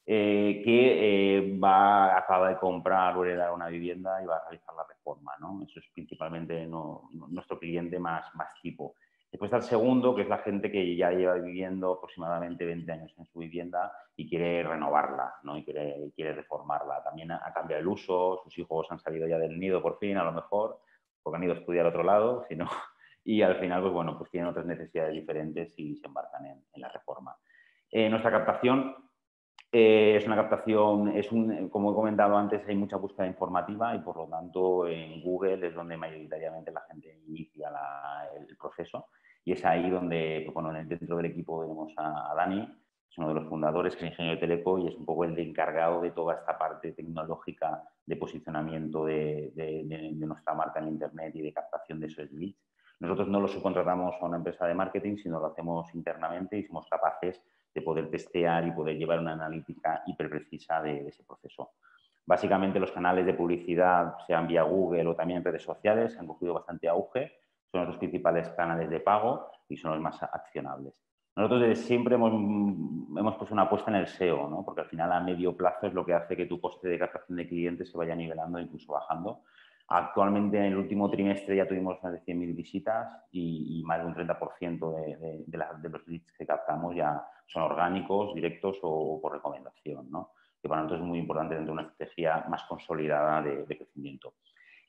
eh, 0.05 0.61
que 0.63 1.39
eh, 1.39 1.59
va, 1.61 2.17
acaba 2.17 2.47
de 2.49 2.57
comprar 2.57 3.17
o 3.17 3.25
heredar 3.25 3.51
una 3.51 3.67
vivienda 3.67 4.23
y 4.23 4.25
va 4.25 4.37
a 4.37 4.43
realizar 4.49 4.73
la 4.75 4.85
reforma, 4.87 5.33
¿no? 5.41 5.61
Eso 5.67 5.79
es 5.81 5.85
principalmente 5.93 6.65
nuestro 6.67 7.59
cliente 7.59 7.99
más, 7.99 8.33
más 8.35 8.47
tipo. 8.61 8.95
Después 9.35 9.49
está 9.49 9.57
el 9.57 9.63
segundo, 9.63 10.15
que 10.15 10.21
es 10.21 10.29
la 10.29 10.37
gente 10.37 10.71
que 10.71 10.95
ya 10.95 11.11
lleva 11.11 11.33
viviendo 11.33 11.91
aproximadamente 11.91 12.63
20 12.63 12.89
años 12.89 13.13
en 13.17 13.25
su 13.25 13.39
vivienda 13.39 13.91
y 14.15 14.29
quiere 14.29 14.63
renovarla, 14.63 15.35
¿no? 15.43 15.57
Y 15.57 15.65
quiere, 15.65 16.09
quiere 16.15 16.31
reformarla. 16.31 17.03
También 17.03 17.31
ha, 17.31 17.51
cambiado 17.53 17.81
el 17.81 17.87
uso, 17.89 18.39
sus 18.45 18.57
hijos 18.57 18.87
han 18.91 18.99
salido 19.01 19.27
ya 19.27 19.37
del 19.37 19.59
nido 19.59 19.81
por 19.81 19.99
fin, 19.99 20.15
a 20.15 20.23
lo 20.23 20.31
mejor, 20.31 20.79
porque 21.21 21.35
han 21.35 21.43
ido 21.43 21.51
a 21.51 21.57
estudiar 21.57 21.85
a 21.85 21.89
otro 21.89 22.03
lado, 22.03 22.45
y 23.25 23.41
al 23.41 23.57
final, 23.57 23.81
pues 23.81 23.93
bueno, 23.93 24.17
pues 24.17 24.31
tienen 24.31 24.49
otras 24.49 24.65
necesidades 24.65 25.13
diferentes 25.13 25.77
y 25.77 25.97
se 25.97 26.07
embarcan 26.07 26.45
en, 26.45 26.63
la 26.75 26.87
reforma. 26.87 27.35
Eh, 27.91 28.09
nuestra 28.09 28.31
captación 28.31 28.95
eh, 29.69 30.15
es 30.15 30.25
una 30.25 30.37
captación, 30.37 31.09
es 31.09 31.29
un, 31.33 31.67
como 31.67 31.91
he 31.91 31.93
comentado 31.93 32.37
antes, 32.37 32.65
hay 32.69 32.75
mucha 32.77 32.95
búsqueda 32.95 33.27
informativa 33.27 33.93
y 33.95 33.99
por 33.99 34.15
lo 34.15 34.27
tanto 34.27 34.87
en 34.87 35.21
Google 35.21 35.67
es 35.67 35.75
donde 35.75 35.97
mayoritariamente 35.97 36.71
la 36.71 36.85
gente 36.89 37.19
inicia 37.27 37.69
el 38.47 38.55
proceso. 38.55 39.09
Y 39.45 39.53
es 39.53 39.63
ahí 39.63 39.89
donde, 39.89 40.41
pues 40.43 40.53
bueno, 40.53 40.73
dentro 40.73 41.17
del 41.17 41.27
equipo 41.27 41.61
tenemos 41.61 41.93
a, 41.97 42.31
a 42.31 42.35
Dani, 42.35 42.67
es 43.09 43.17
uno 43.17 43.29
de 43.29 43.35
los 43.35 43.47
fundadores, 43.47 43.95
que 43.95 44.05
es 44.05 44.11
ingeniero 44.11 44.35
de 44.35 44.41
Teleco 44.41 44.79
y 44.79 44.87
es 44.87 44.95
un 44.95 45.05
poco 45.05 45.23
el 45.23 45.37
encargado 45.39 46.01
de 46.01 46.11
toda 46.11 46.33
esta 46.33 46.57
parte 46.57 46.91
tecnológica 46.91 47.83
de 48.05 48.15
posicionamiento 48.17 49.05
de, 49.05 49.53
de 49.55 50.25
nuestra 50.25 50.53
marca 50.53 50.79
en 50.79 50.89
Internet 50.89 51.33
y 51.35 51.41
de 51.41 51.53
captación 51.53 51.99
de 51.99 52.07
esos 52.07 52.29
leads. 52.31 52.59
Nosotros 52.99 53.27
no 53.27 53.39
lo 53.39 53.47
subcontratamos 53.47 54.15
a 54.19 54.25
una 54.25 54.37
empresa 54.37 54.65
de 54.65 54.73
marketing, 54.73 55.17
sino 55.17 55.39
lo 55.39 55.47
hacemos 55.47 55.93
internamente 55.93 56.57
y 56.57 56.63
somos 56.63 56.87
capaces 56.89 57.41
de 57.73 57.81
poder 57.81 58.09
testear 58.09 58.65
y 58.65 58.71
poder 58.71 58.97
llevar 58.97 59.19
una 59.19 59.33
analítica 59.33 60.01
hiperprecisa 60.07 60.81
de, 60.81 61.03
de 61.03 61.09
ese 61.09 61.23
proceso. 61.23 61.73
Básicamente 62.25 62.79
los 62.79 62.91
canales 62.91 63.25
de 63.25 63.33
publicidad, 63.33 64.15
sean 64.25 64.47
vía 64.47 64.63
Google 64.63 65.07
o 65.07 65.15
también 65.15 65.43
redes 65.43 65.61
sociales, 65.61 66.17
han 66.17 66.25
cogido 66.25 66.55
bastante 66.55 66.87
auge 66.87 67.44
son 67.75 67.87
los 67.87 67.97
principales 67.97 68.49
canales 68.49 68.89
de 68.89 68.99
pago 68.99 69.51
y 69.67 69.77
son 69.77 69.91
los 69.91 70.01
más 70.01 70.21
accionables. 70.23 70.93
Nosotros 71.35 71.61
desde 71.61 71.75
siempre 71.83 72.15
hemos, 72.15 72.31
hemos 72.31 73.35
puesto 73.35 73.53
una 73.53 73.63
apuesta 73.63 73.91
en 73.91 73.97
el 73.97 74.07
SEO, 74.07 74.49
¿no? 74.49 74.63
porque 74.63 74.81
al 74.81 74.87
final 74.87 75.11
a 75.11 75.19
medio 75.19 75.55
plazo 75.55 75.87
es 75.87 75.93
lo 75.93 76.05
que 76.05 76.13
hace 76.13 76.37
que 76.37 76.45
tu 76.45 76.61
coste 76.61 76.87
de 76.87 76.97
captación 76.97 77.37
de 77.37 77.47
clientes 77.47 77.91
se 77.91 77.97
vaya 77.97 78.15
nivelando, 78.15 78.59
incluso 78.59 78.93
bajando. 78.93 79.41
Actualmente 79.89 80.57
en 80.57 80.65
el 80.65 80.77
último 80.77 81.09
trimestre 81.11 81.57
ya 81.57 81.67
tuvimos 81.67 82.01
más 82.01 82.13
de 82.13 82.21
100.000 82.21 82.55
visitas 82.55 83.07
y, 83.31 83.79
y, 83.79 83.83
más 83.83 83.99
de 83.99 84.05
un 84.05 84.15
30% 84.15 84.95
de, 84.95 85.17
de, 85.17 85.43
de, 85.45 85.57
la, 85.57 85.73
de, 85.73 85.89
los 85.89 86.07
leads 86.07 86.31
que 86.31 86.45
captamos 86.45 86.95
ya 86.95 87.23
son 87.45 87.63
orgánicos, 87.63 88.33
directos 88.33 88.79
o, 88.81 88.89
o, 88.89 89.21
por 89.21 89.33
recomendación, 89.33 90.09
¿no? 90.09 90.31
que 90.65 90.69
para 90.69 90.81
nosotros 90.81 91.01
es 91.01 91.07
muy 91.07 91.19
importante 91.19 91.53
dentro 91.53 91.75
de 91.75 91.79
una 91.79 91.89
estrategia 91.89 92.43
más 92.49 92.63
consolidada 92.63 93.39
de, 93.43 93.77
crecimiento. 93.77 94.33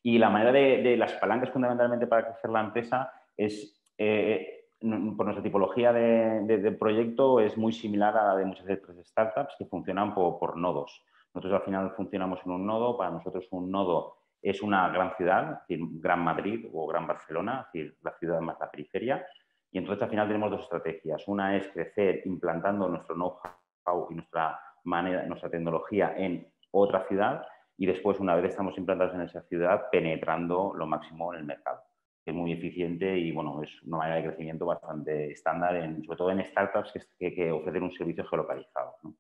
Y 0.07 0.19
la 0.19 0.31
manera 0.31 0.53
de, 0.53 0.97
las 0.97 1.15
palancas 1.15 1.51
fundamentalmente 1.51 2.07
para 2.07 2.29
crecer 2.29 2.49
la 2.49 2.61
empresa 2.61 3.13
es, 3.37 3.77
eh, 3.99 4.69
por 4.79 5.27
nuestra 5.27 5.43
tipología 5.43 5.93
de, 5.93 6.77
proyecto, 6.79 7.41
es 7.41 7.57
muy 7.57 7.73
similar 7.73 8.17
a 8.17 8.23
la 8.23 8.37
de 8.37 8.45
muchas 8.45 8.71
otras 8.71 9.05
startups 9.05 9.57
que 9.59 9.65
funcionan 9.65 10.15
por, 10.15 10.39
por, 10.39 10.57
nodos. 10.57 11.05
Nosotros 11.35 11.59
al 11.59 11.65
final 11.65 11.91
funcionamos 11.97 12.39
en 12.47 12.53
un 12.53 12.65
nodo, 12.65 12.97
para 12.97 13.11
nosotros 13.11 13.49
un 13.51 13.69
nodo 13.69 14.19
es 14.41 14.63
una 14.63 14.89
gran 14.91 15.17
ciudad, 15.17 15.51
es 15.53 15.59
decir, 15.67 15.85
Gran 16.01 16.21
Madrid 16.21 16.69
o 16.73 16.87
Gran 16.87 17.09
Barcelona, 17.09 17.67
es 17.67 17.73
decir, 17.73 17.99
la 18.03 18.13
ciudad 18.17 18.41
más 18.41 18.61
la 18.61 18.71
periferia. 18.71 19.27
Y 19.73 19.79
entonces 19.79 20.05
al 20.05 20.11
final 20.11 20.29
tenemos 20.29 20.53
dos 20.53 20.63
estrategias. 20.63 21.27
Una 21.27 21.57
es 21.57 21.67
crecer 21.73 22.23
implantando 22.27 22.89
nuestro 22.89 23.17
know-how 23.17 24.07
y 24.11 24.15
nuestra, 24.15 24.57
manera, 24.85 25.25
nuestra 25.27 25.51
tecnología 25.51 26.15
en 26.17 26.47
otra 26.71 27.09
ciudad 27.09 27.45
y 27.79 27.87
después, 27.87 28.19
una 28.21 28.35
vez 28.35 28.47
estamos 28.47 28.77
implantados 28.79 29.15
en 29.15 29.23
esa 29.23 29.43
ciudad, 29.43 29.91
penetrando 29.91 30.73
lo 30.75 30.87
máximo 30.87 31.33
en 31.35 31.41
el 31.41 31.47
mercado. 31.47 31.83
Es 32.25 32.35
muy 32.35 32.53
eficiente 32.53 33.19
y 33.19 33.33
bueno, 33.33 33.63
es 33.63 33.83
una 33.83 33.99
manera 33.99 34.17
de 34.17 34.29
crecimiento 34.29 34.67
bastante 34.67 35.31
estándar, 35.31 35.77
en, 35.77 36.03
sobre 36.05 36.19
todo 36.19 36.31
en 36.31 36.45
startups 36.45 36.93
que, 36.93 37.01
que, 37.19 37.35
que 37.35 37.53
ofrecen 37.53 37.83
un 37.83 37.93
servicio 37.93 38.27
geolocalizado. 38.27 38.97
¿no? 39.03 39.15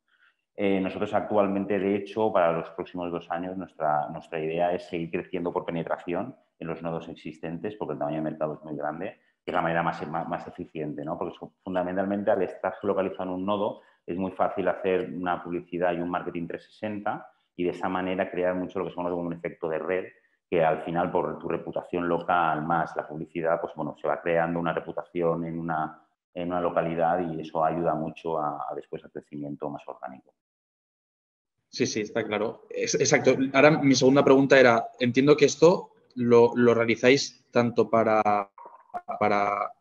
Eh, 0.59 0.81
nosotros 0.81 1.13
actualmente, 1.13 1.79
de 1.79 1.97
hecho, 1.97 2.33
para 2.33 2.53
los 2.53 2.71
próximos 2.71 3.13
dos 3.13 3.31
años, 3.31 3.59
nuestra, 3.59 4.09
nuestra 4.09 4.41
idea 4.41 4.73
es 4.73 4.89
seguir 4.89 5.11
creciendo 5.11 5.53
por 5.53 5.67
penetración 5.67 6.35
en 6.59 6.67
los 6.67 6.83
nodos 6.83 7.09
existentes, 7.11 7.77
porque 7.77 7.93
el 7.93 7.99
tamaño 7.99 8.17
de 8.17 8.23
mercado 8.23 8.55
es 8.55 8.65
muy 8.65 8.75
grande, 8.75 9.21
que 9.45 9.51
es 9.51 9.55
la 9.55 9.61
manera 9.61 9.83
más, 9.83 10.05
más, 10.09 10.27
más 10.27 10.49
eficiente, 10.49 11.05
¿no? 11.05 11.19
Porque 11.19 11.37
fundamentalmente 11.63 12.31
al 12.31 12.43
estar 12.43 12.75
geolocalizado 12.81 13.25
en 13.25 13.37
un 13.37 13.45
nodo 13.45 13.83
es 14.07 14.17
muy 14.17 14.33
fácil 14.33 14.67
hacer 14.69 15.13
una 15.13 15.45
publicidad 15.45 15.93
y 15.93 16.01
un 16.01 16.09
marketing 16.09 16.47
360 16.47 17.29
y 17.57 17.65
de 17.65 17.71
esa 17.71 17.89
manera 17.89 18.31
crear 18.31 18.55
mucho 18.55 18.79
lo 18.79 18.85
que 18.85 18.91
se 18.91 18.97
conoce 18.97 19.15
como 19.15 19.27
un 19.27 19.33
efecto 19.33 19.69
de 19.69 19.79
red, 19.79 20.05
que 20.49 20.65
al 20.65 20.83
final 20.83 21.11
por 21.11 21.39
tu 21.39 21.49
reputación 21.49 22.09
local 22.09 22.63
más 22.65 22.95
la 22.97 23.09
publicidad, 23.09 23.61
pues 23.61 23.73
bueno, 23.75 23.97
se 24.01 24.07
va 24.07 24.21
creando 24.21 24.61
una 24.61 24.73
reputación 24.73 25.45
en 25.45 25.59
una, 25.59 26.03
en 26.35 26.49
una 26.49 26.61
localidad 26.61 27.19
y 27.21 27.41
eso 27.41 27.65
ayuda 27.65 27.95
mucho 27.95 28.39
a, 28.39 28.67
a 28.71 28.75
después 28.75 29.03
al 29.05 29.11
crecimiento 29.11 29.69
más 29.71 29.83
orgánico. 29.87 30.35
Sí, 31.69 31.87
sí, 31.87 32.01
está 32.01 32.25
claro. 32.25 32.63
Es, 32.71 32.95
exacto. 32.95 33.37
Ahora 33.53 33.71
mi 33.71 33.95
segunda 33.95 34.25
pregunta 34.25 34.59
era, 34.59 34.89
entiendo 34.99 35.37
que 35.37 35.45
esto 35.47 35.91
lo, 36.15 36.55
realizáis 36.75 37.45
tanto 37.51 37.91
para, 37.91 38.51
para 39.19 39.73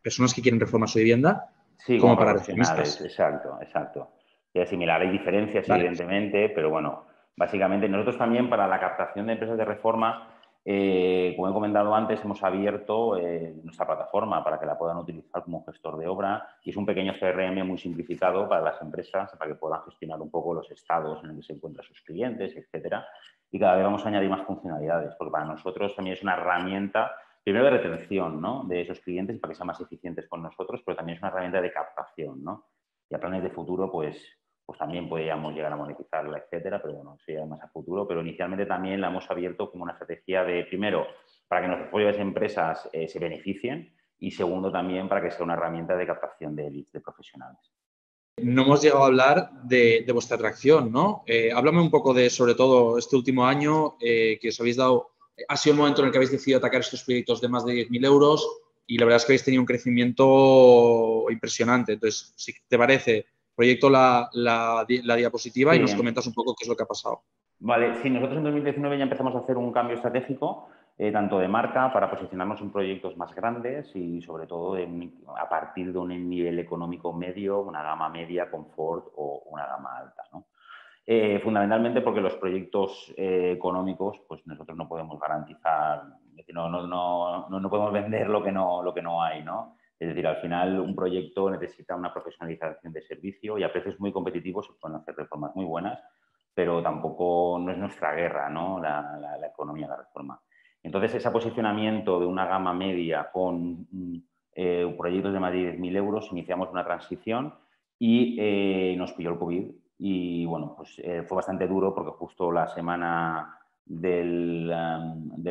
personas 0.00 0.32
que 0.32 0.42
quieren 0.42 0.60
reformar 0.60 0.88
su 0.88 0.98
vivienda 0.98 1.52
como, 2.00 2.16
para 2.16 2.32
profesionales. 2.32 3.00
Exacto, 3.00 3.58
exacto. 3.60 4.10
Es 4.52 4.68
similar, 4.68 5.02
hay 5.02 5.10
diferencias 5.10 5.68
evidentemente, 5.68 6.48
pero 6.50 6.70
bueno, 6.70 7.06
básicamente 7.36 7.88
nosotros 7.88 8.18
también 8.18 8.48
para 8.48 8.66
la 8.66 8.80
captación 8.80 9.26
de 9.26 9.32
empresas 9.32 9.58
de 9.58 9.64
reforma 9.64 10.34
eh, 10.66 11.34
como 11.36 11.50
he 11.50 11.52
comentado 11.52 11.94
antes, 11.94 12.24
hemos 12.24 12.42
abierto 12.42 13.18
eh, 13.18 13.54
nuestra 13.62 13.86
plataforma 13.86 14.42
para 14.42 14.58
que 14.58 14.64
la 14.64 14.78
puedan 14.78 14.96
utilizar 14.96 15.44
como 15.44 15.62
gestor 15.66 15.98
de 15.98 16.08
obra 16.08 16.48
y 16.62 16.70
es 16.70 16.76
un 16.76 16.86
pequeño 16.86 17.12
CRM 17.20 17.66
muy 17.66 17.76
simplificado 17.76 18.48
para 18.48 18.62
las 18.62 18.80
empresas, 18.80 19.30
para 19.38 19.50
que 19.50 19.56
puedan 19.56 19.82
gestionar 19.82 20.20
un 20.22 20.30
poco 20.30 20.54
los 20.54 20.70
estados 20.70 21.22
en 21.22 21.28
los 21.28 21.36
que 21.36 21.42
se 21.42 21.52
encuentran 21.52 21.86
sus 21.86 22.00
clientes, 22.00 22.56
etcétera. 22.56 23.06
Y 23.50 23.58
cada 23.58 23.76
vez 23.76 23.84
vamos 23.84 24.04
a 24.04 24.08
añadir 24.08 24.30
más 24.30 24.46
funcionalidades, 24.46 25.14
porque 25.16 25.32
para 25.32 25.44
nosotros 25.44 25.94
también 25.94 26.16
es 26.16 26.22
una 26.22 26.32
herramienta, 26.32 27.12
primero 27.42 27.66
de 27.66 27.70
retención 27.70 28.40
¿no? 28.40 28.64
de 28.64 28.80
esos 28.80 29.00
clientes 29.00 29.38
para 29.38 29.52
que 29.52 29.56
sean 29.56 29.66
más 29.66 29.80
eficientes 29.82 30.26
con 30.28 30.42
nosotros, 30.42 30.80
pero 30.84 30.96
también 30.96 31.16
es 31.16 31.22
una 31.22 31.30
herramienta 31.30 31.60
de 31.60 31.72
captación. 31.72 32.42
¿no? 32.42 32.64
Y 33.10 33.14
a 33.14 33.18
planes 33.18 33.42
de 33.42 33.50
futuro, 33.50 33.92
pues 33.92 34.16
pues 34.64 34.78
también 34.78 35.08
podríamos 35.08 35.54
llegar 35.54 35.72
a 35.72 35.76
monetizarla, 35.76 36.38
etcétera, 36.38 36.80
pero 36.80 36.94
bueno, 36.94 37.18
sería 37.24 37.44
más 37.44 37.60
a 37.62 37.68
futuro. 37.68 38.06
Pero 38.08 38.22
inicialmente 38.22 38.66
también 38.66 39.00
la 39.00 39.08
hemos 39.08 39.30
abierto 39.30 39.70
como 39.70 39.84
una 39.84 39.92
estrategia 39.92 40.42
de, 40.44 40.64
primero, 40.64 41.06
para 41.48 41.62
que 41.62 41.68
nuestras 41.68 41.90
propias 41.90 42.18
empresas 42.18 42.88
eh, 42.92 43.08
se 43.08 43.18
beneficien 43.18 43.94
y 44.18 44.30
segundo, 44.30 44.72
también 44.72 45.08
para 45.08 45.22
que 45.22 45.30
sea 45.30 45.44
una 45.44 45.54
herramienta 45.54 45.96
de 45.96 46.06
captación 46.06 46.56
de 46.56 46.70
leads 46.70 46.92
de 46.92 47.00
profesionales. 47.00 47.58
No 48.42 48.62
hemos 48.62 48.82
llegado 48.82 49.04
a 49.04 49.06
hablar 49.06 49.50
de, 49.62 50.04
vuestra 50.12 50.36
atracción, 50.36 50.90
¿no? 50.90 51.22
Eh, 51.26 51.52
háblame 51.52 51.80
un 51.80 51.90
poco 51.90 52.12
de, 52.12 52.30
sobre 52.30 52.54
todo, 52.54 52.98
este 52.98 53.16
último 53.16 53.46
año 53.46 53.96
eh, 54.00 54.38
que 54.40 54.48
os 54.48 54.58
habéis 54.58 54.76
dado, 54.76 55.10
ha 55.46 55.56
sido 55.56 55.74
el 55.74 55.78
momento 55.78 56.00
en 56.00 56.06
el 56.06 56.12
que 56.12 56.18
habéis 56.18 56.32
decidido 56.32 56.58
atacar 56.58 56.80
estos 56.80 57.04
proyectos 57.04 57.40
de 57.40 57.48
más 57.48 57.64
de 57.64 57.74
10.000 57.74 58.06
euros 58.06 58.48
y 58.86 58.98
la 58.98 59.04
verdad 59.04 59.18
es 59.18 59.24
que 59.24 59.32
habéis 59.32 59.44
tenido 59.44 59.62
un 59.62 59.66
crecimiento 59.66 61.26
impresionante. 61.30 61.92
Entonces, 61.92 62.32
si 62.36 62.54
te 62.66 62.76
parece, 62.76 63.26
proyecto 63.54 63.90
la, 63.90 64.28
la, 64.32 64.84
diapositiva 64.86 65.74
y 65.74 65.80
nos 65.80 65.94
comentas 65.94 66.26
un 66.26 66.34
poco 66.34 66.54
qué 66.54 66.64
es 66.64 66.68
lo 66.68 66.76
que 66.76 66.82
ha 66.82 66.86
pasado. 66.86 67.22
Vale, 67.60 68.02
sí, 68.02 68.10
nosotros 68.10 68.38
en 68.38 68.44
2019 68.44 68.98
ya 68.98 69.04
empezamos 69.04 69.34
a 69.34 69.38
hacer 69.38 69.56
un 69.56 69.72
cambio 69.72 69.96
estratégico, 69.96 70.68
eh, 70.98 71.10
tanto 71.10 71.38
de 71.38 71.48
marca 71.48 71.92
para 71.92 72.10
posicionarnos 72.10 72.60
en 72.60 72.70
proyectos 72.70 73.16
más 73.16 73.34
grandes 73.34 73.94
y 73.94 74.20
sobre 74.22 74.46
todo 74.46 74.76
a 75.36 75.48
partir 75.48 75.92
de 75.92 75.98
un 75.98 76.28
nivel 76.28 76.58
económico 76.58 77.12
medio, 77.12 77.60
una 77.60 77.82
gama 77.82 78.08
media, 78.08 78.50
confort 78.50 79.06
o 79.16 79.44
una 79.46 79.66
gama 79.66 79.98
alta. 79.98 80.22
¿no? 80.32 80.46
Eh, 81.06 81.38
fundamentalmente 81.44 82.00
porque 82.00 82.22
los 82.22 82.34
proyectos 82.36 83.12
eh, 83.16 83.52
económicos, 83.54 84.22
pues 84.26 84.40
nosotros 84.46 84.76
no 84.76 84.88
podemos 84.88 85.20
garantizar, 85.20 86.02
no, 86.52 86.70
no, 86.70 86.86
no, 86.86 87.48
no, 87.48 87.70
podemos 87.70 87.92
vender 87.92 88.28
lo 88.28 88.42
que 88.42 88.50
no, 88.50 88.82
lo 88.82 88.94
que 88.94 89.02
no 89.02 89.22
hay, 89.22 89.42
¿no? 89.42 89.76
Es 89.98 90.08
decir, 90.08 90.26
al 90.26 90.36
final 90.36 90.80
un 90.80 90.94
proyecto 90.94 91.50
necesita 91.50 91.94
una 91.94 92.12
profesionalización 92.12 92.92
de 92.92 93.02
servicio 93.02 93.58
y 93.58 93.62
a 93.62 93.72
precios 93.72 93.98
muy 94.00 94.12
competitivos 94.12 94.66
se 94.66 94.72
pueden 94.74 94.96
hacer 94.96 95.14
reformas 95.16 95.54
muy 95.54 95.64
buenas, 95.64 96.00
pero 96.52 96.82
tampoco 96.82 97.58
no 97.60 97.72
es 97.72 97.78
nuestra 97.78 98.14
guerra, 98.14 98.48
¿no? 98.48 98.80
La, 98.80 99.38
economía 99.46 99.86
de 99.86 99.92
la 99.92 99.98
reforma. 99.98 100.40
Entonces, 100.82 101.14
ese 101.14 101.30
posicionamiento 101.30 102.18
de 102.18 102.26
una 102.26 102.46
gama 102.46 102.74
media 102.74 103.30
con 103.32 103.86
eh, 104.54 104.94
proyectos 104.98 105.32
de 105.32 105.40
más 105.40 105.52
de 105.52 105.78
10.000 105.78 105.96
euros, 105.96 106.28
iniciamos 106.32 106.70
una 106.70 106.84
transición 106.84 107.54
y 107.98 108.36
eh, 108.38 108.94
nos 108.96 109.12
pilló 109.12 109.30
el 109.30 109.38
COVID. 109.38 109.70
Y 109.98 110.44
bueno, 110.44 110.74
pues 110.76 110.98
eh, 110.98 111.22
fue 111.22 111.36
bastante 111.36 111.66
duro 111.68 111.94
porque 111.94 112.10
justo 112.10 112.50
la 112.50 112.66
semana 112.66 113.58
del, 113.86 114.70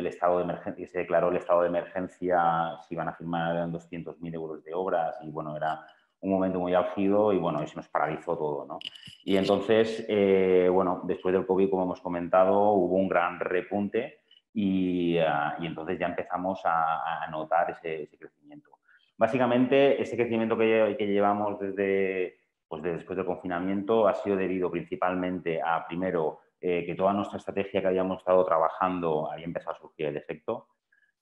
estado 0.06 0.38
de 0.38 0.44
emergencia, 0.44 0.86
se 0.88 0.98
declaró 0.98 1.30
el 1.30 1.36
estado 1.36 1.62
de 1.62 1.68
emergencia, 1.68 2.78
se 2.86 2.94
iban 2.94 3.08
a 3.08 3.14
firmar 3.14 3.68
200.000 3.68 4.34
euros 4.34 4.64
de 4.64 4.74
obras 4.74 5.16
y 5.22 5.30
bueno, 5.30 5.56
era 5.56 5.86
un 6.20 6.30
momento 6.30 6.58
muy 6.58 6.74
álgido 6.74 7.32
y 7.32 7.38
bueno, 7.38 7.62
y 7.62 7.66
se 7.66 7.76
nos 7.76 7.88
paralizó 7.88 8.36
todo, 8.36 8.66
¿no? 8.66 8.78
Y 9.24 9.36
entonces, 9.36 10.04
eh, 10.08 10.68
bueno, 10.72 11.02
después 11.04 11.34
del 11.34 11.46
COVID, 11.46 11.70
como 11.70 11.84
hemos 11.84 12.00
comentado, 12.00 12.72
hubo 12.72 12.96
un 12.96 13.08
gran 13.08 13.38
repunte 13.38 14.20
y, 14.52 15.18
ah, 15.18 15.56
entonces 15.60 15.98
ya 15.98 16.06
empezamos 16.06 16.60
a, 16.64 17.26
notar 17.30 17.70
ese, 17.70 18.08
crecimiento. 18.18 18.70
Básicamente, 19.16 20.00
ese 20.00 20.16
crecimiento 20.16 20.56
que, 20.56 20.96
que 20.98 21.06
llevamos 21.06 21.58
desde, 21.60 22.38
pues 22.68 22.82
después 22.82 23.16
del 23.16 23.26
confinamiento 23.26 24.08
ha 24.08 24.14
sido 24.14 24.36
debido 24.36 24.70
principalmente 24.70 25.60
a, 25.60 25.86
primero, 25.86 26.40
eh, 26.66 26.82
que 26.86 26.94
toda 26.94 27.12
nuestra 27.12 27.36
estrategia 27.36 27.82
que 27.82 27.88
habíamos 27.88 28.20
estado 28.20 28.42
trabajando 28.42 29.30
había 29.30 29.44
empezado 29.44 29.76
a 29.76 29.78
surgir 29.78 30.06
el 30.06 30.16
efecto. 30.16 30.68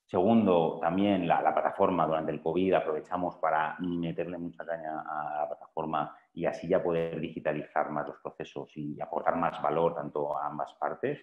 Segundo, 0.06 0.78
también 0.80 1.26
la, 1.26 1.40
plataforma 1.52 2.06
durante 2.06 2.30
el 2.30 2.40
COVID 2.40 2.74
aprovechamos 2.74 3.34
para 3.38 3.76
meterle 3.80 4.38
mucha 4.38 4.64
caña 4.64 5.00
a 5.00 5.40
la 5.40 5.48
plataforma 5.48 6.16
y 6.32 6.46
así 6.46 6.68
ya 6.68 6.80
poder 6.80 7.18
digitalizar 7.18 7.90
más 7.90 8.06
los 8.06 8.18
procesos 8.18 8.70
y 8.76 9.00
aportar 9.00 9.34
más 9.34 9.60
valor 9.60 9.96
tanto 9.96 10.38
a 10.38 10.46
ambas 10.46 10.74
partes. 10.74 11.18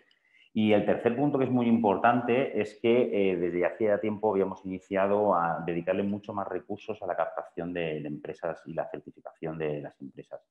Y 0.53 0.73
el 0.73 0.85
tercer 0.85 1.15
punto 1.15 1.37
que 1.37 1.45
es 1.45 1.51
muy 1.51 1.67
importante 1.67 2.59
es 2.59 2.77
que 2.81 3.31
eh, 3.31 3.37
desde 3.37 3.65
hacía 3.65 4.01
tiempo 4.01 4.31
habíamos 4.31 4.65
iniciado 4.65 5.33
a 5.33 5.63
dedicarle 5.65 6.03
mucho 6.03 6.33
más 6.33 6.49
recursos 6.49 7.01
a 7.01 7.07
la 7.07 7.15
captación 7.15 7.71
de 7.71 7.99
empresas 7.99 8.61
y 8.65 8.73
la 8.73 8.89
certificación 8.89 9.57
de 9.57 9.79
las 9.79 10.01
empresas. 10.01 10.41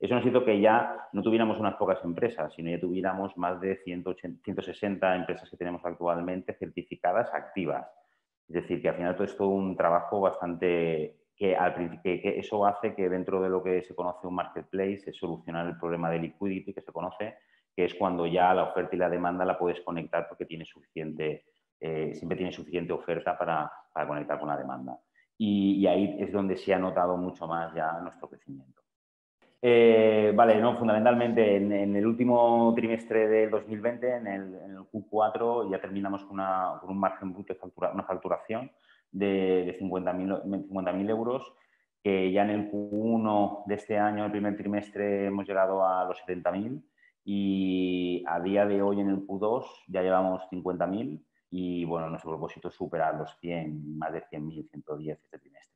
Eso 0.00 0.14
nos 0.14 0.24
hizo 0.24 0.44
que 0.44 0.58
ya 0.58 1.08
no 1.12 1.22
tuviéramos 1.22 1.58
unas 1.60 1.74
pocas 1.74 2.02
empresas, 2.04 2.54
sino 2.54 2.70
ya 2.70 2.80
tuviéramos 2.80 3.36
más 3.36 3.60
de 3.60 3.76
160 3.76 5.14
empresas 5.14 5.50
que 5.50 5.56
tenemos 5.58 5.84
actualmente 5.84 6.54
certificadas 6.54 7.32
activas. 7.34 7.86
Es 8.48 8.54
decir, 8.54 8.80
que 8.80 8.88
al 8.88 8.96
final 8.96 9.14
todo 9.14 9.24
es 9.24 9.36
todo 9.36 9.48
un 9.48 9.76
trabajo 9.76 10.22
bastante 10.22 11.20
que, 11.36 11.54
eso 12.38 12.66
hace 12.66 12.94
que 12.94 13.08
dentro 13.08 13.42
de 13.42 13.48
lo 13.48 13.62
que 13.62 13.82
se 13.82 13.94
conoce 13.94 14.26
un 14.26 14.34
marketplace 14.34 15.02
es 15.06 15.16
solucionar 15.16 15.66
el 15.66 15.78
problema 15.78 16.10
de 16.10 16.18
liquidity 16.18 16.72
que 16.72 16.82
se 16.82 16.92
conoce, 16.92 17.36
que 17.76 17.84
es 17.84 17.94
cuando 17.94 18.26
ya 18.26 18.54
la 18.54 18.64
oferta 18.64 18.96
y 18.96 18.98
la 18.98 19.08
demanda 19.08 19.44
la 19.44 19.58
puedes 19.58 19.80
conectar 19.82 20.26
porque 20.28 20.46
eh, 21.82 22.14
siempre 22.14 22.36
tiene 22.36 22.52
suficiente 22.52 22.92
oferta 22.92 23.38
para, 23.38 23.70
conectar 24.06 24.38
con 24.38 24.48
la 24.48 24.56
demanda. 24.56 24.98
Y 25.36 25.86
ahí 25.86 26.16
es 26.20 26.30
donde 26.32 26.56
se 26.56 26.74
ha 26.74 26.78
notado 26.78 27.16
mucho 27.16 27.46
más 27.46 27.74
ya 27.74 27.92
nuestro 28.00 28.28
crecimiento. 28.28 28.82
Eh, 29.62 30.32
vale, 30.34 30.58
no, 30.58 30.78
fundamentalmente 30.78 31.56
en, 31.56 31.94
el 31.94 32.06
último 32.06 32.72
trimestre 32.74 33.28
del 33.28 33.50
2020, 33.50 34.16
en 34.16 34.26
el, 34.26 34.78
Q4, 34.90 35.70
ya 35.70 35.80
terminamos 35.80 36.24
con, 36.24 36.40
un 36.40 36.98
margen 36.98 37.32
bruto 37.32 37.54
de 37.54 37.86
una 37.92 38.04
facturación 38.04 38.70
de, 39.12 39.64
de 39.66 39.78
50.000 39.78 41.10
euros, 41.10 41.52
que 42.02 42.32
ya 42.32 42.42
en 42.42 42.50
el 42.50 42.70
Q1 42.70 43.64
de 43.66 43.74
este 43.74 43.98
año, 43.98 44.24
el 44.24 44.30
primer 44.30 44.56
trimestre, 44.56 45.26
hemos 45.26 45.46
llegado 45.46 45.86
a 45.86 46.04
los 46.06 46.18
70.000 46.26 46.82
y 47.24 48.24
a 48.26 48.40
día 48.40 48.64
de 48.64 48.80
hoy 48.82 49.00
en 49.00 49.10
el 49.10 49.26
Q2 49.26 49.64
ya 49.88 50.02
llevamos 50.02 50.42
50.000 50.50 51.22
y 51.50 51.84
bueno, 51.84 52.08
nuestro 52.08 52.30
propósito 52.30 52.68
es 52.68 52.74
superar 52.74 53.16
los 53.16 53.36
100, 53.40 53.98
más 53.98 54.12
de 54.12 54.22
100.000, 54.22 54.70
110 54.70 55.20
este 55.22 55.38
trimestre. 55.38 55.69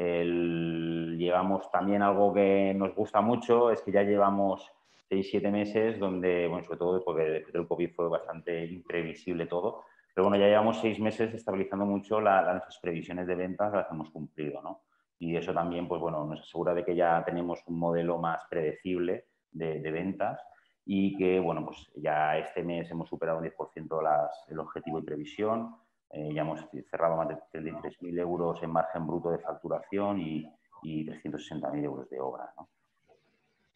El, 0.00 1.16
llevamos 1.18 1.68
también 1.72 2.02
algo 2.02 2.32
que 2.32 2.72
nos 2.72 2.94
gusta 2.94 3.20
mucho, 3.20 3.72
es 3.72 3.82
que 3.82 3.90
ya 3.90 4.04
llevamos 4.04 4.70
6-7 5.10 5.50
meses 5.50 5.98
donde, 5.98 6.46
bueno, 6.46 6.64
sobre 6.64 6.78
todo 6.78 7.04
porque 7.04 7.24
después 7.24 7.52
del 7.52 7.66
COVID 7.66 7.90
fue 7.96 8.08
bastante 8.08 8.64
imprevisible 8.66 9.46
todo, 9.46 9.82
pero 10.14 10.28
bueno, 10.28 10.40
ya 10.40 10.48
llevamos 10.48 10.80
6 10.80 11.00
meses 11.00 11.34
estabilizando 11.34 11.84
mucho 11.84 12.20
la, 12.20 12.42
nuestras 12.52 12.78
previsiones 12.78 13.26
de 13.26 13.34
ventas, 13.34 13.72
las 13.72 13.90
hemos 13.90 14.10
cumplido, 14.10 14.62
¿no? 14.62 14.82
Y 15.18 15.34
eso 15.34 15.52
también, 15.52 15.88
pues 15.88 16.00
bueno, 16.00 16.24
nos 16.24 16.42
asegura 16.42 16.74
de 16.74 16.84
que 16.84 16.94
ya 16.94 17.24
tenemos 17.24 17.60
un 17.66 17.80
modelo 17.80 18.18
más 18.18 18.44
predecible 18.48 19.24
de, 19.50 19.90
ventas 19.90 20.40
y 20.86 21.16
que, 21.16 21.40
bueno, 21.40 21.64
pues 21.64 21.90
ya 21.96 22.38
este 22.38 22.62
mes 22.62 22.88
hemos 22.92 23.08
superado 23.08 23.38
un 23.38 23.46
10% 23.46 24.00
las, 24.00 24.44
el 24.46 24.60
objetivo 24.60 25.00
y 25.00 25.02
previsión, 25.02 25.74
eh, 26.10 26.32
ya 26.32 26.42
hemos 26.42 26.60
cerrado 26.90 27.16
más 27.16 27.28
de 27.28 27.36
33.000 27.52 28.18
euros 28.18 28.62
en 28.62 28.70
margen 28.70 29.06
bruto 29.06 29.30
de 29.30 29.38
facturación 29.38 30.20
y, 30.20 30.50
y 30.82 31.04
360.000 31.06 31.84
euros 31.84 32.08
de 32.08 32.20
obra. 32.20 32.52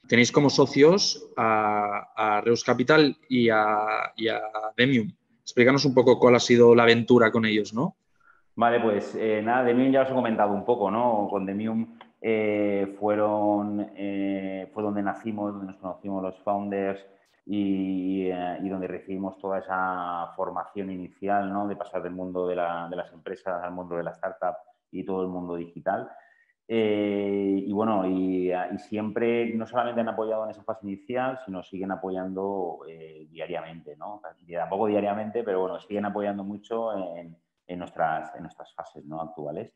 Tenéis 0.09 0.33
como 0.33 0.51
socios 0.51 1.31
a, 1.37 2.41
Reus 2.45 2.65
Capital 2.65 3.17
y 3.29 3.51
a, 3.51 4.13
y 4.17 4.29
a, 4.29 4.41
Demium. 4.77 5.13
Explícanos 5.43 5.85
un 5.85 5.95
poco 5.95 6.19
cuál 6.19 6.37
ha 6.37 6.41
sido 6.41 6.75
la 6.75 6.85
aventura 6.85 7.31
con 7.31 7.45
ellos, 7.45 7.75
¿no? 7.75 7.97
Vale, 8.55 8.81
pues 8.81 9.15
eh, 9.15 9.41
nada, 9.43 9.65
Demium 9.65 9.93
ya 9.93 10.03
os 10.03 10.11
he 10.11 10.15
comentado 10.15 10.53
un 10.53 10.65
poco, 10.65 10.91
¿no? 10.91 11.29
Con 11.31 11.47
Demium 11.47 11.99
eh, 12.21 12.97
fueron, 12.99 13.91
fue 14.73 14.83
donde 14.83 15.03
nacimos, 15.03 15.53
donde 15.53 15.73
nos 15.73 15.81
conocimos 15.81 16.23
los 16.23 16.39
founders, 16.43 17.05
eh, 17.51 18.59
y, 18.63 18.69
donde 18.69 18.87
recibimos 18.87 19.37
toda 19.39 19.59
esa 19.59 20.33
formación 20.37 20.91
inicial 20.91 21.53
¿no? 21.53 21.67
de 21.67 21.77
pasar 21.77 22.03
del 22.03 22.13
mundo 22.13 22.47
de, 22.47 22.55
las 22.57 23.13
empresas 23.13 23.63
al 23.63 23.73
mundo 23.73 23.97
de 23.97 24.05
la 24.05 24.13
startup 24.13 24.57
y 24.91 25.05
todo 25.05 25.23
el 25.23 25.29
mundo 25.29 25.57
digital. 25.57 26.09
Eh, 26.69 27.65
y 27.67 27.73
bueno, 27.73 28.07
y, 28.07 28.53
siempre, 28.79 29.53
no 29.55 29.67
solamente 29.67 30.01
han 30.01 30.09
apoyado 30.09 30.45
en 30.45 30.51
esa 30.51 30.63
fase 30.63 30.87
inicial, 30.87 31.39
sino 31.45 31.63
siguen 31.63 31.91
apoyando 31.91 32.81
eh, 32.89 33.27
diariamente, 33.29 33.97
¿no? 33.97 34.23
Tampoco 34.49 34.87
diariamente, 34.87 35.43
pero 35.43 35.61
bueno, 35.61 35.81
siguen 35.81 36.05
apoyando 36.05 36.45
mucho 36.45 36.93
en, 37.17 37.37
nuestras, 37.79 38.35
en 38.37 38.43
nuestras 38.43 38.73
fases 38.75 39.05
¿no? 39.05 39.21
actuales. 39.21 39.73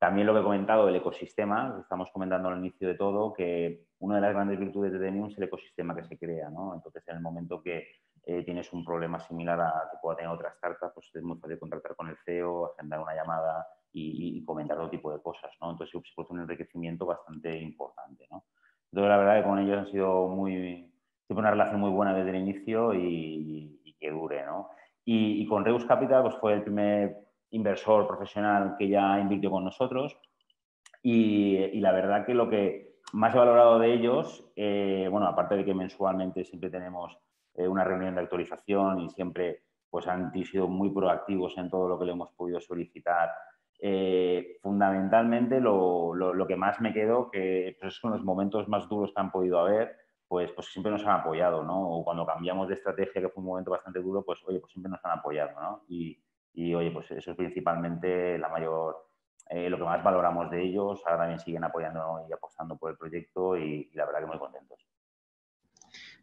También 0.00 0.26
lo 0.26 0.32
que 0.32 0.40
he 0.40 0.42
comentado 0.42 0.86
del 0.86 0.96
ecosistema, 0.96 1.76
estamos 1.82 2.08
comentando 2.10 2.48
al 2.48 2.56
inicio 2.56 2.88
de 2.88 2.94
todo, 2.94 3.34
que 3.34 3.84
una 3.98 4.14
de 4.14 4.22
las 4.22 4.32
grandes 4.32 4.58
virtudes 4.58 4.92
de 4.92 4.98
Denium 4.98 5.26
es 5.26 5.36
el 5.36 5.44
ecosistema 5.44 5.94
que 5.94 6.04
se 6.04 6.16
crea, 6.16 6.48
¿no? 6.48 6.74
Entonces, 6.74 7.06
en 7.06 7.16
el 7.16 7.22
momento 7.22 7.62
que 7.62 7.86
eh, 8.24 8.42
tienes 8.42 8.72
un 8.72 8.82
problema 8.82 9.20
similar 9.20 9.60
a 9.60 9.90
que 9.92 9.98
pueda 10.00 10.16
tener 10.16 10.32
otra 10.32 10.48
startup, 10.54 10.94
pues 10.94 11.10
es 11.12 11.22
muy 11.22 11.36
fácil 11.36 11.58
contactar 11.58 11.94
con 11.96 12.08
el 12.08 12.16
CEO, 12.24 12.72
agendar 12.72 12.98
una 12.98 13.14
llamada 13.14 13.66
y, 13.92 14.42
comentar 14.46 14.78
todo 14.78 14.88
tipo 14.88 15.12
de 15.12 15.20
cosas, 15.20 15.50
¿no? 15.60 15.72
Entonces, 15.72 15.92
se 15.92 16.14
produce 16.14 16.32
un 16.32 16.40
enriquecimiento 16.40 17.04
bastante 17.04 17.58
importante, 17.58 18.26
¿no? 18.30 18.46
Entonces, 18.90 19.10
la 19.10 19.18
verdad 19.18 19.42
que 19.42 19.48
con 19.50 19.58
ellos 19.58 19.80
han 19.80 19.92
sido 19.92 20.28
muy, 20.28 20.90
siempre 21.26 21.42
una 21.42 21.50
relación 21.50 21.78
muy 21.78 21.90
buena 21.90 22.14
desde 22.14 22.30
el 22.30 22.36
inicio 22.36 22.94
y, 22.94 23.76
que 24.00 24.10
dure, 24.10 24.46
¿no? 24.46 24.70
Y, 25.04 25.42
y, 25.42 25.46
con 25.46 25.62
Reus 25.62 25.84
Capital, 25.84 26.22
pues 26.22 26.36
fue 26.36 26.54
el 26.54 26.62
primer 26.62 27.29
inversor 27.50 28.06
profesional 28.06 28.76
que 28.78 28.88
ya 28.88 29.18
invirtió 29.18 29.50
con 29.50 29.64
nosotros. 29.64 30.16
Y, 31.02 31.80
la 31.80 31.92
verdad 31.92 32.26
que 32.26 32.34
lo 32.34 32.48
que 32.50 32.98
más 33.12 33.34
he 33.34 33.38
valorado 33.38 33.78
de 33.78 33.92
ellos, 33.92 34.50
eh, 34.56 35.08
bueno, 35.10 35.26
aparte 35.26 35.56
de 35.56 35.64
que 35.64 35.74
mensualmente 35.74 36.44
siempre 36.44 36.70
tenemos 36.70 37.18
eh, 37.54 37.66
una 37.66 37.84
reunión 37.84 38.14
de 38.14 38.20
actualización 38.20 39.00
y 39.00 39.10
siempre 39.10 39.64
pues 39.88 40.06
han 40.06 40.32
sido 40.44 40.68
muy 40.68 40.90
proactivos 40.90 41.58
en 41.58 41.68
todo 41.68 41.88
lo 41.88 41.98
que 41.98 42.04
le 42.04 42.12
hemos 42.12 42.30
podido 42.32 42.60
solicitar. 42.60 43.30
Eh, 43.82 44.58
fundamentalmente 44.62 45.58
lo, 45.58 46.14
lo, 46.14 46.46
que 46.46 46.54
más 46.54 46.80
me 46.80 46.92
quedó, 46.92 47.30
que 47.30 47.76
pues, 47.80 47.94
son 47.94 48.12
los 48.12 48.22
momentos 48.22 48.68
más 48.68 48.88
duros 48.88 49.12
que 49.12 49.20
han 49.20 49.32
podido 49.32 49.58
haber, 49.58 49.96
pues, 50.28 50.52
pues 50.52 50.68
siempre 50.68 50.92
nos 50.92 51.04
han 51.04 51.20
apoyado, 51.20 51.64
¿no? 51.64 51.90
O 51.90 52.04
cuando 52.04 52.24
cambiamos 52.24 52.68
de 52.68 52.74
estrategia, 52.74 53.20
que 53.20 53.30
fue 53.30 53.40
un 53.40 53.48
momento 53.48 53.72
bastante 53.72 54.00
duro, 54.00 54.22
pues 54.22 54.38
oye, 54.46 54.60
pues 54.60 54.70
siempre 54.70 54.90
nos 54.90 55.04
han 55.04 55.18
apoyado, 55.18 55.60
¿no? 55.60 55.82
Y, 55.88 56.22
y 56.52 56.74
oye, 56.74 56.90
pues 56.90 57.10
eso 57.10 57.30
es 57.30 57.36
principalmente 57.36 58.38
la 58.38 58.48
mayor, 58.48 58.96
eh, 59.48 59.70
lo 59.70 59.78
que 59.78 59.84
más 59.84 60.02
valoramos 60.02 60.50
de 60.50 60.62
ellos. 60.62 61.00
Ahora 61.04 61.18
también 61.18 61.40
siguen 61.40 61.64
apoyando 61.64 62.26
y 62.28 62.32
apostando 62.32 62.76
por 62.76 62.90
el 62.90 62.96
proyecto 62.96 63.56
y, 63.56 63.90
la 63.94 64.06
verdad 64.06 64.20
que 64.20 64.26
muy 64.26 64.38
contentos. 64.38 64.78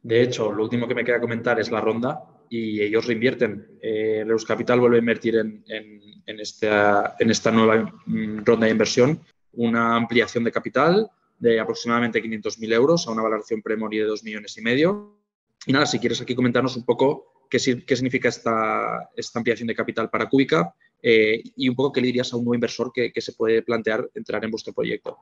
De 0.04 0.22
hecho, 0.22 0.52
lo 0.52 0.64
último 0.64 0.88
que 0.88 0.96
me 0.96 1.04
queda 1.04 1.20
comentar 1.20 1.60
es 1.60 1.72
la 1.72 1.82
ronda 1.82 2.24
y 2.50 2.82
ellos 2.82 3.06
reinvierten. 3.06 3.80
Eh, 3.82 4.24
Reus 4.26 4.46
Capital 4.46 4.80
vuelve 4.80 4.98
a 4.98 5.00
invertir 5.00 5.36
en, 5.38 5.64
en, 5.68 6.40
esta, 6.40 7.16
en 7.20 7.32
esta 7.32 7.52
nueva 7.52 7.92
mm, 8.06 8.46
ronda 8.46 8.66
de 8.66 8.72
inversión 8.72 9.22
una 9.54 9.96
ampliación 9.96 10.44
de 10.44 10.52
capital 10.52 11.10
de 11.40 11.60
aproximadamente 11.60 12.24
500.000 12.24 12.74
euros 12.74 13.08
a 13.08 13.12
una 13.12 13.24
valoración 13.24 13.62
pre-mori 13.62 13.98
de 13.98 14.06
2 14.06 14.24
millones 14.24 14.58
y 14.58 14.62
medio. 14.62 15.20
Y 15.66 15.74
nada, 15.74 15.86
si 15.86 16.00
quieres 16.00 16.22
aquí 16.22 16.36
comentarnos 16.36 16.76
un 16.78 16.86
poco 16.86 17.37
qué, 17.50 17.60
significa 17.60 18.30
esta, 18.30 19.10
ampliación 19.36 19.68
de 19.68 19.76
capital 19.76 20.10
para 20.10 20.28
Cubica 20.28 20.74
eh, 21.02 21.42
y 21.56 21.70
un 21.70 21.76
poco 21.76 21.92
qué 21.92 22.02
le 22.02 22.08
dirías 22.08 22.32
a 22.34 22.38
un 22.38 22.44
nuevo 22.44 22.56
inversor 22.56 22.92
que, 22.92 23.12
se 23.22 23.34
puede 23.34 23.62
plantear 23.62 24.10
entrar 24.16 24.44
en 24.44 24.52
vuestro 24.52 24.74
proyecto. 24.74 25.18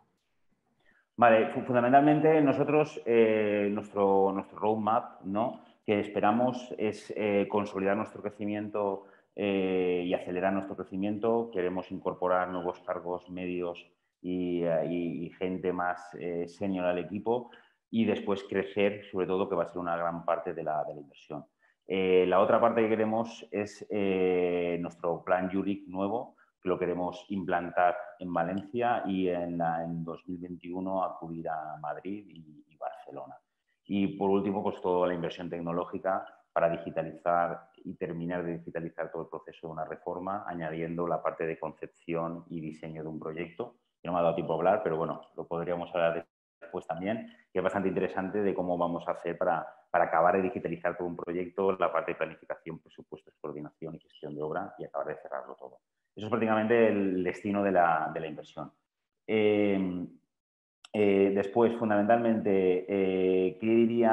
Vale, 1.18 1.50
fundamentalmente 1.66 2.42
nosotros, 2.42 3.02
eh, 3.06 3.70
nuestro, 3.72 4.32
nuestro 4.34 4.58
roadmap, 4.58 5.22
¿no? 5.24 5.62
que 5.86 6.00
esperamos 6.00 6.74
es 6.78 7.14
eh, 7.16 7.48
consolidar 7.50 7.96
nuestro 7.96 8.22
crecimiento 8.22 9.06
y 9.38 10.14
acelerar 10.14 10.54
nuestro 10.54 10.78
crecimiento. 10.78 11.52
Queremos 11.52 11.92
incorporar 11.92 12.48
nuevos 12.50 12.80
cargos 12.80 13.30
medios 13.30 13.86
y, 14.22 14.64
gente 15.38 15.74
más 15.74 16.00
senior 16.48 16.86
al 16.86 17.00
equipo 17.00 17.52
y 17.92 18.06
después 18.06 18.46
crecer, 18.50 19.04
sobre 19.12 19.28
todo, 19.28 19.50
que 19.50 19.56
va 19.56 19.64
a 19.64 19.68
ser 19.68 19.80
una 19.80 19.98
gran 19.98 20.24
parte 20.24 20.54
de 20.54 20.64
la, 20.64 20.86
de 20.86 20.96
la 20.96 21.02
inversión. 21.02 21.46
Eh, 21.88 22.26
la 22.28 22.40
otra 22.40 22.60
parte 22.60 22.82
que 22.82 22.90
queremos 22.90 23.48
es 23.52 23.86
eh, 23.90 24.78
nuestro 24.82 25.24
plan 25.24 25.52
Juric 25.52 25.88
nuevo, 25.88 26.36
que 26.62 26.70
lo 26.70 26.80
queremos 26.80 27.26
implantar 27.30 27.96
en 28.20 28.34
Valencia 28.34 29.04
y 29.06 29.30
en, 29.30 29.62
en 29.62 30.04
2021 30.04 31.04
acudir 31.04 31.48
a 31.50 31.78
Madrid 31.80 32.26
y, 32.28 32.76
Barcelona. 32.78 33.36
Y 33.86 34.18
por 34.18 34.30
último, 34.30 34.62
pues 34.62 34.80
toda 34.82 35.08
la 35.08 35.14
inversión 35.14 35.50
tecnológica 35.50 36.26
para 36.52 36.70
digitalizar 36.70 37.70
y 37.78 37.96
terminar 37.96 38.44
de 38.44 38.58
digitalizar 38.58 39.12
todo 39.12 39.24
el 39.24 39.30
proceso 39.30 39.68
de 39.68 39.74
una 39.74 39.86
reforma, 39.86 40.44
añadiendo 40.46 41.08
la 41.08 41.24
parte 41.24 41.48
de 41.48 41.58
concepción 41.58 42.46
y 42.50 42.60
diseño 42.60 43.02
de 43.02 43.10
un 43.10 43.20
proyecto. 43.20 43.78
Que 44.02 44.08
no 44.08 44.14
me 44.14 44.20
ha 44.20 44.24
dado 44.24 44.36
tiempo 44.36 44.54
a 44.54 44.58
hablar, 44.58 44.82
pero 44.84 44.98
bueno, 44.98 45.22
lo 45.36 45.48
podríamos 45.48 45.90
hablar 45.96 46.28
después 46.62 46.86
también, 46.86 47.28
que 47.56 47.60
es 47.60 47.64
bastante 47.64 47.88
interesante 47.88 48.42
de 48.42 48.54
cómo 48.54 48.78
vamos 48.78 49.08
a 49.08 49.12
hacer 49.12 49.38
para 49.38 49.66
para 49.96 50.08
acabar 50.08 50.36
de 50.36 50.42
digitalizar 50.42 50.98
todo 50.98 51.08
un 51.08 51.16
proyecto, 51.16 51.72
la 51.78 51.90
parte 51.90 52.12
de 52.12 52.18
planificación, 52.18 52.80
presupuestos, 52.80 53.34
coordinación 53.40 53.96
y 53.96 54.00
gestión 54.00 54.36
de 54.36 54.42
obra 54.42 54.76
y 54.78 54.84
acabar 54.84 55.08
de 55.08 55.16
cerrarlo 55.22 55.56
todo. 55.56 55.78
Eso 56.14 56.26
es 56.26 56.30
prácticamente 56.30 56.90
el 56.90 57.24
destino 57.24 57.64
de 57.64 57.72
la, 57.72 58.14
inversión. 58.28 58.74
Eh, 59.26 60.06
eh, 60.92 61.32
después, 61.34 61.74
fundamentalmente, 61.78 62.86
eh, 62.90 63.58
¿qué 63.58 63.66
diría 63.66 64.12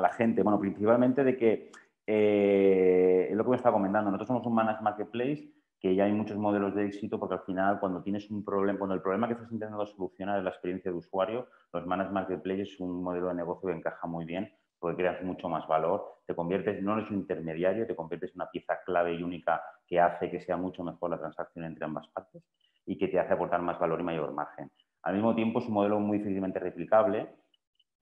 la 0.00 0.10
gente? 0.16 0.42
Bueno, 0.42 0.58
principalmente 0.58 1.22
de 1.22 1.36
que, 1.36 1.70
es 2.04 3.36
lo 3.36 3.44
que 3.44 3.50
me 3.50 3.56
estaba 3.56 3.76
comentando, 3.76 4.10
nosotros 4.10 4.26
somos 4.26 4.46
un 4.46 4.54
managed 4.54 4.82
marketplace 4.82 5.48
que 5.80 5.94
ya 5.94 6.04
hay 6.04 6.12
muchos 6.12 6.36
modelos 6.36 6.74
de 6.74 6.86
éxito 6.86 7.18
porque 7.18 7.34
al 7.34 7.40
final 7.40 7.80
cuando 7.80 8.02
tienes 8.02 8.30
un 8.30 8.44
problema, 8.44 8.78
cuando 8.78 8.94
el 8.94 9.00
problema 9.00 9.26
que 9.26 9.32
estás 9.32 9.50
intentando 9.50 9.86
solucionar 9.86 10.38
es 10.38 10.44
la 10.44 10.50
experiencia 10.50 10.90
de 10.90 10.98
usuario, 10.98 11.48
los 11.72 11.86
Managed 11.86 12.12
Marketplace 12.12 12.62
es 12.62 12.80
un 12.80 13.02
modelo 13.02 13.28
de 13.28 13.34
negocio 13.34 13.68
que 13.68 13.76
encaja 13.76 14.06
muy 14.06 14.26
bien 14.26 14.52
porque 14.78 15.02
creas 15.02 15.22
mucho 15.22 15.48
más 15.48 15.66
valor, 15.68 16.22
te 16.26 16.34
conviertes, 16.34 16.82
no 16.82 16.96
eres 16.96 17.10
un 17.10 17.18
intermediario, 17.18 17.86
te 17.86 17.94
conviertes 17.94 18.30
en 18.30 18.36
una 18.36 18.50
pieza 18.50 18.78
clave 18.84 19.14
y 19.14 19.22
única 19.22 19.62
que 19.86 20.00
hace 20.00 20.30
que 20.30 20.40
sea 20.40 20.56
mucho 20.56 20.82
mejor 20.82 21.10
la 21.10 21.18
transacción 21.18 21.66
entre 21.66 21.84
ambas 21.84 22.08
partes 22.08 22.42
y 22.86 22.96
que 22.96 23.08
te 23.08 23.18
hace 23.18 23.34
aportar 23.34 23.60
más 23.60 23.78
valor 23.78 24.00
y 24.00 24.04
mayor 24.04 24.32
margen. 24.32 24.70
Al 25.02 25.14
mismo 25.14 25.34
tiempo 25.34 25.60
es 25.60 25.66
un 25.66 25.74
modelo 25.74 26.00
muy 26.00 26.18
difícilmente 26.18 26.58
replicable 26.58 27.28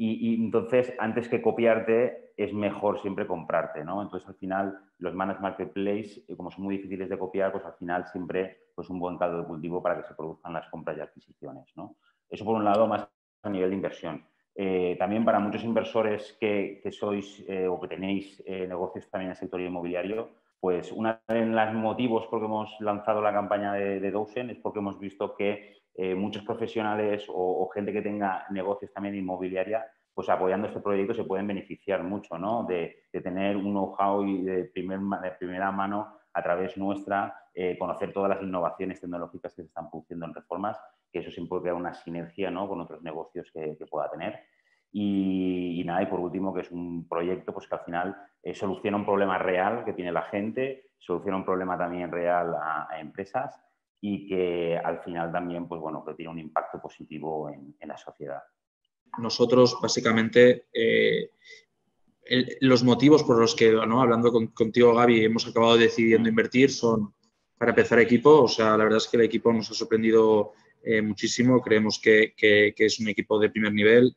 y, 0.00 0.36
entonces, 0.36 0.94
antes 1.00 1.28
que 1.28 1.42
copiarte, 1.42 2.32
es 2.36 2.54
mejor 2.54 3.00
siempre 3.00 3.26
comprarte, 3.26 3.84
¿no? 3.84 4.00
Entonces, 4.00 4.28
al 4.28 4.36
final, 4.36 4.78
los 4.98 5.12
managed 5.12 5.40
marketplace, 5.40 6.22
eh, 6.28 6.36
como 6.36 6.52
son 6.52 6.64
muy 6.64 6.76
difíciles 6.76 7.08
de 7.08 7.18
copiar, 7.18 7.50
pues 7.50 7.64
al 7.64 7.74
final 7.74 8.06
siempre 8.06 8.68
pues 8.76 8.88
un 8.90 9.00
buen 9.00 9.18
caldo 9.18 9.38
de 9.38 9.44
cultivo 9.44 9.82
para 9.82 9.96
que 10.00 10.06
se 10.06 10.14
produzcan 10.14 10.52
las 10.52 10.68
compras 10.68 10.96
y 10.96 11.00
adquisiciones, 11.00 11.72
¿no? 11.74 11.96
Eso 12.30 12.44
por 12.44 12.54
un 12.54 12.64
lado, 12.64 12.86
más 12.86 13.08
a 13.42 13.50
nivel 13.50 13.70
de 13.70 13.76
inversión. 13.76 14.24
Eh, 14.54 14.94
también 15.00 15.24
para 15.24 15.40
muchos 15.40 15.64
inversores 15.64 16.36
que, 16.40 16.80
sois 16.92 17.44
eh, 17.48 17.66
o 17.66 17.80
que 17.80 17.88
tenéis 17.88 18.42
negocios 18.46 19.10
también 19.10 19.30
en 19.30 19.32
el 19.32 19.36
sector 19.36 19.60
inmobiliario, 19.60 20.30
pues 20.60 20.92
uno 20.92 21.18
de 21.26 21.44
los 21.44 21.74
motivos 21.74 22.26
por 22.28 22.38
que 22.38 22.46
hemos 22.46 22.76
lanzado 22.80 23.20
la 23.20 23.32
campaña 23.32 23.72
de, 23.72 23.98
de 23.98 24.10
Dosen 24.12 24.50
es 24.50 24.58
porque 24.58 24.78
hemos 24.78 24.98
visto 25.00 25.34
que 25.34 25.78
eh, 26.00 26.14
muchos 26.14 26.44
profesionales 26.44 27.24
o, 27.26 27.68
gente 27.74 27.92
que 27.92 28.02
tenga 28.02 28.46
negocios 28.50 28.92
también 28.92 29.16
inmobiliaria, 29.16 29.84
pues 30.14 30.28
apoyando 30.28 30.68
este 30.68 30.78
proyecto 30.78 31.12
se 31.12 31.24
pueden 31.24 31.48
beneficiar 31.48 32.04
mucho, 32.04 32.38
¿no? 32.38 32.62
De, 32.62 33.08
tener 33.10 33.56
un 33.56 33.72
know-how 33.72 34.24
de, 34.44 34.70
primer, 34.72 35.00
de, 35.00 35.32
primera 35.32 35.72
mano 35.72 36.18
a 36.32 36.40
través 36.40 36.76
nuestra, 36.76 37.34
eh, 37.52 37.76
conocer 37.76 38.12
todas 38.12 38.30
las 38.30 38.40
innovaciones 38.40 39.00
tecnológicas 39.00 39.52
que 39.56 39.62
se 39.62 39.66
están 39.66 39.90
produciendo 39.90 40.26
en 40.26 40.34
reformas, 40.34 40.80
que 41.10 41.18
eso 41.18 41.32
siempre 41.32 41.60
crea 41.62 41.74
una 41.74 41.92
sinergia 41.92 42.48
¿no? 42.48 42.68
con 42.68 42.80
otros 42.80 43.02
negocios 43.02 43.50
que, 43.52 43.76
pueda 43.90 44.08
tener. 44.08 44.38
Y, 44.92 45.82
nada, 45.84 46.02
y 46.02 46.06
por 46.06 46.20
último, 46.20 46.54
que 46.54 46.60
es 46.60 46.70
un 46.70 47.08
proyecto 47.08 47.52
pues, 47.52 47.66
que 47.66 47.74
al 47.74 47.80
final 47.82 48.16
eh, 48.44 48.54
soluciona 48.54 48.98
un 48.98 49.04
problema 49.04 49.36
real 49.36 49.84
que 49.84 49.94
tiene 49.94 50.12
la 50.12 50.22
gente, 50.22 50.92
soluciona 50.96 51.38
un 51.38 51.44
problema 51.44 51.76
también 51.76 52.12
real 52.12 52.54
a 52.54 53.00
empresas 53.00 53.60
y 54.00 54.28
que 54.28 54.76
al 54.76 55.00
final 55.02 55.32
también, 55.32 55.66
pues 55.66 55.80
bueno, 55.80 56.04
que 56.04 56.14
tiene 56.14 56.30
un 56.30 56.38
impacto 56.38 56.80
positivo 56.80 57.50
en, 57.50 57.74
la 57.86 57.96
sociedad. 57.96 58.42
Nosotros, 59.18 59.78
básicamente, 59.82 60.66
eh, 60.72 61.30
los 62.60 62.84
motivos 62.84 63.24
por 63.24 63.38
los 63.38 63.54
que, 63.54 63.72
¿no? 63.72 64.00
hablando 64.00 64.32
contigo, 64.52 64.94
Gaby, 64.94 65.24
hemos 65.24 65.46
acabado 65.46 65.76
decidiendo 65.76 66.28
invertir 66.28 66.70
son, 66.70 67.14
para 67.56 67.70
empezar, 67.70 67.98
equipo. 67.98 68.42
O 68.42 68.48
sea, 68.48 68.76
la 68.76 68.84
verdad 68.84 68.98
es 68.98 69.08
que 69.08 69.16
el 69.16 69.24
equipo 69.24 69.52
nos 69.52 69.70
ha 69.70 69.74
sorprendido 69.74 70.52
eh, 70.82 71.02
muchísimo. 71.02 71.60
Creemos 71.60 71.98
que, 71.98 72.34
que, 72.36 72.74
es 72.76 73.00
un 73.00 73.08
equipo 73.08 73.38
de 73.38 73.50
primer 73.50 73.72
nivel. 73.72 74.14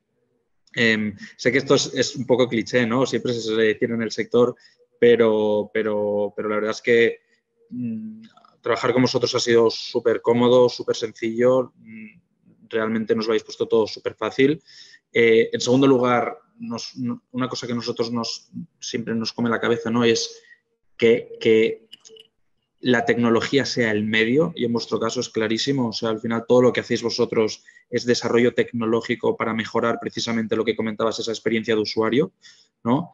Em, 0.74 1.16
sé 1.36 1.52
que 1.52 1.58
esto 1.58 1.76
es, 1.76 2.16
un 2.16 2.26
poco 2.26 2.48
cliché, 2.48 2.86
¿no? 2.86 3.06
Siempre 3.06 3.34
se 3.34 3.52
le 3.54 3.76
tiene 3.76 3.96
en 3.96 4.04
el 4.04 4.12
sector, 4.12 4.56
pero, 5.00 5.72
pero, 5.74 6.34
pero 6.36 6.50
la 6.50 6.56
verdad 6.56 6.72
es 6.72 6.82
que 6.82 7.20
mm, 7.70 8.22
trabajar 8.62 8.94
con 8.94 9.02
vosotros 9.02 9.34
ha 9.36 9.40
sido 9.40 9.70
súper 9.70 10.22
cómodo, 10.22 10.70
súper 10.70 10.96
sencillo. 10.96 11.74
Mm, 11.78 12.20
realmente 12.70 13.16
nos 13.16 13.26
lo 13.26 13.32
habéis 13.32 13.44
puesto 13.44 13.68
todo 13.68 13.88
súper 13.88 14.16
fácil. 14.16 14.62
Eh, 15.12 15.50
en 15.52 15.60
segundo 15.60 15.88
lugar, 15.88 16.38
una 17.32 17.50
cosa 17.50 17.68
que 17.68 17.74
nosotros 17.74 18.12
nos, 18.12 18.50
siempre 18.80 19.16
nos 19.16 19.34
come 19.34 19.50
la 19.50 19.60
cabeza 19.60 19.90
¿no? 19.90 20.04
es 20.04 20.42
que, 20.98 21.88
la 22.84 23.06
tecnología 23.06 23.64
sea 23.64 23.92
el 23.92 24.04
medio, 24.04 24.54
y 24.56 24.66
en 24.66 24.74
vuestro 24.74 25.00
caso 25.00 25.20
es 25.20 25.30
clarísimo, 25.30 25.90
o 25.90 25.94
sea, 25.94 26.10
al 26.10 26.20
final 26.20 26.46
todo 26.48 26.64
lo 26.64 26.74
que 26.74 26.80
hacéis 26.80 27.04
vosotros 27.04 27.64
es 27.92 28.08
desarrollo 28.08 28.56
tecnológico 28.56 29.38
para 29.38 29.54
mejorar 29.54 30.00
precisamente 30.02 30.56
lo 30.56 30.66
que 30.66 30.76
comentabas, 30.76 31.20
esa 31.20 31.30
experiencia 31.30 31.76
de 31.76 31.82
usuario, 31.82 32.32
¿no? 32.84 33.14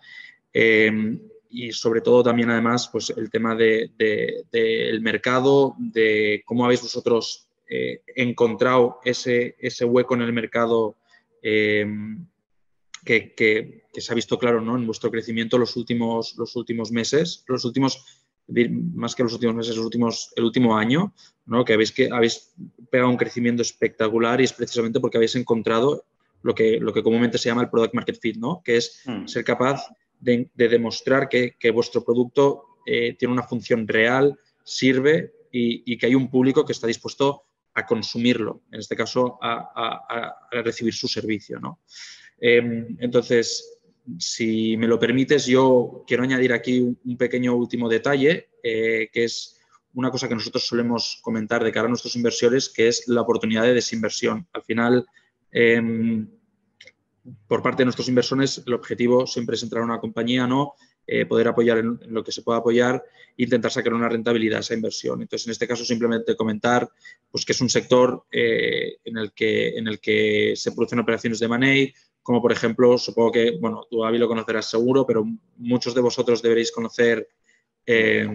Eh, 0.54 1.20
y 1.50 1.72
sobre 1.72 2.02
todo 2.02 2.24
también 2.24 2.50
además 2.50 2.90
pues 2.92 3.10
el 3.16 3.30
tema 3.30 3.56
del 3.56 3.92
de, 3.98 5.00
mercado, 5.02 5.76
de 5.78 6.44
cómo 6.46 6.66
habéis 6.66 6.82
vosotros 6.82 7.48
eh, 7.70 8.02
encontrado 8.16 9.00
ese, 9.04 9.56
ese, 9.60 9.86
hueco 9.86 10.16
en 10.16 10.22
el 10.22 10.34
mercado 10.34 10.96
eh, 11.42 11.86
que, 13.04 13.34
que, 13.34 13.84
se 14.02 14.12
ha 14.12 14.16
visto 14.16 14.38
claro 14.38 14.62
¿no? 14.62 14.78
en 14.78 14.86
vuestro 14.86 15.10
crecimiento 15.10 15.58
los 15.58 15.76
últimos, 15.76 16.36
los 16.38 16.56
últimos 16.56 16.92
meses, 16.92 17.44
los 17.48 17.66
últimos, 17.66 18.24
más 18.94 19.16
que 19.16 19.24
los 19.24 19.34
últimos 19.34 19.56
meses, 19.56 19.76
los 19.76 19.86
últimos, 19.86 20.34
el 20.36 20.44
último 20.44 20.78
año, 20.78 21.14
¿no? 21.46 21.66
que 21.66 21.74
habéis, 21.74 21.92
que 21.92 22.10
habéis 22.12 22.54
pegado 22.92 23.10
un 23.10 23.18
crecimiento 23.18 23.62
espectacular 23.62 24.40
y 24.40 24.44
es 24.44 24.54
precisamente 24.54 25.00
porque 25.00 25.18
habéis 25.18 25.36
encontrado 25.36 26.06
lo 26.44 26.54
que, 26.54 26.80
lo 26.80 26.94
que 26.94 27.04
comúnmente 27.04 27.38
se 27.38 27.50
llama 27.50 27.64
el 27.64 27.70
product 27.70 27.94
market 27.96 28.20
fit, 28.20 28.38
¿no? 28.38 28.62
que 28.64 28.78
es 28.78 29.02
hmm. 29.06 29.28
ser 29.28 29.44
capaz 29.44 29.88
de, 30.20 30.50
demostrar 30.56 31.30
que, 31.30 31.72
vuestro 31.72 32.04
producto 32.04 32.80
eh, 32.86 33.16
tiene 33.18 33.34
una 33.34 33.44
función 33.44 33.88
real, 33.88 34.38
sirve 34.64 35.34
y, 35.52 35.98
que 35.98 36.06
hay 36.08 36.16
un 36.16 36.30
público 36.30 36.66
que 36.66 36.74
está 36.74 36.88
dispuesto 36.88 37.44
a 37.74 37.86
consumirlo, 37.86 38.64
en 38.72 38.80
este 38.80 38.96
caso 38.96 39.38
a, 39.42 40.50
recibir 40.52 40.94
su 40.94 41.08
servicio. 41.08 41.60
¿no? 41.60 41.80
Em, 42.40 42.98
entonces, 43.00 43.80
si 44.18 44.78
me 44.78 44.88
lo 44.88 45.00
permites, 45.00 45.46
yo 45.46 46.04
quiero 46.08 46.24
añadir 46.24 46.54
aquí 46.54 46.80
un, 46.80 47.18
pequeño 47.18 47.56
último 47.56 47.90
detalle, 47.90 48.50
eh, 48.64 49.10
que 49.12 49.24
es 49.24 49.60
una 49.94 50.12
cosa 50.12 50.28
que 50.28 50.36
nosotros 50.36 50.66
solemos 50.66 51.20
comentar 51.24 51.64
de 51.64 51.72
cara 51.72 51.86
a 51.86 51.90
nuestros 51.90 52.16
inversores, 52.16 52.70
que 52.70 52.88
es 52.88 53.08
la 53.08 53.22
oportunidad 53.22 53.64
de 53.64 53.74
desinversión. 53.74 54.48
Al 54.54 54.64
final, 54.64 55.06
em, 55.52 56.28
por 57.48 57.62
parte 57.62 57.82
de 57.82 57.86
nuestros 57.86 58.08
inversores, 58.08 58.64
el 58.66 58.74
objetivo 58.74 59.28
siempre 59.28 59.56
es 59.56 59.64
entrar 59.64 59.82
a 59.82 59.86
una 59.86 60.00
compañía, 60.00 60.48
¿no? 60.48 60.74
Eh, 61.06 61.26
poder 61.26 61.48
apoyar 61.48 61.78
en, 61.78 62.00
lo 62.08 62.22
que 62.24 62.34
se 62.34 62.42
pueda 62.42 62.60
apoyar 62.60 63.02
e 63.38 63.44
intentar 63.44 63.72
sacar 63.72 63.94
una 63.94 64.10
rentabilidad 64.10 64.58
a 64.58 64.60
esa 64.60 64.74
inversión. 64.74 65.22
Entonces, 65.22 65.48
en 65.48 65.52
este 65.52 65.68
caso, 65.68 65.86
simplemente 65.86 66.36
comentar 66.36 66.90
pues, 67.32 67.46
que 67.46 67.54
es 67.54 67.62
un 67.62 67.70
sector 67.70 68.26
eh, 68.30 68.98
en, 69.06 69.18
el 69.18 69.32
que, 69.32 69.70
en 69.78 69.88
el 69.88 70.00
que 70.02 70.54
se 70.56 70.74
producen 70.74 71.00
operaciones 71.00 71.40
de 71.40 71.48
money, 71.48 71.94
como 72.22 72.42
por 72.42 72.52
ejemplo, 72.52 72.98
supongo 72.98 73.32
que, 73.32 73.58
bueno, 73.58 73.88
tú, 73.90 74.04
Avi, 74.04 74.18
lo 74.18 74.28
conocerás 74.28 74.70
seguro, 74.70 75.06
pero 75.06 75.26
muchos 75.56 75.96
de 75.96 76.02
vosotros 76.02 76.42
deberéis 76.42 76.74
conocer 76.74 77.30
eh, 77.90 78.28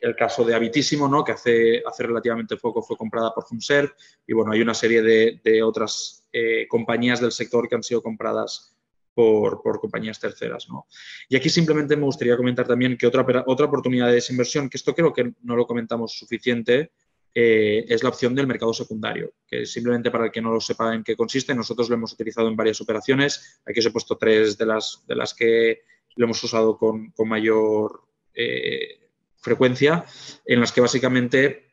el 0.00 0.14
caso 0.14 0.44
de 0.44 0.54
Habitísimo, 0.54 1.08
¿no? 1.08 1.24
que 1.24 1.32
hace, 1.32 1.82
hace 1.84 2.02
relativamente 2.02 2.58
poco 2.58 2.82
fue 2.82 2.96
comprada 2.96 3.32
por 3.34 3.46
HomeServe 3.50 3.92
y 4.26 4.34
bueno, 4.34 4.52
hay 4.52 4.60
una 4.60 4.74
serie 4.74 5.02
de, 5.02 5.40
de 5.42 5.62
otras 5.62 6.28
eh, 6.30 6.66
compañías 6.68 7.20
del 7.20 7.32
sector 7.32 7.68
que 7.68 7.74
han 7.74 7.82
sido 7.82 8.02
compradas 8.02 8.76
por, 9.14 9.80
compañías 9.80 10.20
terceras. 10.20 10.68
¿no? 10.68 10.86
Y 11.28 11.36
aquí 11.36 11.48
simplemente 11.48 11.96
me 11.96 12.04
gustaría 12.04 12.36
comentar 12.36 12.68
también 12.68 12.96
que 12.96 13.06
otra, 13.06 13.26
otra 13.46 13.66
oportunidad 13.66 14.06
de 14.08 14.14
desinversión, 14.14 14.68
que 14.68 14.76
esto 14.76 14.94
creo 14.94 15.12
que 15.12 15.32
no 15.42 15.56
lo 15.56 15.66
comentamos 15.66 16.12
suficiente, 16.12 16.92
eh, 17.34 17.84
es 17.88 18.02
la 18.02 18.10
opción 18.10 18.34
del 18.34 18.46
mercado 18.46 18.72
secundario, 18.72 19.32
que 19.46 19.66
simplemente 19.66 20.10
para 20.10 20.26
el 20.26 20.30
que 20.30 20.40
no 20.40 20.52
lo 20.52 20.60
sepa 20.60 20.94
en 20.94 21.02
qué 21.02 21.16
consiste, 21.16 21.54
nosotros 21.54 21.88
lo 21.88 21.96
hemos 21.96 22.12
utilizado 22.12 22.46
en 22.48 22.56
varias 22.56 22.80
operaciones. 22.80 23.60
Aquí 23.66 23.80
os 23.80 23.86
he 23.86 23.90
puesto 23.90 24.16
tres 24.16 24.56
de 24.58 24.66
las, 24.66 25.02
de 25.06 25.16
las 25.16 25.34
que 25.34 25.80
lo 26.14 26.24
hemos 26.26 26.42
usado 26.44 26.76
con, 26.76 27.12
mayor 27.26 28.07
eh, 28.38 29.00
frecuencia, 29.36 30.04
en 30.44 30.60
las 30.60 30.72
que 30.72 30.80
básicamente 30.80 31.68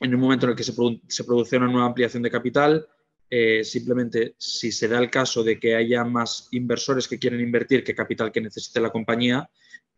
en 0.00 0.14
un 0.14 0.20
momento 0.20 0.46
en 0.46 0.50
el 0.50 0.56
que 0.56 0.64
se, 0.64 0.72
se 1.08 1.24
produce 1.24 1.56
una 1.56 1.66
nueva 1.66 1.86
ampliación 1.86 2.22
de 2.22 2.30
capital, 2.30 2.88
eh, 3.32 3.62
simplemente 3.62 4.34
si 4.38 4.72
se 4.72 4.88
da 4.88 4.98
el 4.98 5.08
caso 5.08 5.44
de 5.44 5.60
que 5.60 5.76
haya 5.76 6.02
más 6.04 6.48
inversores 6.50 7.06
que 7.06 7.18
quieren 7.18 7.40
invertir 7.40 7.84
que 7.84 7.94
capital 7.94 8.32
que 8.32 8.40
necesite 8.40 8.80
la 8.80 8.90
compañía, 8.90 9.48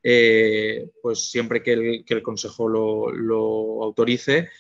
eh, 0.03 0.91
pues 1.01 1.31
siempre 1.31 1.63
que 1.63 2.05
el, 2.07 2.23
Consejo 2.23 2.69
lo, 2.69 3.83
autorice, 3.83 4.51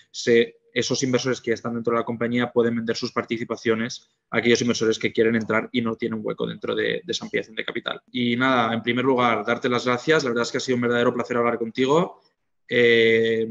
esos 0.72 1.02
inversores 1.02 1.40
que 1.40 1.52
están 1.52 1.74
dentro 1.74 1.92
de 1.92 2.00
la 2.00 2.04
compañía 2.04 2.50
pueden 2.50 2.76
vender 2.76 2.96
sus 2.96 3.12
participaciones 3.12 4.08
a 4.30 4.38
aquellos 4.38 4.60
inversores 4.62 4.98
que 4.98 5.12
quieren 5.12 5.36
entrar 5.36 5.68
y 5.72 5.82
no 5.82 5.96
tienen 5.96 6.20
hueco 6.22 6.46
dentro 6.46 6.74
de, 6.74 7.02
esa 7.06 7.24
ampliación 7.24 7.54
de 7.54 7.64
capital. 7.64 8.02
Y 8.10 8.36
nada, 8.36 8.72
en 8.72 8.82
primer 8.82 9.04
lugar, 9.04 9.44
darte 9.44 9.68
las 9.68 9.84
gracias. 9.84 10.24
La 10.24 10.30
verdad 10.30 10.42
es 10.42 10.52
que 10.52 10.58
ha 10.58 10.60
sido 10.60 10.76
un 10.76 10.82
verdadero 10.82 11.12
placer 11.12 11.36
hablar 11.36 11.58
contigo. 11.58 12.20
Eh, 12.68 13.48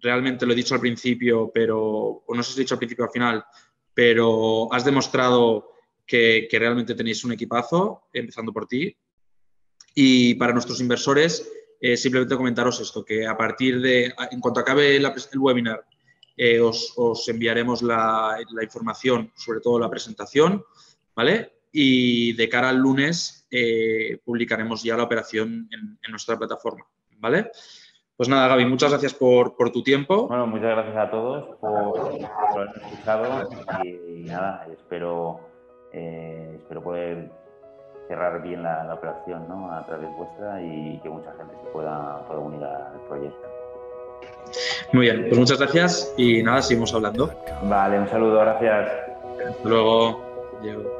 realmente 0.00 0.44
lo 0.44 0.52
he 0.52 0.56
dicho 0.56 0.74
al 0.74 0.80
principio, 0.80 1.50
pero, 1.52 1.78
o 1.78 2.34
no 2.34 2.42
sé 2.42 2.52
si 2.52 2.60
he 2.60 2.64
dicho 2.64 2.74
al 2.74 2.78
principio 2.78 3.04
o 3.04 3.08
al 3.08 3.12
final, 3.12 3.44
pero 3.94 4.72
has 4.72 4.84
demostrado 4.84 5.72
que, 6.06 6.48
realmente 6.50 6.94
tenéis 6.94 7.24
un 7.24 7.32
equipazo, 7.32 8.02
empezando 8.12 8.52
por 8.52 8.66
ti. 8.66 8.96
Y 9.94 10.34
para 10.34 10.52
nuestros 10.52 10.80
inversores, 10.80 11.50
eh, 11.80 11.96
simplemente 11.96 12.36
comentaros 12.36 12.80
esto, 12.80 13.04
que 13.04 13.26
a 13.26 13.36
partir 13.36 13.80
de, 13.80 14.12
en 14.30 14.40
cuanto 14.40 14.60
acabe 14.60 14.96
el 14.96 15.06
webinar, 15.36 15.84
eh, 16.42 16.58
os, 16.58 17.28
enviaremos 17.28 17.82
la, 17.82 18.38
información, 18.62 19.30
sobre 19.36 19.60
todo 19.60 19.78
la 19.78 19.90
presentación, 19.90 20.64
¿vale? 21.14 21.52
Y 21.70 22.32
de 22.32 22.48
cara 22.48 22.70
al 22.70 22.78
lunes 22.78 23.46
eh, 23.50 24.18
publicaremos 24.24 24.82
ya 24.82 24.96
la 24.96 25.02
operación 25.02 25.68
en, 25.70 26.10
nuestra 26.10 26.38
plataforma, 26.38 26.86
¿vale? 27.18 27.50
Pues 28.16 28.30
nada, 28.30 28.48
Gaby, 28.48 28.64
muchas 28.64 28.88
gracias 28.88 29.12
por, 29.12 29.54
tu 29.70 29.82
tiempo. 29.82 30.28
Bueno, 30.28 30.46
muchas 30.46 30.70
gracias 30.70 30.96
a 30.96 31.10
todos 31.10 31.56
por, 31.58 32.08
haberme 32.56 32.86
escuchado 32.86 33.50
y, 33.84 34.22
nada, 34.22 34.66
espero, 34.72 35.40
eh, 35.92 36.54
espero 36.56 36.82
poder 36.82 37.30
cerrar 38.08 38.40
bien 38.42 38.62
la, 38.62 38.94
operación 38.94 39.46
¿no? 39.46 39.70
a 39.70 39.84
través 39.84 40.08
vuestra 40.16 40.62
y 40.62 40.98
que 41.02 41.10
mucha 41.10 41.34
gente 41.34 41.54
se 41.62 41.70
pueda 41.70 42.26
unir 42.30 42.64
al 42.64 42.98
proyecto. 43.08 43.59
Muy 44.92 45.06
bien, 45.06 45.26
pues 45.28 45.38
muchas 45.38 45.58
gracias 45.58 46.12
y 46.16 46.42
nada, 46.42 46.62
seguimos 46.62 46.92
hablando. 46.94 47.32
Vale, 47.62 47.98
un 47.98 48.08
saludo, 48.08 48.40
gracias. 48.40 48.88
Hasta 49.48 49.68
luego. 49.68 50.99